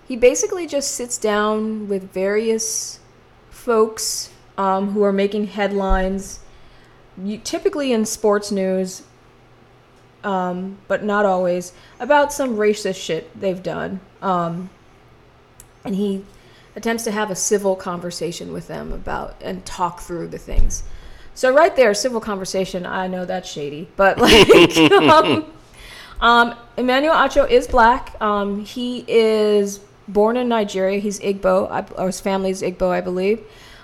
he 0.07 0.15
basically 0.15 0.67
just 0.67 0.91
sits 0.91 1.17
down 1.17 1.87
with 1.87 2.11
various 2.11 2.99
folks 3.49 4.31
um, 4.57 4.91
who 4.91 5.03
are 5.03 5.13
making 5.13 5.47
headlines, 5.47 6.39
typically 7.43 7.93
in 7.93 8.05
sports 8.05 8.51
news, 8.51 9.03
um, 10.23 10.77
but 10.87 11.03
not 11.03 11.25
always, 11.25 11.73
about 11.99 12.33
some 12.33 12.57
racist 12.57 13.01
shit 13.01 13.39
they've 13.39 13.63
done. 13.63 14.01
Um, 14.21 14.69
and 15.85 15.95
he 15.95 16.25
attempts 16.75 17.03
to 17.03 17.11
have 17.11 17.29
a 17.29 17.35
civil 17.35 17.75
conversation 17.75 18.51
with 18.51 18.67
them 18.67 18.91
about 18.91 19.35
and 19.41 19.65
talk 19.65 20.01
through 20.01 20.27
the 20.27 20.37
things. 20.37 20.83
So 21.35 21.53
right 21.53 21.75
there, 21.75 21.93
civil 21.93 22.21
conversation. 22.21 22.85
I 22.85 23.07
know 23.07 23.25
that's 23.25 23.49
shady, 23.49 23.87
but 23.95 24.17
like, 24.17 24.77
um, 24.91 25.51
um, 26.21 26.55
Emmanuel 26.77 27.15
Acho 27.15 27.49
is 27.49 27.67
black. 27.67 28.19
Um, 28.21 28.63
he 28.63 29.03
is 29.07 29.79
born 30.07 30.37
in 30.37 30.47
Nigeria. 30.47 30.99
He's 30.99 31.19
Igbo, 31.19 31.69
I, 31.71 31.85
or 31.97 32.07
his 32.07 32.19
family's 32.19 32.61
Igbo, 32.61 32.89
I 32.89 33.01
believe. 33.01 33.41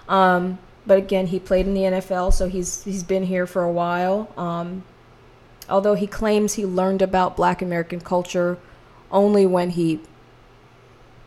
Um, 0.07 0.59
but 0.85 0.97
again, 0.97 1.27
he 1.27 1.39
played 1.39 1.67
in 1.67 1.73
the 1.73 1.81
NFL, 1.81 2.33
so 2.33 2.47
he's 2.47 2.83
he's 2.83 3.03
been 3.03 3.23
here 3.23 3.45
for 3.45 3.63
a 3.63 3.71
while. 3.71 4.31
Um, 4.37 4.83
although 5.69 5.95
he 5.95 6.07
claims 6.07 6.53
he 6.53 6.65
learned 6.65 7.01
about 7.01 7.35
Black 7.35 7.61
American 7.61 7.99
culture 7.99 8.57
only 9.11 9.45
when 9.45 9.71
he 9.71 9.99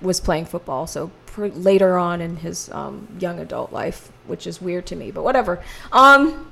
was 0.00 0.20
playing 0.20 0.46
football. 0.46 0.86
So 0.86 1.10
pr- 1.32 1.46
later 1.46 1.98
on 1.98 2.20
in 2.20 2.36
his 2.36 2.70
um, 2.70 3.08
young 3.18 3.40
adult 3.40 3.72
life, 3.72 4.12
which 4.26 4.46
is 4.46 4.60
weird 4.60 4.86
to 4.86 4.96
me, 4.96 5.10
but 5.10 5.24
whatever. 5.24 5.62
Um, 5.90 6.50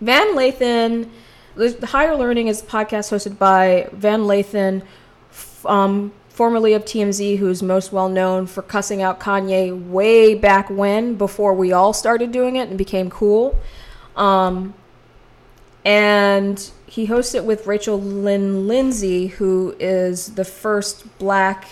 Van 0.00 0.34
Lathan, 0.34 1.08
the 1.54 1.86
Higher 1.86 2.16
Learning 2.16 2.48
is 2.48 2.60
a 2.60 2.66
podcast 2.66 3.10
hosted 3.10 3.38
by 3.38 3.88
Van 3.92 4.22
Lathan, 4.22 4.82
f- 5.30 5.64
um, 5.64 6.12
formerly 6.28 6.74
of 6.74 6.84
TMZ, 6.84 7.38
who's 7.38 7.62
most 7.62 7.92
well 7.92 8.08
known 8.08 8.46
for 8.46 8.60
cussing 8.60 9.00
out 9.00 9.20
Kanye 9.20 9.88
way 9.88 10.34
back 10.34 10.68
when, 10.68 11.14
before 11.14 11.54
we 11.54 11.72
all 11.72 11.92
started 11.92 12.32
doing 12.32 12.56
it 12.56 12.68
and 12.68 12.76
became 12.76 13.08
cool. 13.08 13.58
Um, 14.16 14.74
and 15.84 16.70
he 16.86 17.06
hosts 17.06 17.34
it 17.34 17.44
with 17.44 17.66
Rachel 17.66 18.00
Lynn 18.00 18.66
Lindsay, 18.66 19.28
who 19.28 19.76
is 19.78 20.34
the 20.34 20.44
first 20.44 21.18
black 21.18 21.66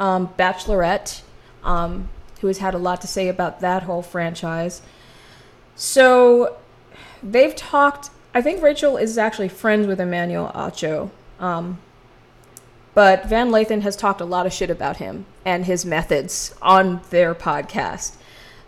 um, 0.00 0.30
bachelorette, 0.38 1.22
um, 1.62 2.08
who 2.40 2.48
has 2.48 2.58
had 2.58 2.74
a 2.74 2.78
lot 2.78 3.00
to 3.02 3.06
say 3.06 3.28
about 3.28 3.60
that 3.60 3.84
whole 3.84 4.02
franchise. 4.02 4.82
So 5.76 6.56
they've 7.22 7.54
talked. 7.54 8.10
I 8.34 8.42
think 8.42 8.62
Rachel 8.62 8.96
is 8.96 9.18
actually 9.18 9.48
friends 9.48 9.86
with 9.86 10.00
Emmanuel 10.00 10.50
Acho. 10.54 11.10
Um, 11.38 11.78
but 12.94 13.26
Van 13.26 13.50
Lathan 13.50 13.82
has 13.82 13.94
talked 13.94 14.20
a 14.20 14.24
lot 14.24 14.46
of 14.46 14.52
shit 14.52 14.70
about 14.70 14.96
him 14.96 15.26
and 15.44 15.64
his 15.66 15.84
methods 15.84 16.54
on 16.60 17.02
their 17.10 17.34
podcast. 17.34 18.16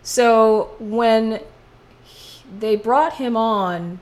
So 0.01 0.71
when 0.79 1.39
he- 2.03 2.43
they 2.59 2.75
brought 2.75 3.13
him 3.13 3.35
on, 3.35 3.99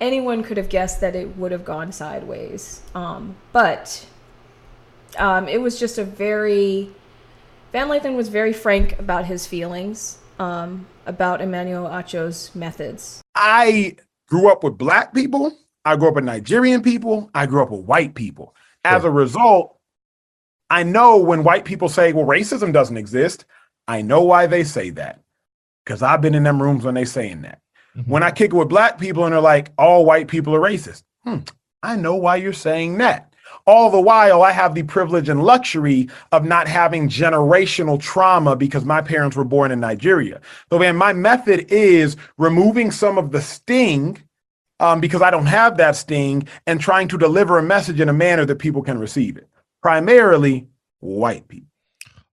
anyone 0.00 0.42
could 0.42 0.56
have 0.56 0.68
guessed 0.68 1.00
that 1.00 1.14
it 1.14 1.36
would 1.36 1.52
have 1.52 1.64
gone 1.64 1.92
sideways. 1.92 2.82
Um, 2.94 3.36
but 3.52 4.06
um, 5.18 5.48
it 5.48 5.60
was 5.60 5.78
just 5.78 5.98
a 5.98 6.04
very 6.04 6.90
Van 7.72 7.88
Lathan 7.88 8.16
was 8.16 8.28
very 8.28 8.52
frank 8.52 8.98
about 8.98 9.24
his 9.24 9.46
feelings 9.46 10.18
um, 10.38 10.86
about 11.06 11.40
Emmanuel 11.40 11.86
Acho's 11.86 12.54
methods. 12.54 13.22
I 13.34 13.96
grew 14.28 14.50
up 14.50 14.62
with 14.62 14.76
black 14.76 15.14
people. 15.14 15.56
I 15.84 15.96
grew 15.96 16.08
up 16.08 16.14
with 16.14 16.24
Nigerian 16.24 16.82
people. 16.82 17.30
I 17.34 17.46
grew 17.46 17.62
up 17.62 17.70
with 17.70 17.86
white 17.86 18.14
people. 18.14 18.54
As 18.84 19.04
a 19.04 19.10
result, 19.10 19.78
I 20.68 20.82
know 20.82 21.16
when 21.18 21.44
white 21.44 21.64
people 21.64 21.88
say, 21.88 22.12
well, 22.12 22.26
racism 22.26 22.72
doesn't 22.72 22.96
exist, 22.96 23.44
I 23.86 24.02
know 24.02 24.22
why 24.22 24.46
they 24.46 24.64
say 24.64 24.90
that. 24.90 25.20
Because 25.84 26.02
I've 26.02 26.20
been 26.20 26.34
in 26.34 26.42
them 26.42 26.60
rooms 26.60 26.84
when 26.84 26.94
they 26.94 27.04
saying 27.04 27.42
that. 27.42 27.60
When 28.06 28.22
I 28.22 28.30
kick 28.30 28.52
it 28.52 28.56
with 28.56 28.68
black 28.68 28.98
people 28.98 29.24
and 29.24 29.32
they're 29.32 29.40
like, 29.40 29.70
all 29.76 30.04
white 30.04 30.28
people 30.28 30.54
are 30.54 30.60
racist. 30.60 31.02
Hmm, 31.24 31.38
I 31.82 31.96
know 31.96 32.16
why 32.16 32.36
you're 32.36 32.52
saying 32.52 32.98
that. 32.98 33.31
All 33.66 33.90
the 33.90 34.00
while, 34.00 34.42
I 34.42 34.50
have 34.50 34.74
the 34.74 34.82
privilege 34.82 35.28
and 35.28 35.44
luxury 35.44 36.08
of 36.32 36.44
not 36.44 36.66
having 36.66 37.08
generational 37.08 38.00
trauma 38.00 38.56
because 38.56 38.84
my 38.84 39.00
parents 39.00 39.36
were 39.36 39.44
born 39.44 39.70
in 39.70 39.80
Nigeria. 39.80 40.40
So, 40.70 40.78
man, 40.78 40.96
my 40.96 41.12
method 41.12 41.66
is 41.70 42.16
removing 42.38 42.90
some 42.90 43.18
of 43.18 43.30
the 43.30 43.40
sting 43.40 44.18
um, 44.80 45.00
because 45.00 45.22
I 45.22 45.30
don't 45.30 45.46
have 45.46 45.76
that 45.76 45.94
sting 45.94 46.48
and 46.66 46.80
trying 46.80 47.06
to 47.08 47.18
deliver 47.18 47.56
a 47.58 47.62
message 47.62 48.00
in 48.00 48.08
a 48.08 48.12
manner 48.12 48.44
that 48.46 48.58
people 48.58 48.82
can 48.82 48.98
receive 48.98 49.36
it. 49.36 49.48
Primarily 49.80 50.68
white 50.98 51.46
people. 51.46 51.68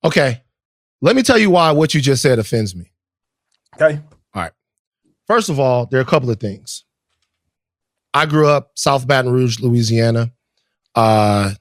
Okay. 0.03 0.41
Let 1.01 1.15
me 1.15 1.23
tell 1.23 1.37
you 1.37 1.51
why 1.51 1.71
what 1.71 1.93
you 1.93 2.01
just 2.01 2.21
said 2.21 2.39
offends 2.39 2.75
me. 2.75 2.91
Okay. 3.75 4.01
All 4.33 4.41
right. 4.41 4.51
First 5.27 5.49
of 5.49 5.59
all, 5.59 5.85
there 5.85 5.99
are 5.99 6.03
a 6.03 6.05
couple 6.05 6.29
of 6.29 6.39
things. 6.39 6.85
I 8.13 8.25
grew 8.25 8.47
up 8.47 8.71
South 8.75 9.07
Baton 9.07 9.31
Rouge, 9.31 9.59
Louisiana. 9.59 10.31
Uh, 10.95 11.53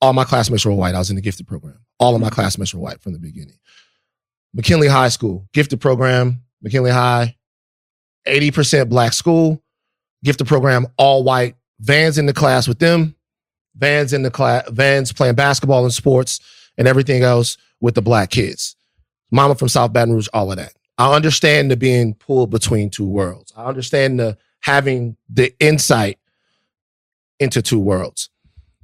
all 0.00 0.12
my 0.12 0.24
classmates 0.24 0.64
were 0.64 0.72
white. 0.72 0.94
I 0.94 0.98
was 0.98 1.10
in 1.10 1.16
the 1.16 1.22
gifted 1.22 1.46
program. 1.46 1.78
All 1.98 2.14
of 2.14 2.20
my 2.20 2.30
classmates 2.30 2.72
were 2.74 2.80
white 2.80 3.00
from 3.00 3.12
the 3.12 3.18
beginning. 3.18 3.58
McKinley 4.54 4.88
High 4.88 5.08
School, 5.08 5.46
gifted 5.52 5.80
program, 5.80 6.42
McKinley 6.62 6.90
High, 6.90 7.36
80% 8.26 8.88
black 8.88 9.12
school, 9.12 9.62
gifted 10.24 10.46
program, 10.46 10.86
all 10.96 11.22
white, 11.22 11.56
Van's 11.80 12.18
in 12.18 12.26
the 12.26 12.32
class 12.32 12.66
with 12.66 12.78
them, 12.78 13.14
Van's 13.76 14.12
in 14.12 14.22
the 14.22 14.30
class, 14.30 14.68
Van's 14.70 15.12
playing 15.12 15.34
basketball 15.34 15.84
and 15.84 15.92
sports 15.92 16.40
and 16.76 16.88
everything 16.88 17.22
else 17.22 17.56
with 17.80 17.94
the 17.94 18.02
black 18.02 18.30
kids. 18.30 18.76
Mama 19.30 19.54
from 19.54 19.68
South 19.68 19.92
Baton 19.92 20.14
Rouge, 20.14 20.28
all 20.32 20.50
of 20.50 20.58
that. 20.58 20.72
I 20.98 21.14
understand 21.14 21.70
the 21.70 21.76
being 21.76 22.14
pulled 22.14 22.50
between 22.50 22.90
two 22.90 23.06
worlds. 23.06 23.52
I 23.56 23.64
understand 23.64 24.20
the 24.20 24.36
having 24.60 25.16
the 25.30 25.54
insight 25.58 26.18
into 27.38 27.62
two 27.62 27.78
worlds. 27.78 28.28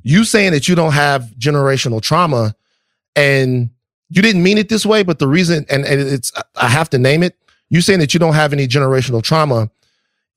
You 0.07 0.23
saying 0.23 0.53
that 0.53 0.69
you 0.69 0.77
don't 0.77 0.93
have 0.93 1.33
generational 1.37 2.01
trauma 2.01 2.55
and 3.17 3.71
you 4.09 4.23
didn't 4.23 4.45
mean 4.45 4.57
it 4.57 4.69
this 4.69 4.87
way, 4.87 5.03
but 5.03 5.19
the 5.19 5.27
reason, 5.27 5.67
and, 5.69 5.85
and 5.85 6.01
it's, 6.01 6.31
I 6.55 6.69
have 6.69 6.89
to 6.91 6.99
name 6.99 7.25
it, 7.25 7.37
you 7.71 7.81
saying 7.81 7.99
that 7.99 8.15
you 8.15 8.21
don't 8.21 8.35
have 8.35 8.53
any 8.53 8.69
generational 8.69 9.21
trauma 9.21 9.69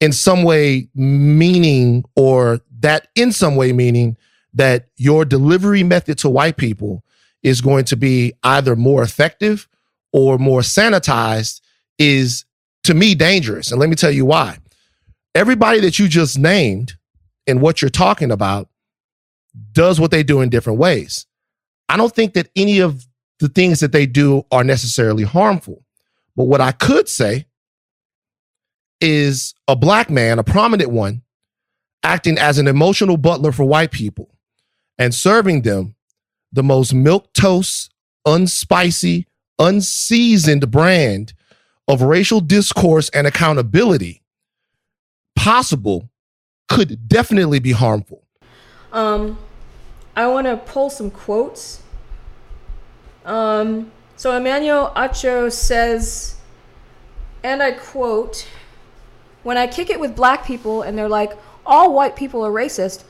in 0.01 0.11
some 0.11 0.41
way 0.41 0.87
meaning 0.95 2.03
or 2.15 2.61
that 2.79 3.09
in 3.13 3.31
some 3.31 3.55
way 3.55 3.71
meaning 3.71 4.17
that 4.55 4.87
your 4.97 5.23
delivery 5.23 5.83
method 5.83 6.17
to 6.17 6.29
white 6.29 6.57
people 6.57 7.03
is 7.43 7.61
going 7.61 7.85
to 7.85 7.95
be 7.95 8.33
either 8.41 8.75
more 8.75 9.03
effective 9.03 9.67
or 10.11 10.39
more 10.39 10.61
sanitized 10.61 11.61
is 11.99 12.43
to 12.85 12.95
me 12.95 13.13
dangerous. 13.13 13.69
And 13.69 13.79
let 13.79 13.87
me 13.87 13.95
tell 13.95 14.09
you 14.09 14.25
why. 14.25 14.57
Everybody 15.35 15.79
that 15.81 15.99
you 15.99 16.07
just 16.07 16.39
named 16.39 16.97
and 17.45 17.61
what 17.61 17.83
you're 17.83 17.89
talking 17.89 18.31
about 18.31 18.67
does 19.71 19.99
what 19.99 20.11
they 20.11 20.23
do 20.23 20.41
in 20.41 20.49
different 20.49 20.79
ways. 20.79 21.25
I 21.87 21.97
don't 21.97 22.13
think 22.13 22.33
that 22.33 22.49
any 22.55 22.79
of 22.79 23.05
the 23.39 23.49
things 23.49 23.79
that 23.79 23.91
they 23.91 24.05
do 24.05 24.43
are 24.51 24.63
necessarily 24.63 25.23
harmful. 25.23 25.83
But 26.35 26.45
what 26.45 26.61
I 26.61 26.71
could 26.71 27.09
say 27.09 27.47
is 29.01 29.53
a 29.67 29.75
black 29.75 30.09
man, 30.09 30.39
a 30.39 30.43
prominent 30.43 30.91
one, 30.91 31.23
acting 32.03 32.37
as 32.37 32.57
an 32.57 32.67
emotional 32.67 33.17
butler 33.17 33.51
for 33.51 33.65
white 33.65 33.91
people 33.91 34.29
and 34.97 35.13
serving 35.13 35.63
them 35.63 35.95
the 36.51 36.63
most 36.63 36.93
milquetoast, 36.93 37.89
unspicy, 38.27 39.25
unseasoned 39.57 40.69
brand 40.71 41.33
of 41.87 42.01
racial 42.01 42.39
discourse 42.39 43.09
and 43.09 43.27
accountability 43.27 44.21
possible 45.35 46.09
could 46.67 47.07
definitely 47.07 47.59
be 47.59 47.71
harmful. 47.71 48.27
Um, 48.91 49.37
I 50.15 50.27
want 50.27 50.47
to 50.47 50.57
pull 50.57 50.89
some 50.89 51.11
quotes. 51.11 51.81
Um, 53.25 53.91
so 54.15 54.35
Emmanuel 54.35 54.91
Acho 54.95 55.51
says, 55.51 56.35
and 57.43 57.61
I 57.61 57.71
quote, 57.71 58.47
when 59.43 59.57
I 59.57 59.67
kick 59.67 59.89
it 59.89 59.99
with 59.99 60.15
black 60.15 60.45
people 60.45 60.81
and 60.81 60.97
they're 60.97 61.07
like, 61.07 61.31
all 61.65 61.93
white 61.93 62.15
people 62.15 62.45
are 62.45 62.51
racist, 62.51 63.03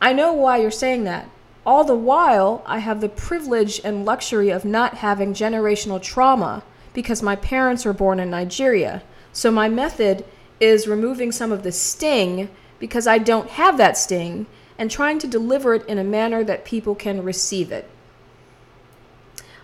I 0.00 0.12
know 0.12 0.32
why 0.32 0.58
you're 0.58 0.70
saying 0.70 1.04
that. 1.04 1.28
All 1.66 1.84
the 1.84 1.94
while, 1.94 2.62
I 2.64 2.78
have 2.78 3.00
the 3.00 3.08
privilege 3.08 3.80
and 3.84 4.06
luxury 4.06 4.48
of 4.48 4.64
not 4.64 4.94
having 4.94 5.34
generational 5.34 6.00
trauma 6.00 6.62
because 6.94 7.22
my 7.22 7.36
parents 7.36 7.84
were 7.84 7.92
born 7.92 8.20
in 8.20 8.30
Nigeria. 8.30 9.02
So 9.32 9.50
my 9.50 9.68
method 9.68 10.24
is 10.60 10.88
removing 10.88 11.30
some 11.30 11.52
of 11.52 11.62
the 11.62 11.72
sting 11.72 12.48
because 12.78 13.06
I 13.06 13.18
don't 13.18 13.50
have 13.50 13.76
that 13.76 13.98
sting 13.98 14.46
and 14.78 14.90
trying 14.90 15.18
to 15.18 15.26
deliver 15.26 15.74
it 15.74 15.86
in 15.86 15.98
a 15.98 16.04
manner 16.04 16.44
that 16.44 16.64
people 16.64 16.94
can 16.94 17.22
receive 17.22 17.72
it. 17.72 17.90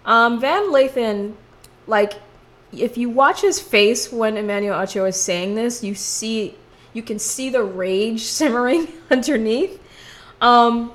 Um, 0.05 0.41
Van 0.41 0.73
Lathan, 0.73 1.35
like, 1.87 2.15
if 2.73 2.99
you 2.99 3.09
watch 3.09 3.41
his 3.41 3.61
face 3.61 4.13
when 4.13 4.37
Emmanuel 4.37 4.77
Acho 4.77 5.09
is 5.09 5.17
saying 5.17 5.55
this, 5.55 5.85
you 5.85 5.95
see, 5.95 6.57
you 6.93 7.03
can 7.03 7.19
see 7.19 7.49
the 7.49 7.63
rage 7.63 8.23
simmering 8.25 8.89
underneath. 9.11 9.81
Um, 10.41 10.93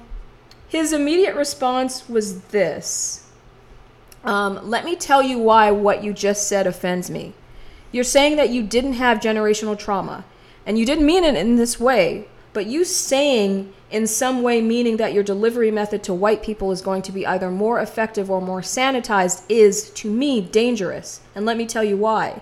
his 0.68 0.94
immediate 0.94 1.36
response 1.36 2.08
was 2.08 2.42
this 2.44 3.26
um, 4.24 4.70
Let 4.70 4.86
me 4.86 4.96
tell 4.96 5.24
you 5.24 5.40
why 5.40 5.72
what 5.72 6.04
you 6.04 6.14
just 6.14 6.48
said 6.48 6.68
offends 6.68 7.10
me. 7.10 7.34
You're 7.92 8.04
saying 8.04 8.36
that 8.36 8.50
you 8.50 8.62
didn't 8.62 8.94
have 8.94 9.20
generational 9.20 9.78
trauma, 9.78 10.26
and 10.66 10.78
you 10.78 10.86
didn't 10.86 11.06
mean 11.06 11.24
it 11.24 11.36
in 11.36 11.56
this 11.56 11.80
way, 11.80 12.28
but 12.54 12.68
you 12.68 12.86
saying 12.86 13.74
in 13.92 14.06
some 14.06 14.42
way 14.44 14.62
meaning 14.62 14.98
that 14.98 15.14
your 15.14 15.24
delivery 15.24 15.72
method 15.72 16.04
to 16.04 16.14
white 16.14 16.44
people 16.44 16.72
is 16.72 16.82
going 16.82 17.02
to 17.02 17.12
be 17.12 17.26
either 17.26 17.50
more 17.50 17.80
effective 17.80 18.30
or 18.30 18.42
more 18.42 18.62
sanitized 18.62 19.44
is, 19.50 19.90
to 19.92 20.10
me, 20.10 20.42
dangerous. 20.42 21.22
And 21.36 21.46
let 21.46 21.58
me 21.58 21.66
tell 21.66 21.84
you 21.84 21.98
why. 21.98 22.42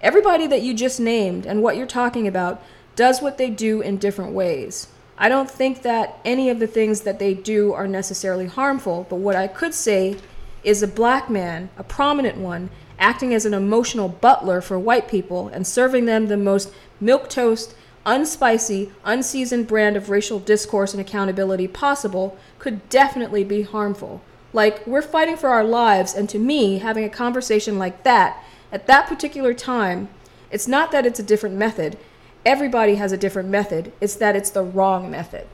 Everybody 0.00 0.46
that 0.48 0.62
you 0.62 0.74
just 0.74 1.00
named 1.00 1.46
and 1.46 1.62
what 1.62 1.76
you're 1.76 1.86
talking 1.86 2.26
about 2.26 2.62
does 2.96 3.22
what 3.22 3.38
they 3.38 3.48
do 3.48 3.80
in 3.80 3.96
different 3.96 4.32
ways. 4.32 4.88
I 5.16 5.28
don't 5.28 5.50
think 5.50 5.82
that 5.82 6.18
any 6.24 6.50
of 6.50 6.58
the 6.58 6.66
things 6.66 7.02
that 7.02 7.18
they 7.18 7.34
do 7.34 7.72
are 7.72 7.86
necessarily 7.86 8.46
harmful, 8.46 9.06
but 9.08 9.16
what 9.16 9.36
I 9.36 9.46
could 9.46 9.74
say 9.74 10.16
is 10.64 10.82
a 10.82 10.88
black 10.88 11.30
man, 11.30 11.70
a 11.78 11.84
prominent 11.84 12.38
one, 12.38 12.70
acting 12.98 13.34
as 13.34 13.46
an 13.46 13.54
emotional 13.54 14.08
butler 14.08 14.60
for 14.60 14.78
white 14.78 15.08
people 15.08 15.48
and 15.48 15.66
serving 15.66 16.06
them 16.06 16.26
the 16.26 16.36
most 16.36 16.72
milquetoast, 17.02 17.74
unspicy, 18.04 18.90
unseasoned 19.04 19.66
brand 19.66 19.96
of 19.96 20.10
racial 20.10 20.38
discourse 20.38 20.92
and 20.92 21.00
accountability 21.00 21.68
possible 21.68 22.36
could 22.58 22.88
definitely 22.88 23.44
be 23.44 23.62
harmful. 23.62 24.22
Like, 24.52 24.86
we're 24.86 25.02
fighting 25.02 25.36
for 25.36 25.48
our 25.48 25.64
lives, 25.64 26.14
and 26.14 26.28
to 26.28 26.38
me, 26.38 26.78
having 26.78 27.04
a 27.04 27.08
conversation 27.08 27.78
like 27.78 28.02
that 28.02 28.42
at 28.70 28.86
that 28.86 29.06
particular 29.06 29.54
time, 29.54 30.08
it's 30.50 30.68
not 30.68 30.90
that 30.92 31.06
it's 31.06 31.20
a 31.20 31.22
different 31.22 31.56
method. 31.56 31.98
Everybody 32.44 32.96
has 32.96 33.12
a 33.12 33.16
different 33.16 33.48
method, 33.48 33.92
it's 34.00 34.14
that 34.16 34.34
it's 34.34 34.50
the 34.50 34.62
wrong 34.62 35.10
method. 35.10 35.46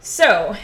So, 0.00 0.56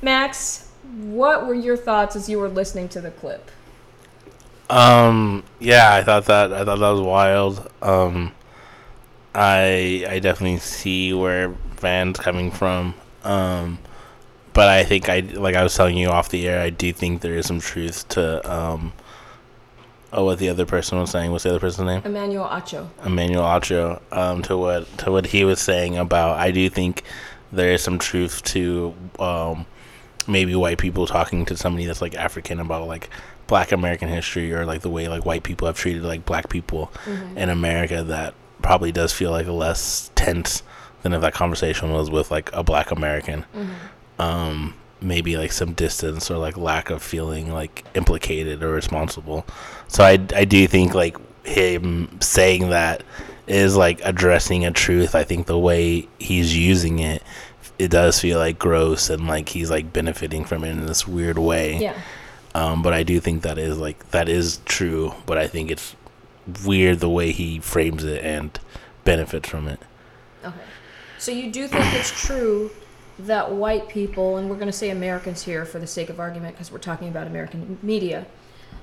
Max, 0.00 0.70
what 0.94 1.46
were 1.46 1.54
your 1.54 1.76
thoughts 1.76 2.14
as 2.14 2.28
you 2.28 2.38
were 2.38 2.48
listening 2.48 2.88
to 2.90 3.00
the 3.00 3.10
clip? 3.10 3.50
Um. 4.70 5.44
Yeah, 5.60 5.94
I 5.94 6.02
thought 6.02 6.26
that. 6.26 6.52
I 6.52 6.64
thought 6.64 6.78
that 6.78 6.90
was 6.90 7.00
wild. 7.00 7.70
Um. 7.82 8.32
I 9.34 10.04
I 10.08 10.18
definitely 10.18 10.58
see 10.58 11.12
where 11.12 11.48
Van's 11.80 12.18
coming 12.18 12.50
from. 12.50 12.94
Um. 13.24 13.78
But 14.52 14.68
I 14.68 14.84
think 14.84 15.08
I 15.08 15.20
like 15.20 15.54
I 15.54 15.62
was 15.62 15.74
telling 15.74 15.96
you 15.96 16.08
off 16.08 16.28
the 16.28 16.48
air. 16.48 16.60
I 16.60 16.70
do 16.70 16.92
think 16.92 17.20
there 17.22 17.34
is 17.34 17.46
some 17.46 17.60
truth 17.60 18.08
to 18.10 18.50
um. 18.50 18.92
Oh, 20.12 20.24
what 20.24 20.38
the 20.38 20.48
other 20.48 20.64
person 20.64 20.98
was 20.98 21.10
saying. 21.10 21.32
What's 21.32 21.44
the 21.44 21.50
other 21.50 21.60
person's 21.60 21.86
name? 21.86 22.02
Emmanuel 22.04 22.46
Acho. 22.46 22.88
Emmanuel 23.04 23.44
Acho. 23.44 24.00
Um. 24.12 24.42
To 24.42 24.56
what 24.56 24.98
to 24.98 25.12
what 25.12 25.26
he 25.26 25.44
was 25.44 25.60
saying 25.60 25.96
about. 25.96 26.38
I 26.38 26.50
do 26.50 26.68
think 26.68 27.02
there 27.52 27.72
is 27.72 27.82
some 27.82 27.98
truth 27.98 28.42
to 28.44 28.94
um. 29.18 29.64
Maybe 30.26 30.54
white 30.54 30.76
people 30.76 31.06
talking 31.06 31.46
to 31.46 31.56
somebody 31.56 31.86
that's 31.86 32.02
like 32.02 32.14
African 32.14 32.60
about 32.60 32.86
like 32.86 33.08
black 33.48 33.72
American 33.72 34.08
history 34.08 34.52
or 34.52 34.64
like 34.64 34.82
the 34.82 34.90
way 34.90 35.08
like 35.08 35.26
white 35.26 35.42
people 35.42 35.66
have 35.66 35.76
treated 35.76 36.04
like 36.04 36.24
black 36.24 36.48
people 36.48 36.92
in 37.34 37.48
America 37.48 38.04
that 38.04 38.34
probably 38.62 38.92
does 38.92 39.12
feel 39.12 39.32
like 39.32 39.46
less 39.48 40.10
tense 40.14 40.62
than 41.02 41.12
if 41.12 41.20
that 41.20 41.34
conversation 41.34 41.90
was 41.90 42.10
with 42.10 42.30
like 42.30 42.50
a 42.52 42.62
black 42.62 42.92
American. 42.92 43.44
Um, 44.20 44.74
maybe 45.00 45.36
like 45.36 45.52
some 45.52 45.72
distance 45.72 46.30
or 46.30 46.38
like 46.38 46.56
lack 46.56 46.90
of 46.90 47.02
feeling 47.02 47.52
like 47.52 47.84
implicated 47.94 48.62
or 48.62 48.72
responsible. 48.72 49.44
So 49.88 50.04
I 50.04 50.12
I 50.34 50.44
do 50.44 50.66
think 50.66 50.94
like 50.94 51.16
him 51.44 52.20
saying 52.20 52.70
that 52.70 53.02
is 53.46 53.76
like 53.76 54.00
addressing 54.04 54.66
a 54.66 54.70
truth. 54.70 55.14
I 55.14 55.24
think 55.24 55.46
the 55.46 55.58
way 55.58 56.08
he's 56.18 56.56
using 56.56 56.98
it 56.98 57.22
it 57.78 57.90
does 57.90 58.18
feel 58.18 58.38
like 58.38 58.58
gross 58.58 59.08
and 59.08 59.26
like 59.26 59.48
he's 59.48 59.70
like 59.70 59.92
benefiting 59.92 60.44
from 60.44 60.64
it 60.64 60.70
in 60.70 60.86
this 60.86 61.06
weird 61.06 61.38
way. 61.38 61.78
Yeah. 61.78 61.98
Um, 62.54 62.82
but 62.82 62.92
I 62.92 63.02
do 63.02 63.20
think 63.20 63.42
that 63.42 63.58
is 63.58 63.78
like 63.78 64.10
that 64.10 64.28
is 64.28 64.60
true. 64.64 65.14
But 65.26 65.38
I 65.38 65.46
think 65.46 65.70
it's 65.70 65.94
weird 66.64 67.00
the 67.00 67.08
way 67.08 67.32
he 67.32 67.58
frames 67.58 68.04
it 68.04 68.24
and 68.24 68.58
benefits 69.04 69.48
from 69.48 69.68
it. 69.68 69.80
Okay. 70.44 70.56
So 71.18 71.32
you 71.32 71.50
do 71.50 71.66
think 71.66 71.94
it's 71.94 72.10
true 72.10 72.70
that 73.18 73.50
white 73.50 73.88
people, 73.88 74.36
and 74.36 74.48
we're 74.48 74.56
going 74.56 74.68
to 74.68 74.72
say 74.72 74.90
Americans 74.90 75.42
here 75.42 75.64
for 75.64 75.78
the 75.78 75.86
sake 75.86 76.08
of 76.08 76.20
argument 76.20 76.54
because 76.54 76.70
we're 76.70 76.78
talking 76.78 77.08
about 77.08 77.26
American 77.26 77.78
media, 77.82 78.26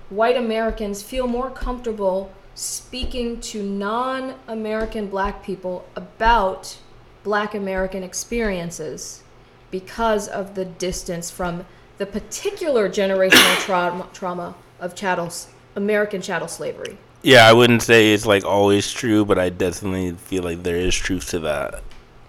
white 0.09 0.36
Americans 0.36 1.01
feel 1.01 1.28
more 1.28 1.49
comfortable 1.49 2.32
speaking 2.53 3.39
to 3.41 3.63
non 3.63 4.36
American 4.47 5.07
black 5.07 5.43
people 5.43 5.88
about 5.95 6.78
black 7.24 7.53
American 7.53 8.03
experiences 8.03 9.24
because 9.72 10.28
of 10.28 10.55
the 10.55 10.66
distance 10.66 11.32
from 11.32 11.66
the 11.98 12.06
particular 12.06 12.89
generational 12.89 13.58
trauma, 13.66 14.08
trauma 14.14 14.56
of 14.80 14.96
chattel, 14.96 15.32
American 15.76 16.22
chattel 16.22 16.48
slavery. 16.48 16.98
Yeah, 17.22 17.48
I 17.48 17.54
wouldn't 17.54 17.82
say 17.82 18.14
it's 18.14 18.26
like 18.26 18.46
always 18.46 18.91
true, 18.91 19.26
but 19.26 19.39
I 19.39 19.50
definitely 19.50 20.12
feel 20.12 20.43
like 20.43 20.64
there 20.64 20.76
is 20.76 20.96
truth 20.96 21.30
to 21.30 21.39
that. 21.39 21.82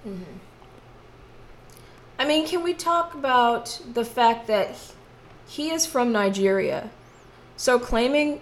Mm-hmm. 0.07 0.23
I 2.19 2.25
mean, 2.27 2.47
can 2.49 2.63
we 2.63 2.73
talk 2.73 3.15
about 3.15 3.79
the 3.93 4.05
fact 4.05 4.47
that 4.47 4.75
he, 5.47 5.69
he 5.69 5.71
is 5.71 5.85
from 5.85 6.13
Nigeria? 6.13 6.89
So 7.59 7.79
claiming 7.79 8.41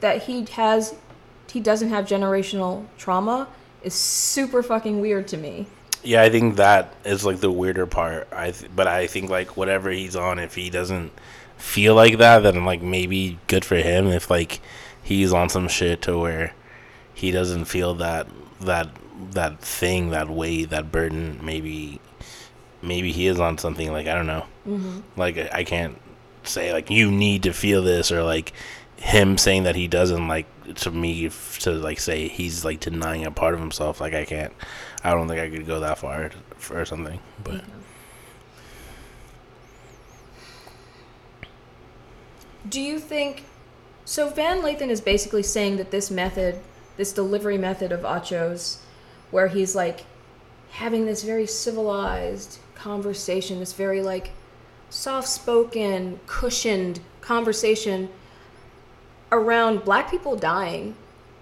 that 0.00 0.24
he 0.24 0.44
has 0.52 0.94
he 1.50 1.60
doesn't 1.60 1.88
have 1.88 2.06
generational 2.06 2.86
trauma 2.96 3.48
is 3.82 3.94
super 3.94 4.62
fucking 4.62 5.00
weird 5.00 5.26
to 5.28 5.36
me. 5.36 5.66
Yeah, 6.02 6.22
I 6.22 6.30
think 6.30 6.56
that 6.56 6.94
is 7.04 7.24
like 7.24 7.40
the 7.40 7.50
weirder 7.50 7.86
part. 7.86 8.28
I 8.32 8.52
th- 8.52 8.70
but 8.74 8.86
I 8.86 9.06
think 9.06 9.30
like 9.30 9.56
whatever 9.56 9.90
he's 9.90 10.16
on, 10.16 10.38
if 10.38 10.54
he 10.54 10.70
doesn't 10.70 11.12
feel 11.56 11.94
like 11.94 12.18
that, 12.18 12.40
then 12.42 12.64
like 12.64 12.82
maybe 12.82 13.38
good 13.46 13.64
for 13.64 13.76
him. 13.76 14.06
If 14.06 14.30
like 14.30 14.60
he's 15.02 15.32
on 15.32 15.48
some 15.48 15.68
shit 15.68 16.02
to 16.02 16.18
where 16.18 16.54
he 17.12 17.30
doesn't 17.30 17.66
feel 17.66 17.94
that 17.96 18.26
that 18.60 18.88
that 19.32 19.60
thing, 19.60 20.10
that 20.10 20.28
weight, 20.30 20.70
that 20.70 20.90
burden, 20.90 21.38
maybe 21.42 22.00
maybe 22.82 23.12
he 23.12 23.26
is 23.26 23.38
on 23.38 23.58
something. 23.58 23.92
Like 23.92 24.06
I 24.06 24.14
don't 24.14 24.26
know. 24.26 24.46
Mm-hmm. 24.66 25.00
Like 25.16 25.36
I 25.36 25.50
I 25.52 25.64
can't 25.64 26.00
say 26.44 26.72
like 26.72 26.90
you 26.90 27.10
need 27.10 27.42
to 27.42 27.52
feel 27.52 27.82
this 27.82 28.10
or 28.10 28.22
like 28.22 28.52
him 29.00 29.36
saying 29.36 29.64
that 29.64 29.74
he 29.74 29.88
doesn't 29.88 30.28
like 30.28 30.46
to 30.76 30.90
me 30.90 31.28
to 31.58 31.72
like 31.72 31.98
say 31.98 32.28
he's 32.28 32.64
like 32.64 32.78
denying 32.80 33.24
a 33.24 33.30
part 33.30 33.54
of 33.54 33.60
himself 33.60 34.00
like 34.00 34.14
i 34.14 34.24
can't 34.24 34.52
i 35.02 35.10
don't 35.10 35.26
think 35.26 35.40
i 35.40 35.48
could 35.48 35.66
go 35.66 35.80
that 35.80 35.98
far 35.98 36.30
for 36.58 36.84
something 36.84 37.18
but 37.42 37.54
mm-hmm. 37.54 37.80
Do 42.68 42.80
you 42.80 42.98
think 42.98 43.44
so? 44.04 44.28
Van 44.28 44.60
Lathan 44.60 44.90
is 44.90 45.00
basically 45.00 45.42
saying 45.42 45.76
that 45.78 45.90
this 45.90 46.10
method, 46.10 46.60
this 46.96 47.12
delivery 47.12 47.56
method 47.56 47.90
of 47.90 48.04
Acho's, 48.04 48.82
where 49.30 49.48
he's 49.48 49.74
like 49.74 50.04
having 50.72 51.06
this 51.06 51.22
very 51.22 51.46
civilized 51.46 52.58
conversation, 52.74 53.60
this 53.60 53.72
very 53.72 54.02
like 54.02 54.32
soft 54.90 55.28
spoken, 55.28 56.20
cushioned 56.26 57.00
conversation 57.22 58.10
around 59.32 59.84
black 59.84 60.10
people 60.10 60.36
dying, 60.36 60.94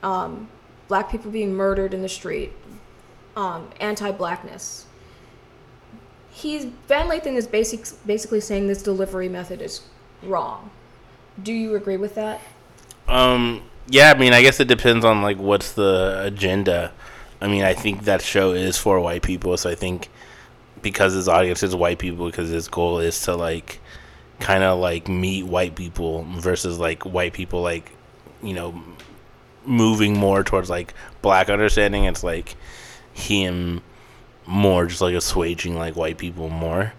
um, 0.03 0.49
black 0.89 1.11
people 1.11 1.30
being 1.30 1.55
murdered 1.55 1.95
in 1.95 2.03
the 2.03 2.09
street, 2.09 2.53
um, 3.36 3.68
anti 3.80 4.11
blackness. 4.11 4.86
He's 6.30 6.66
Van 6.86 7.09
Lathan 7.09 7.34
is 7.34 7.47
basic, 7.47 7.86
basically 8.07 8.41
saying 8.41 8.68
this 8.68 8.82
delivery 8.82 9.28
method 9.28 9.61
is 9.61 9.82
wrong. 10.22 10.70
Do 11.43 11.53
you 11.53 11.74
agree 11.74 11.97
with 11.97 12.14
that? 12.14 12.41
um 13.09 13.62
yeah 13.89 14.12
i 14.14 14.18
mean 14.18 14.32
i 14.32 14.43
guess 14.43 14.61
it 14.61 14.68
depends 14.68 15.05
on 15.05 15.22
like 15.22 15.39
what's 15.39 15.72
the 15.72 16.20
agenda 16.22 16.93
i 17.41 17.49
mean 17.49 17.64
i 17.64 17.72
think 17.72 18.05
that 18.05 18.22
show 18.22 18.53
is 18.53 18.76
for 18.76 19.01
white 19.01 19.22
people 19.22 19.57
so 19.57 19.70
i 19.70 19.74
think 19.74 20.09
because 20.82 21.14
his 21.14 21.26
audience 21.26 21.62
is 21.62 21.74
white 21.74 21.99
people 21.99 22.26
because 22.26 22.51
his 22.51 22.68
goal 22.68 22.99
is 22.99 23.20
to 23.22 23.34
like 23.34 23.80
kind 24.41 24.62
of 24.62 24.78
like 24.78 25.09
meet 25.09 25.45
white 25.45 25.74
people 25.74 26.24
versus 26.36 26.78
like 26.78 27.05
white 27.05 27.32
people 27.32 27.62
like 27.62 27.91
you 28.43 28.55
know 28.55 28.80
moving 29.64 30.16
more 30.16 30.43
towards 30.45 30.70
like 30.70 30.95
black 31.22 31.49
understanding. 31.49 32.05
It's 32.05 32.22
like 32.24 32.57
him 33.12 33.82
more 34.47 34.86
just 34.86 35.01
like 35.01 35.14
assuaging 35.14 35.74
like 35.76 35.95
white 35.97 36.18
people 36.18 36.49
more. 36.49 36.93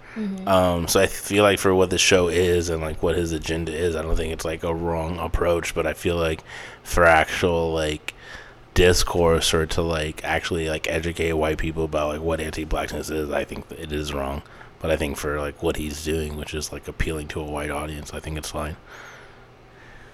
Um 0.46 0.88
so 0.88 1.00
i 1.00 1.08
feel 1.08 1.44
like 1.44 1.60
for 1.60 1.74
what 1.74 1.92
the 1.92 1.98
show 1.98 2.28
is 2.28 2.70
and 2.70 2.82
like 2.82 3.02
what 3.02 3.16
his 3.16 3.32
agenda 3.32 3.72
is 3.72 3.96
i 3.96 4.02
don't 4.02 4.18
think 4.18 4.34
it's 4.34 4.44
like 4.44 4.64
a 4.64 4.74
wrong 4.74 5.18
approach 5.18 5.74
but 5.74 5.88
i 5.88 5.94
feel 5.94 6.18
like 6.18 6.44
for 6.84 7.06
actual 7.06 7.72
like 7.74 8.14
discourse 8.74 9.54
or 9.54 9.66
to 9.68 9.82
like 9.82 10.22
actually 10.26 10.68
like 10.68 10.90
educate 10.90 11.34
white 11.34 11.58
people 11.58 11.86
about 11.86 12.10
like 12.10 12.22
what 12.22 12.42
anti-blackness 12.42 13.10
is 13.10 13.30
i 13.32 13.46
think 13.46 13.66
it 13.72 13.94
is 13.94 14.14
wrong 14.14 14.42
but 14.80 14.90
i 14.92 14.96
think 14.96 15.18
for 15.18 15.40
like 15.40 15.62
what 15.62 15.76
he's 15.78 16.04
doing 16.04 16.36
which 16.38 16.54
is 16.54 16.72
like 16.72 16.88
appealing 16.88 17.28
to 17.28 17.40
a 17.40 17.44
white 17.44 17.72
audience 17.72 18.14
i 18.14 18.20
think 18.20 18.38
it's 18.38 18.52
fine. 18.52 18.76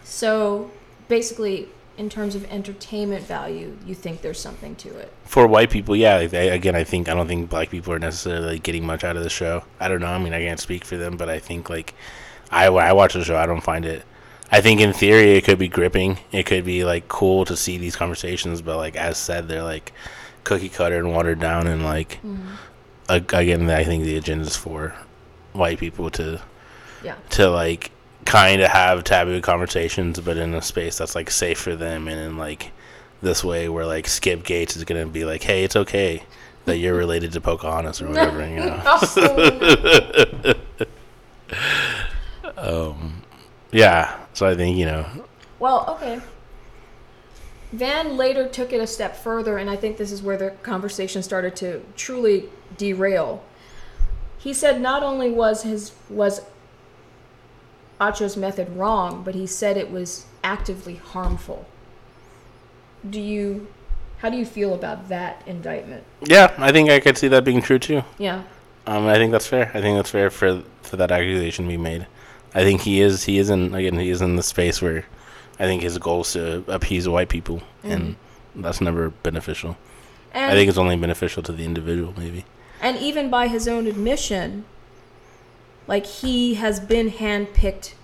So 0.03 0.71
basically, 1.07 1.67
in 1.97 2.09
terms 2.09 2.35
of 2.35 2.43
entertainment 2.51 3.23
value, 3.23 3.75
you 3.85 3.95
think 3.95 4.21
there's 4.21 4.39
something 4.39 4.75
to 4.75 4.89
it. 4.97 5.11
for 5.25 5.47
white 5.47 5.69
people 5.71 5.95
yeah. 5.95 6.15
I, 6.17 6.19
again 6.59 6.75
i 6.75 6.83
think 6.83 7.09
i 7.09 7.13
don't 7.13 7.27
think 7.27 7.49
black 7.49 7.69
people 7.69 7.93
are 7.93 7.99
necessarily 7.99 8.59
getting 8.59 8.85
much 8.85 9.03
out 9.03 9.17
of 9.17 9.23
the 9.23 9.29
show. 9.29 9.63
I 9.79 9.87
don't 9.87 10.01
know. 10.01 10.07
I 10.07 10.19
mean 10.19 10.33
i 10.33 10.39
can't 10.39 10.59
speak 10.59 10.83
for 10.85 10.97
them 10.97 11.17
but 11.17 11.29
i 11.29 11.39
think 11.39 11.69
like 11.69 11.93
i 12.51 12.69
when 12.69 12.85
i 12.85 12.93
watch 12.93 13.13
the 13.13 13.23
show 13.23 13.37
i 13.37 13.45
don't 13.45 13.61
find 13.61 13.85
it 13.85 14.03
i 14.51 14.61
think 14.61 14.79
in 14.81 14.93
theory 14.93 15.31
it 15.37 15.43
could 15.43 15.57
be 15.57 15.67
gripping. 15.67 16.19
It 16.31 16.45
could 16.45 16.65
be 16.65 16.83
like 16.85 17.07
cool 17.07 17.45
to 17.45 17.55
see 17.55 17.77
these 17.77 17.95
conversations 17.95 18.61
but 18.61 18.77
like 18.77 18.95
as 18.95 19.17
said 19.17 19.47
they're 19.47 19.63
like 19.63 19.91
cookie 20.43 20.69
cutter 20.69 20.99
and 20.99 21.11
watered 21.11 21.39
down 21.39 21.65
and 21.65 21.83
like 21.83 22.19
ag- 22.23 22.29
again 23.09 23.69
i 23.69 23.83
think 23.83 24.03
the 24.03 24.17
agenda 24.17 24.45
is 24.45 24.55
for 24.55 24.95
white 25.53 25.77
people 25.79 26.09
to 26.09 26.41
Yeah. 27.03 27.15
to 27.31 27.49
like 27.49 27.91
kind 28.25 28.61
of 28.61 28.71
have 28.71 29.03
taboo 29.03 29.39
conversations, 29.39 30.19
but 30.19 30.35
in 30.37 30.55
a 30.55 30.61
space 30.61 30.97
that's 30.97 31.13
like 31.13 31.29
safe 31.29 31.59
for 31.59 31.75
them, 31.75 32.07
and 32.07 32.19
in 32.19 32.37
like 32.37 32.71
this 33.21 33.43
way 33.43 33.69
where 33.69 33.85
like 33.85 34.07
Skip 34.07 34.43
Gates 34.43 34.75
is 34.75 34.83
gonna 34.83 35.05
be 35.05 35.23
like, 35.25 35.43
hey, 35.43 35.63
it's 35.63 35.75
okay 35.75 36.23
that 36.65 36.77
you're 36.77 36.95
related 36.95 37.31
to 37.33 37.41
Pocahontas 37.41 38.01
or 38.01 38.07
whatever, 38.07 38.41
you 38.47 38.55
know. 38.55 38.81
um, 42.57 43.21
yeah. 43.71 44.17
So 44.33 44.47
I 44.47 44.55
think 44.55 44.77
you 44.77 44.85
know, 44.85 45.05
Well, 45.59 45.85
okay. 45.97 46.19
Van 47.71 48.15
later 48.17 48.47
took 48.47 48.71
it 48.73 48.79
a 48.81 48.87
step 48.87 49.15
further, 49.17 49.57
and 49.57 49.69
I 49.69 49.75
think 49.75 49.97
this 49.97 50.11
is 50.11 50.23
where 50.23 50.37
the 50.37 50.51
conversation 50.63 51.21
started 51.21 51.55
to 51.57 51.83
truly 51.95 52.49
derail. 52.77 53.43
He 54.37 54.53
said 54.53 54.81
not 54.81 55.03
only 55.03 55.31
was 55.31 55.63
his 55.63 55.91
was 56.09 56.41
Acho's 57.99 58.37
method 58.37 58.75
wrong, 58.75 59.23
but 59.23 59.35
he 59.35 59.47
said 59.47 59.77
it 59.77 59.89
was 59.91 60.25
actively 60.43 60.95
harmful. 60.95 61.65
Do 63.09 63.19
you 63.19 63.67
how 64.19 64.29
do 64.29 64.37
you 64.37 64.45
feel 64.45 64.73
about 64.73 65.09
that 65.09 65.43
indictment? 65.45 66.03
yeah, 66.21 66.53
I 66.57 66.71
think 66.71 66.89
I 66.89 66.99
could 66.99 67.17
see 67.17 67.27
that 67.29 67.43
being 67.43 67.61
true 67.61 67.79
too. 67.79 68.03
Yeah. 68.17 68.43
Um, 68.87 69.07
I 69.07 69.15
think 69.15 69.31
that's 69.31 69.47
fair. 69.47 69.71
I 69.73 69.81
think 69.81 69.97
that's 69.97 70.11
fair 70.11 70.29
for 70.29 70.61
for 70.83 70.97
that 70.97 71.11
accusation 71.11 71.65
to 71.65 71.69
be 71.69 71.77
made. 71.77 72.05
I 72.53 72.63
think 72.63 72.81
he 72.81 73.01
is 73.01 73.23
he 73.23 73.37
is 73.39 73.49
in 73.49 73.73
again 73.73 73.97
he 73.97 74.09
is 74.09 74.21
in 74.21 74.35
the 74.35 74.43
space 74.43 74.81
where 74.81 75.05
I 75.59 75.63
think 75.63 75.81
his 75.81 75.97
goal 75.97 76.21
is 76.21 76.33
to 76.33 76.63
appease 76.67 77.07
white 77.07 77.29
people, 77.29 77.61
and 77.83 78.15
that's 78.55 78.81
never 78.81 79.09
beneficial. 79.09 79.77
And 80.33 80.51
I 80.51 80.53
think 80.53 80.69
it's 80.69 80.77
only 80.77 80.97
beneficial 80.97 81.43
to 81.43 81.51
the 81.53 81.63
individual, 81.63 82.13
maybe. 82.17 82.45
And 82.85 82.99
even 82.99 83.31
by 83.31 83.47
his 83.47 83.67
own 83.67 83.87
admission, 83.87 84.63
like 85.87 86.05
he 86.05 86.53
has 86.53 86.79
been 86.79 87.09
handpicked 87.09 87.95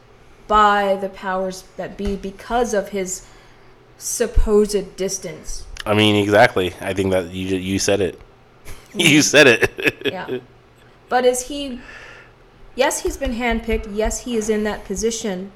by 0.47 0.97
the 0.99 1.07
powers 1.07 1.65
that 1.77 1.99
be 1.99 2.15
because 2.15 2.73
of 2.73 2.89
his 2.89 3.27
supposed 3.99 4.95
distance. 4.95 5.67
I 5.85 5.93
mean, 5.93 6.15
exactly. 6.15 6.73
I 6.81 6.95
think 6.95 7.11
that 7.11 7.29
you 7.29 7.57
you 7.57 7.77
said 7.77 8.01
it. 8.01 8.19
you 8.95 9.21
said 9.21 9.45
it. 9.45 10.01
Yeah. 10.03 10.39
but 11.09 11.25
is 11.25 11.47
he 11.49 11.79
Yes, 12.73 13.03
he's 13.03 13.17
been 13.17 13.35
handpicked. 13.35 13.95
Yes, 13.95 14.21
he 14.21 14.35
is 14.35 14.49
in 14.49 14.63
that 14.63 14.83
position. 14.85 15.51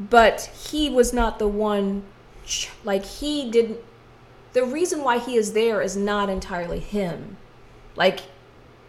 But 0.00 0.50
he 0.70 0.88
was 0.88 1.12
not 1.12 1.38
the 1.38 1.48
one 1.48 2.04
like 2.82 3.04
he 3.04 3.50
didn't 3.50 3.80
the 4.54 4.64
reason 4.64 5.04
why 5.04 5.18
he 5.18 5.36
is 5.36 5.52
there 5.52 5.82
is 5.82 5.98
not 5.98 6.30
entirely 6.30 6.80
him. 6.80 7.36
Like 7.94 8.20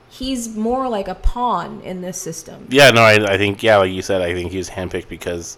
he's 0.10 0.56
more 0.56 0.90
like 0.90 1.08
a 1.08 1.16
pawn 1.16 1.82
in 1.82 2.02
this 2.02 2.20
system. 2.20 2.68
yeah, 2.70 2.90
no, 2.92 3.02
I, 3.02 3.34
I 3.34 3.38
think 3.38 3.64
yeah, 3.64 3.78
like 3.78 3.92
you 3.92 4.02
said, 4.02 4.22
I 4.22 4.34
think 4.34 4.52
he 4.52 4.58
was 4.58 4.70
handpicked 4.70 5.08
because 5.08 5.58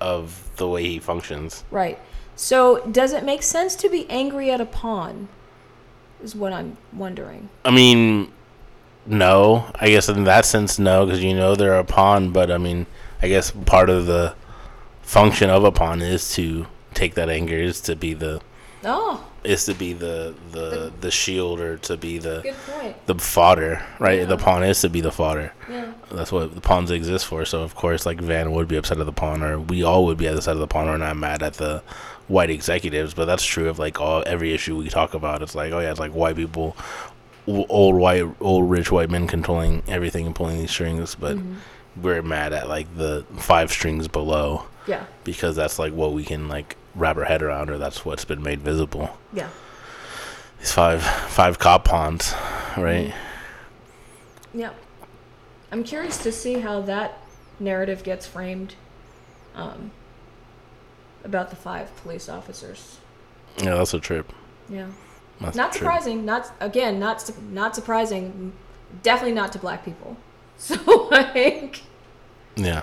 of 0.00 0.50
the 0.56 0.68
way 0.68 0.84
he 0.84 0.98
functions. 0.98 1.64
Right. 1.70 1.98
So, 2.36 2.86
does 2.86 3.12
it 3.12 3.24
make 3.24 3.42
sense 3.42 3.74
to 3.76 3.88
be 3.88 4.08
angry 4.08 4.50
at 4.50 4.60
a 4.60 4.66
pawn? 4.66 5.28
Is 6.22 6.34
what 6.34 6.52
I'm 6.52 6.76
wondering. 6.92 7.48
I 7.64 7.70
mean, 7.70 8.30
no. 9.06 9.70
I 9.74 9.88
guess 9.88 10.08
in 10.08 10.24
that 10.24 10.44
sense, 10.44 10.78
no, 10.78 11.06
because 11.06 11.22
you 11.22 11.34
know 11.34 11.54
they're 11.54 11.78
a 11.78 11.84
pawn. 11.84 12.30
But 12.30 12.50
I 12.50 12.58
mean, 12.58 12.86
I 13.22 13.28
guess 13.28 13.50
part 13.50 13.88
of 13.90 14.06
the 14.06 14.34
function 15.02 15.50
of 15.50 15.64
a 15.64 15.72
pawn 15.72 16.02
is 16.02 16.32
to 16.34 16.66
take 16.94 17.14
that 17.14 17.28
anger, 17.28 17.56
is 17.56 17.80
to 17.82 17.96
be 17.96 18.14
the 18.14 18.40
Oh, 18.84 19.26
is 19.42 19.64
to 19.64 19.74
be 19.74 19.92
the 19.92 20.34
the 20.52 20.92
the 21.00 21.10
shield 21.10 21.60
or 21.60 21.78
to 21.78 21.96
be 21.96 22.18
the 22.18 22.54
the 23.06 23.14
fodder, 23.14 23.82
right? 23.98 24.20
Yeah. 24.20 24.24
The 24.26 24.36
pawn 24.36 24.62
is 24.62 24.80
to 24.82 24.88
be 24.90 25.00
the 25.00 25.12
fodder. 25.12 25.52
Yeah. 25.68 25.92
That's 26.10 26.30
what 26.32 26.54
the 26.54 26.60
pawns 26.60 26.90
exist 26.90 27.26
for. 27.26 27.44
So 27.44 27.62
of 27.62 27.74
course, 27.74 28.04
like 28.04 28.20
Van 28.20 28.52
would 28.52 28.68
be 28.68 28.76
upset 28.76 28.98
at 28.98 29.06
the 29.06 29.12
pawn, 29.12 29.42
or 29.42 29.58
we 29.58 29.82
all 29.82 30.04
would 30.06 30.18
be 30.18 30.26
at 30.26 30.34
the 30.34 30.42
side 30.42 30.52
of 30.52 30.60
the 30.60 30.66
pawn, 30.66 30.88
or 30.88 30.98
not 30.98 31.16
mad 31.16 31.42
at 31.42 31.54
the 31.54 31.82
white 32.28 32.50
executives. 32.50 33.14
But 33.14 33.24
that's 33.24 33.44
true 33.44 33.68
of 33.68 33.78
like 33.78 34.00
all 34.00 34.22
every 34.26 34.52
issue 34.52 34.76
we 34.76 34.88
talk 34.88 35.14
about. 35.14 35.42
It's 35.42 35.54
like 35.54 35.72
oh 35.72 35.80
yeah, 35.80 35.90
it's 35.90 36.00
like 36.00 36.12
white 36.12 36.36
people, 36.36 36.76
old 37.46 37.96
white, 37.96 38.24
old 38.40 38.70
rich 38.70 38.92
white 38.92 39.10
men 39.10 39.26
controlling 39.26 39.82
everything 39.88 40.26
and 40.26 40.34
pulling 40.34 40.58
these 40.58 40.70
strings. 40.70 41.14
But 41.14 41.36
mm-hmm. 41.36 42.02
we're 42.02 42.22
mad 42.22 42.52
at 42.52 42.68
like 42.68 42.94
the 42.96 43.24
five 43.38 43.70
strings 43.72 44.06
below 44.06 44.66
Yeah. 44.86 45.04
because 45.24 45.56
that's 45.56 45.78
like 45.78 45.94
what 45.94 46.12
we 46.12 46.24
can 46.24 46.48
like 46.48 46.76
wrap 46.94 47.16
our 47.16 47.24
head 47.24 47.42
around, 47.42 47.70
or 47.70 47.78
that's 47.78 48.04
what's 48.04 48.24
been 48.24 48.42
made 48.42 48.60
visible. 48.62 49.16
Yeah. 49.32 49.48
These 50.58 50.72
five 50.72 51.02
five 51.02 51.58
cop 51.58 51.84
ponds, 51.84 52.34
right? 52.76 53.14
Yeah. 54.52 54.70
I'm 55.72 55.84
curious 55.84 56.18
to 56.24 56.32
see 56.32 56.54
how 56.60 56.80
that 56.82 57.18
narrative 57.60 58.02
gets 58.02 58.26
framed 58.26 58.74
um, 59.54 59.92
about 61.24 61.50
the 61.50 61.56
five 61.56 61.94
police 62.02 62.28
officers. 62.28 62.98
Yeah, 63.58 63.74
that's 63.76 63.94
a 63.94 64.00
trip. 64.00 64.32
Yeah. 64.68 64.88
That's 65.40 65.56
not 65.56 65.68
a 65.68 65.78
trip. 65.78 65.78
surprising. 65.80 66.24
Not 66.24 66.52
again. 66.60 66.98
Not 66.98 67.22
su- 67.22 67.34
not 67.50 67.74
surprising. 67.74 68.52
Definitely 69.02 69.34
not 69.34 69.52
to 69.52 69.58
black 69.58 69.84
people. 69.84 70.16
So 70.60 71.08
like, 71.10 71.80
Yeah. 72.54 72.82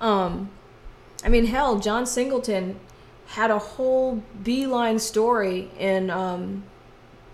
um, 0.00 0.50
I 1.24 1.28
mean, 1.28 1.46
hell, 1.46 1.78
John 1.78 2.04
Singleton 2.04 2.80
had 3.32 3.50
a 3.50 3.58
whole 3.58 4.22
beeline 4.42 4.98
story 4.98 5.70
in 5.78 6.10
um, 6.10 6.64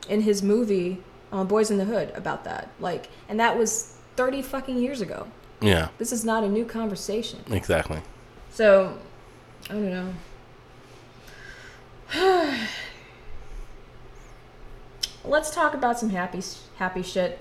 in 0.08 0.20
his 0.22 0.42
movie 0.42 1.02
uh, 1.32 1.44
Boyz 1.44 1.70
n 1.70 1.78
the 1.78 1.84
Hood 1.84 2.12
about 2.14 2.44
that. 2.44 2.70
Like, 2.80 3.08
and 3.28 3.38
that 3.40 3.58
was 3.58 3.96
thirty 4.16 4.40
fucking 4.40 4.78
years 4.80 5.00
ago. 5.00 5.26
Yeah. 5.60 5.88
This 5.98 6.12
is 6.12 6.24
not 6.24 6.44
a 6.44 6.48
new 6.48 6.64
conversation. 6.64 7.40
Exactly. 7.50 8.00
So, 8.50 8.96
I 9.68 9.72
don't 9.72 9.90
know. 9.90 10.14
Let's 15.24 15.50
talk 15.50 15.74
about 15.74 15.98
some 15.98 16.10
happy 16.10 16.42
happy 16.76 17.02
shit 17.02 17.40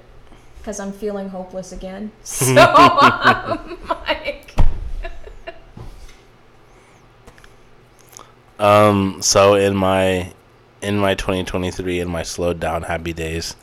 because 0.57 0.79
I'm 0.79 0.91
feeling 0.91 1.29
hopeless 1.29 1.71
again. 1.71 2.11
So, 2.23 2.55
um, 2.57 3.77
like, 4.07 4.56
Um. 8.59 9.21
So 9.21 9.55
in 9.55 9.75
my 9.75 10.33
in 10.81 10.97
my 10.97 11.15
2023 11.15 11.99
in 11.99 12.09
my 12.09 12.23
slowed 12.23 12.59
down 12.59 12.83
happy 12.83 13.13
days, 13.13 13.55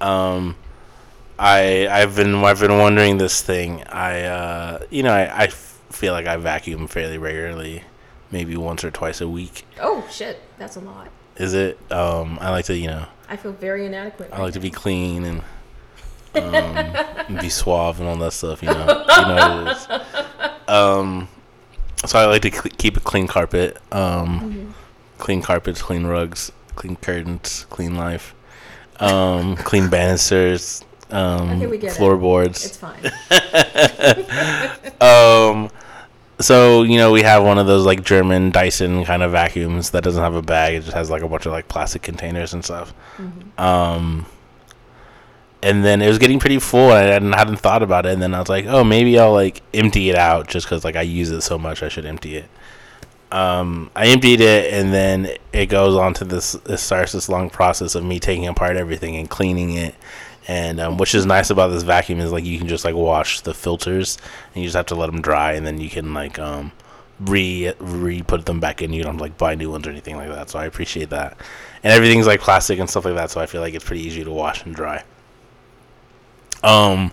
um, 0.00 0.56
I 1.38 1.88
I've 1.88 2.16
been 2.16 2.34
I've 2.36 2.60
been 2.60 2.78
wondering 2.78 3.18
this 3.18 3.40
thing. 3.42 3.82
I 3.84 4.22
uh 4.22 4.78
you 4.90 5.02
know 5.02 5.12
I, 5.12 5.44
I 5.44 5.46
feel 5.48 6.12
like 6.12 6.26
I 6.26 6.36
vacuum 6.36 6.86
fairly 6.86 7.18
regularly, 7.18 7.84
maybe 8.30 8.56
once 8.56 8.84
or 8.84 8.90
twice 8.90 9.20
a 9.20 9.28
week. 9.28 9.66
oh 9.80 10.06
shit, 10.10 10.40
that's 10.58 10.76
a 10.76 10.80
lot. 10.80 11.08
Is 11.36 11.54
it? 11.54 11.78
Um. 11.90 12.38
I 12.40 12.50
like 12.50 12.66
to 12.66 12.76
you 12.76 12.88
know 12.88 13.06
I 13.28 13.36
feel 13.36 13.52
very 13.52 13.86
inadequate. 13.86 14.30
I 14.32 14.40
like 14.42 14.54
to 14.54 14.60
be 14.60 14.70
clean 14.70 15.24
and 15.24 15.42
um, 16.34 16.54
and 17.26 17.40
be 17.40 17.48
suave 17.48 18.00
and 18.00 18.08
all 18.08 18.16
that 18.16 18.32
stuff. 18.32 18.62
You 18.62 18.68
know, 18.68 19.04
you 19.08 19.22
know 19.22 19.64
what 19.64 19.66
it 19.66 19.76
is. 19.76 19.88
Um, 20.70 21.26
so 22.06 22.18
I 22.18 22.26
like 22.26 22.42
to 22.42 22.50
cl- 22.50 22.74
keep 22.78 22.96
a 22.96 23.00
clean 23.00 23.26
carpet. 23.26 23.76
Um, 23.92 24.74
clean 25.18 25.42
carpets, 25.42 25.82
clean 25.82 26.06
rugs, 26.06 26.50
clean 26.74 26.96
curtains, 26.96 27.66
clean 27.70 27.96
life. 27.96 28.34
Um, 28.98 29.56
clean 29.56 29.88
banisters. 29.88 30.84
Um, 31.10 31.60
it. 31.62 31.92
floorboards. 31.92 32.64
It's 32.64 32.76
fine. 32.76 33.10
Um, 35.00 35.70
so 36.40 36.82
you 36.82 36.98
know 36.98 37.10
we 37.10 37.22
have 37.22 37.42
one 37.42 37.58
of 37.58 37.66
those 37.66 37.86
like 37.86 38.04
German 38.04 38.50
Dyson 38.50 39.04
kind 39.04 39.22
of 39.22 39.32
vacuums 39.32 39.90
that 39.90 40.04
doesn't 40.04 40.22
have 40.22 40.34
a 40.34 40.42
bag. 40.42 40.74
It 40.74 40.80
just 40.82 40.92
has 40.92 41.10
like 41.10 41.22
a 41.22 41.28
bunch 41.28 41.46
of 41.46 41.52
like 41.52 41.68
plastic 41.68 42.02
containers 42.02 42.52
and 42.52 42.62
stuff. 42.64 42.92
Um, 43.58 44.26
and 45.62 45.84
then 45.84 46.00
it 46.00 46.08
was 46.08 46.18
getting 46.18 46.38
pretty 46.38 46.58
full, 46.58 46.92
and 46.92 47.34
I 47.34 47.38
hadn't, 47.38 47.56
thought 47.56 47.82
about 47.82 48.06
it. 48.06 48.12
And 48.12 48.22
then 48.22 48.34
I 48.34 48.38
was 48.38 48.48
like, 48.48 48.66
oh, 48.66 48.84
maybe 48.84 49.18
I'll 49.18 49.32
like 49.32 49.62
empty 49.74 50.10
it 50.10 50.16
out 50.16 50.48
just 50.48 50.66
because 50.66 50.84
like 50.84 50.96
I 50.96 51.02
use 51.02 51.30
it 51.30 51.42
so 51.42 51.58
much, 51.58 51.82
I 51.82 51.88
should 51.88 52.06
empty 52.06 52.36
it. 52.36 52.48
Um, 53.32 53.90
I 53.94 54.06
emptied 54.08 54.40
it, 54.40 54.72
and 54.72 54.92
then 54.92 55.36
it 55.52 55.66
goes 55.66 55.94
on 55.96 56.14
to 56.14 56.24
this. 56.24 56.54
It 56.54 56.78
starts 56.78 57.12
this 57.12 57.28
long 57.28 57.50
process 57.50 57.94
of 57.94 58.04
me 58.04 58.18
taking 58.18 58.46
apart 58.46 58.76
everything 58.76 59.16
and 59.16 59.28
cleaning 59.28 59.74
it. 59.74 59.94
And 60.48 60.80
um, 60.80 60.96
which 60.96 61.14
is 61.14 61.26
nice 61.26 61.50
about 61.50 61.68
this 61.68 61.84
vacuum 61.84 62.18
is 62.18 62.32
like 62.32 62.44
you 62.44 62.58
can 62.58 62.66
just 62.66 62.84
like 62.84 62.94
wash 62.94 63.40
the 63.42 63.54
filters, 63.54 64.18
and 64.54 64.62
you 64.62 64.66
just 64.66 64.76
have 64.76 64.86
to 64.86 64.94
let 64.96 65.06
them 65.06 65.20
dry, 65.20 65.52
and 65.52 65.64
then 65.66 65.80
you 65.80 65.90
can 65.90 66.12
like 66.14 66.38
um 66.38 66.72
re 67.20 67.72
re 67.78 68.22
put 68.22 68.46
them 68.46 68.58
back 68.58 68.82
in. 68.82 68.92
You 68.92 69.04
don't 69.04 69.18
like 69.18 69.38
buy 69.38 69.54
new 69.54 69.70
ones 69.70 69.86
or 69.86 69.90
anything 69.90 70.16
like 70.16 70.30
that. 70.30 70.50
So 70.50 70.58
I 70.58 70.64
appreciate 70.64 71.10
that. 71.10 71.36
And 71.82 71.92
everything's 71.92 72.26
like 72.26 72.40
plastic 72.40 72.78
and 72.78 72.90
stuff 72.90 73.04
like 73.04 73.14
that, 73.14 73.30
so 73.30 73.40
I 73.40 73.46
feel 73.46 73.60
like 73.60 73.74
it's 73.74 73.84
pretty 73.84 74.02
easy 74.02 74.24
to 74.24 74.30
wash 74.30 74.64
and 74.64 74.74
dry. 74.74 75.04
Um, 76.62 77.12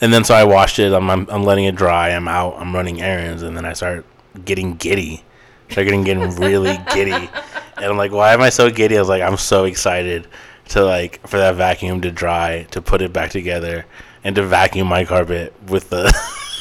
and 0.00 0.12
then 0.12 0.24
so 0.24 0.34
I 0.34 0.44
washed 0.44 0.78
it. 0.78 0.92
I'm, 0.92 1.10
I'm 1.10 1.26
I'm 1.30 1.44
letting 1.44 1.64
it 1.64 1.76
dry. 1.76 2.10
I'm 2.10 2.28
out. 2.28 2.56
I'm 2.58 2.74
running 2.74 3.00
errands, 3.00 3.42
and 3.42 3.56
then 3.56 3.64
I 3.64 3.72
start 3.72 4.04
getting 4.44 4.76
giddy. 4.76 5.24
Start 5.70 5.86
getting 5.86 6.04
getting 6.04 6.30
really 6.36 6.78
giddy, 6.92 7.12
and 7.12 7.84
I'm 7.84 7.96
like, 7.96 8.12
why 8.12 8.32
am 8.32 8.40
I 8.40 8.50
so 8.50 8.70
giddy? 8.70 8.96
I 8.96 9.00
was 9.00 9.08
like, 9.08 9.22
I'm 9.22 9.36
so 9.36 9.64
excited 9.64 10.26
to 10.70 10.84
like 10.84 11.26
for 11.26 11.38
that 11.38 11.54
vacuum 11.54 12.00
to 12.02 12.10
dry, 12.10 12.64
to 12.70 12.82
put 12.82 13.02
it 13.02 13.12
back 13.12 13.30
together, 13.30 13.86
and 14.22 14.36
to 14.36 14.42
vacuum 14.42 14.88
my 14.88 15.04
carpet 15.04 15.54
with 15.68 15.90
the 15.90 16.12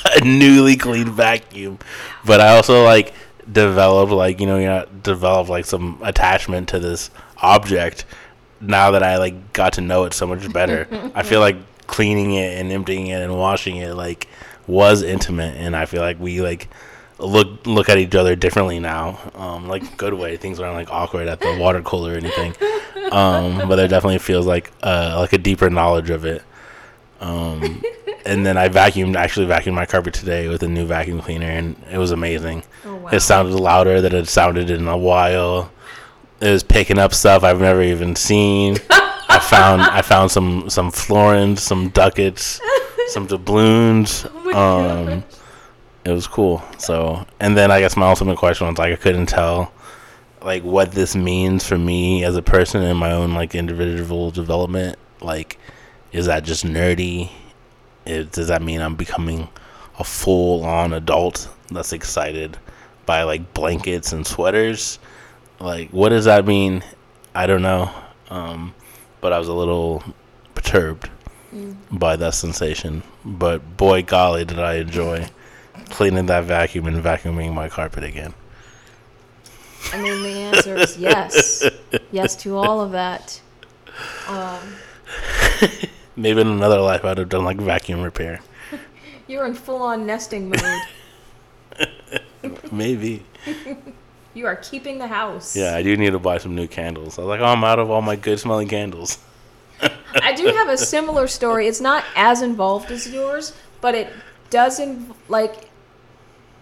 a 0.15 0.23
newly 0.23 0.75
cleaned 0.75 1.09
vacuum. 1.09 1.79
But 2.25 2.39
I 2.39 2.55
also 2.55 2.83
like 2.83 3.13
developed 3.51 4.11
like 4.11 4.39
you 4.39 4.47
know 4.47 4.57
you 4.57 4.67
know 4.67 4.85
developed 5.01 5.49
like 5.49 5.65
some 5.65 5.99
attachment 6.01 6.69
to 6.69 6.79
this 6.79 7.11
object 7.41 8.05
now 8.61 8.91
that 8.91 9.03
I 9.03 9.17
like 9.17 9.51
got 9.51 9.73
to 9.73 9.81
know 9.81 10.05
it 10.05 10.13
so 10.13 10.25
much 10.25 10.51
better. 10.51 10.87
I 11.13 11.23
feel 11.23 11.39
like 11.39 11.57
cleaning 11.87 12.33
it 12.33 12.59
and 12.59 12.71
emptying 12.71 13.07
it 13.07 13.21
and 13.21 13.37
washing 13.37 13.77
it 13.77 13.93
like 13.95 14.27
was 14.67 15.01
intimate 15.01 15.55
and 15.57 15.75
I 15.75 15.85
feel 15.85 16.01
like 16.01 16.19
we 16.19 16.41
like 16.41 16.69
look 17.19 17.65
look 17.65 17.89
at 17.89 17.97
each 17.97 18.15
other 18.15 18.35
differently 18.35 18.79
now. 18.79 19.19
Um 19.35 19.67
like 19.67 19.97
good 19.97 20.13
way. 20.13 20.37
Things 20.37 20.59
aren't 20.59 20.75
like 20.75 20.91
awkward 20.91 21.27
at 21.27 21.39
the 21.39 21.57
water 21.57 21.81
cooler 21.81 22.13
or 22.13 22.15
anything. 22.15 22.55
Um 23.11 23.67
but 23.67 23.75
there 23.75 23.87
definitely 23.87 24.19
feels 24.19 24.45
like 24.45 24.71
uh 24.81 25.15
like 25.19 25.33
a 25.33 25.37
deeper 25.37 25.69
knowledge 25.69 26.09
of 26.09 26.25
it. 26.25 26.43
Um 27.19 27.83
and 28.25 28.45
then 28.45 28.57
I 28.57 28.69
vacuumed 28.69 29.15
actually 29.15 29.47
vacuumed 29.47 29.73
my 29.73 29.85
carpet 29.85 30.13
today 30.13 30.47
with 30.47 30.63
a 30.63 30.67
new 30.67 30.85
vacuum 30.85 31.21
cleaner 31.21 31.49
and 31.49 31.75
it 31.91 31.97
was 31.97 32.11
amazing. 32.11 32.63
Oh 32.85 32.95
wow. 32.95 33.09
It 33.09 33.19
sounded 33.19 33.55
louder 33.55 34.01
than 34.01 34.15
it 34.15 34.27
sounded 34.27 34.69
in 34.69 34.87
a 34.87 34.97
while. 34.97 35.71
It 36.39 36.49
was 36.51 36.63
picking 36.63 36.99
up 36.99 37.13
stuff 37.13 37.43
I've 37.43 37.61
never 37.61 37.81
even 37.81 38.15
seen. 38.15 38.77
I 39.33 39.39
found 39.39 39.81
I 39.81 40.03
found 40.03 40.29
some 40.29 40.69
some 40.69 40.91
florins, 40.91 41.59
some 41.59 41.89
ducats, 41.89 42.61
some 43.07 43.25
doubloons. 43.25 44.25
um, 44.53 45.23
it 46.05 46.11
was 46.11 46.27
cool. 46.27 46.61
So, 46.77 47.25
and 47.39 47.57
then 47.57 47.71
I 47.71 47.79
guess 47.79 47.97
my 47.97 48.07
ultimate 48.07 48.37
question 48.37 48.67
was 48.67 48.77
like 48.77 48.93
I 48.93 48.95
couldn't 48.95 49.25
tell 49.25 49.73
like 50.43 50.61
what 50.63 50.91
this 50.91 51.15
means 51.15 51.65
for 51.65 51.79
me 51.79 52.23
as 52.23 52.35
a 52.35 52.43
person 52.43 52.83
in 52.83 52.95
my 52.95 53.11
own 53.11 53.33
like 53.33 53.55
individual 53.55 54.29
development. 54.29 54.99
Like, 55.19 55.57
is 56.11 56.27
that 56.27 56.43
just 56.43 56.63
nerdy? 56.63 57.31
It, 58.05 58.33
does 58.33 58.49
that 58.49 58.61
mean 58.61 58.81
I'm 58.81 58.95
becoming 58.95 59.47
a 59.97 60.03
full 60.03 60.63
on 60.63 60.93
adult 60.93 61.49
that's 61.71 61.91
excited 61.91 62.55
by 63.07 63.23
like 63.23 63.55
blankets 63.55 64.13
and 64.13 64.27
sweaters? 64.27 64.99
Like, 65.59 65.89
what 65.89 66.09
does 66.09 66.25
that 66.25 66.45
mean? 66.45 66.83
I 67.33 67.47
don't 67.47 67.63
know. 67.63 67.89
Um, 68.29 68.75
but 69.23 69.31
I 69.31 69.39
was 69.39 69.47
a 69.47 69.53
little 69.53 70.03
perturbed 70.53 71.09
by 71.89 72.17
that 72.17 72.33
sensation. 72.33 73.03
But 73.23 73.77
boy, 73.77 74.03
golly, 74.03 74.43
did 74.43 74.59
I 74.59 74.75
enjoy 74.75 75.29
cleaning 75.89 76.25
that 76.25 76.43
vacuum 76.43 76.87
and 76.87 77.01
vacuuming 77.01 77.53
my 77.53 77.69
carpet 77.69 78.03
again. 78.03 78.33
I 79.93 80.01
mean, 80.01 80.23
the 80.23 80.29
answer 80.29 80.75
is 80.75 80.97
yes. 80.97 81.63
yes 82.11 82.35
to 82.37 82.57
all 82.57 82.81
of 82.81 82.91
that. 82.91 83.39
Um, 84.27 84.59
Maybe 86.17 86.41
in 86.41 86.47
another 86.47 86.81
life 86.81 87.05
I'd 87.05 87.17
have 87.17 87.29
done 87.29 87.45
like 87.45 87.57
vacuum 87.57 88.01
repair. 88.01 88.41
you're 89.27 89.45
in 89.45 89.53
full 89.53 89.81
on 89.81 90.05
nesting 90.05 90.49
mode. 90.49 91.87
Maybe. 92.73 93.23
You 94.33 94.47
are 94.47 94.55
keeping 94.55 94.97
the 94.97 95.07
house. 95.07 95.55
Yeah, 95.55 95.75
I 95.75 95.83
do 95.83 95.95
need 95.95 96.11
to 96.11 96.19
buy 96.19 96.39
some 96.39 96.55
new 96.55 96.67
candles. 96.67 97.17
I 97.17 97.21
was 97.21 97.29
like, 97.29 97.39
oh, 97.39 97.45
I'm 97.45 97.63
out 97.63 97.79
of 97.79 97.91
all 97.91 98.01
my 98.01 98.15
good 98.15 98.39
smelling 98.39 98.67
candles. 98.67 99.19
I 100.15 100.33
do 100.33 100.47
have 100.47 100.69
a 100.69 100.77
similar 100.77 101.27
story. 101.27 101.67
It's 101.67 101.81
not 101.81 102.03
as 102.15 102.41
involved 102.41 102.91
as 102.91 103.11
yours, 103.11 103.53
but 103.81 103.95
it 103.95 104.11
does 104.49 104.79
inv- 104.79 105.13
like 105.27 105.69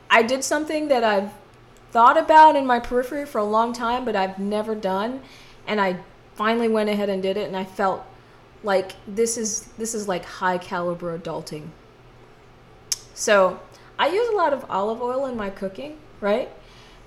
I 0.10 0.24
did 0.24 0.44
something 0.44 0.88
that 0.90 1.04
I've 1.04 1.32
thought 1.92 2.18
about 2.18 2.56
in 2.56 2.66
my 2.66 2.80
periphery 2.80 3.26
for 3.26 3.38
a 3.38 3.44
long 3.44 3.74
time, 3.74 4.06
but 4.06 4.16
I've 4.16 4.40
never 4.40 4.76
done, 4.76 5.22
and 5.68 5.80
I 5.80 5.98
finally 6.36 6.68
went 6.68 6.90
ahead 6.90 7.10
and 7.10 7.22
did 7.22 7.38
it, 7.38 7.48
and 7.48 7.56
I 7.56 7.66
felt 7.66 8.04
like 8.64 8.94
this 9.08 9.38
is 9.38 9.64
this 9.78 9.94
is 9.94 10.08
like 10.08 10.26
high 10.26 10.58
caliber 10.58 11.18
adulting. 11.18 11.68
So 13.14 13.60
I 14.00 14.08
use 14.10 14.28
a 14.30 14.36
lot 14.36 14.54
of 14.54 14.66
olive 14.70 15.02
oil 15.02 15.26
in 15.26 15.38
my 15.38 15.50
cooking, 15.50 15.98
right? 16.20 16.50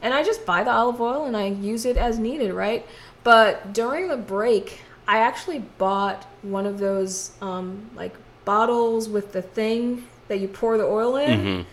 And 0.04 0.14
I 0.14 0.22
just 0.22 0.44
buy 0.46 0.62
the 0.62 0.70
olive 0.70 1.00
oil 1.00 1.24
and 1.24 1.36
I 1.36 1.46
use 1.46 1.84
it 1.84 1.96
as 1.96 2.18
needed, 2.18 2.52
right? 2.52 2.86
But 3.24 3.72
during 3.72 4.06
the 4.08 4.16
break, 4.18 4.80
I 5.08 5.18
actually 5.18 5.60
bought 5.78 6.24
one 6.42 6.66
of 6.66 6.78
those 6.78 7.32
um, 7.40 7.90
like 7.96 8.14
bottles 8.44 9.08
with 9.08 9.32
the 9.32 9.42
thing 9.42 10.06
that 10.28 10.38
you 10.40 10.48
pour 10.48 10.76
the 10.78 10.84
oil 10.84 11.16
in. 11.16 11.66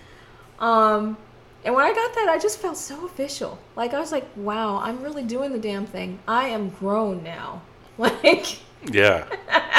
Um, 0.59 1.17
And 1.63 1.75
when 1.75 1.85
I 1.85 1.93
got 1.93 2.15
that, 2.15 2.27
I 2.29 2.39
just 2.39 2.57
felt 2.59 2.75
so 2.77 3.05
official. 3.05 3.59
Like 3.75 3.93
I 3.93 3.99
was 3.99 4.11
like, 4.11 4.25
"Wow, 4.35 4.77
I'm 4.81 5.03
really 5.03 5.23
doing 5.23 5.51
the 5.51 5.59
damn 5.59 5.85
thing. 5.85 6.17
I 6.27 6.47
am 6.49 6.69
grown 6.69 7.21
now." 7.23 7.61
Like 7.97 8.59
Yeah. 8.85 9.25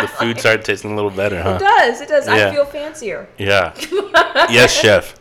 The 0.00 0.08
food 0.18 0.38
started 0.38 0.64
tasting 0.64 0.92
a 0.92 0.94
little 0.94 1.10
better, 1.10 1.42
huh? 1.42 1.56
it 1.56 1.58
does, 1.60 2.00
it 2.00 2.08
does. 2.08 2.28
I 2.28 2.52
feel 2.52 2.64
fancier. 2.64 3.28
Yeah. 3.38 3.74
yes, 4.50 4.72
chef. 4.72 5.18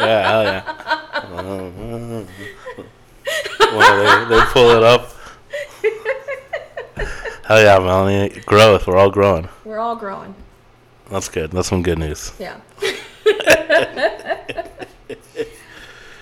Yeah, 0.00 0.28
hell 0.28 0.44
yeah. 0.44 2.24
Well, 3.70 4.26
they, 4.28 4.34
they 4.34 4.42
pull 4.46 4.70
it 4.70 4.82
up. 4.82 5.12
Hell 7.44 7.62
yeah, 7.62 7.78
Melanie. 7.78 8.30
Growth. 8.46 8.86
We're 8.86 8.96
all 8.96 9.10
growing. 9.10 9.48
We're 9.64 9.78
all 9.78 9.94
growing. 9.94 10.34
That's 11.10 11.28
good. 11.28 11.50
That's 11.50 11.68
some 11.68 11.82
good 11.82 11.98
news. 11.98 12.32
Yeah. 12.38 12.58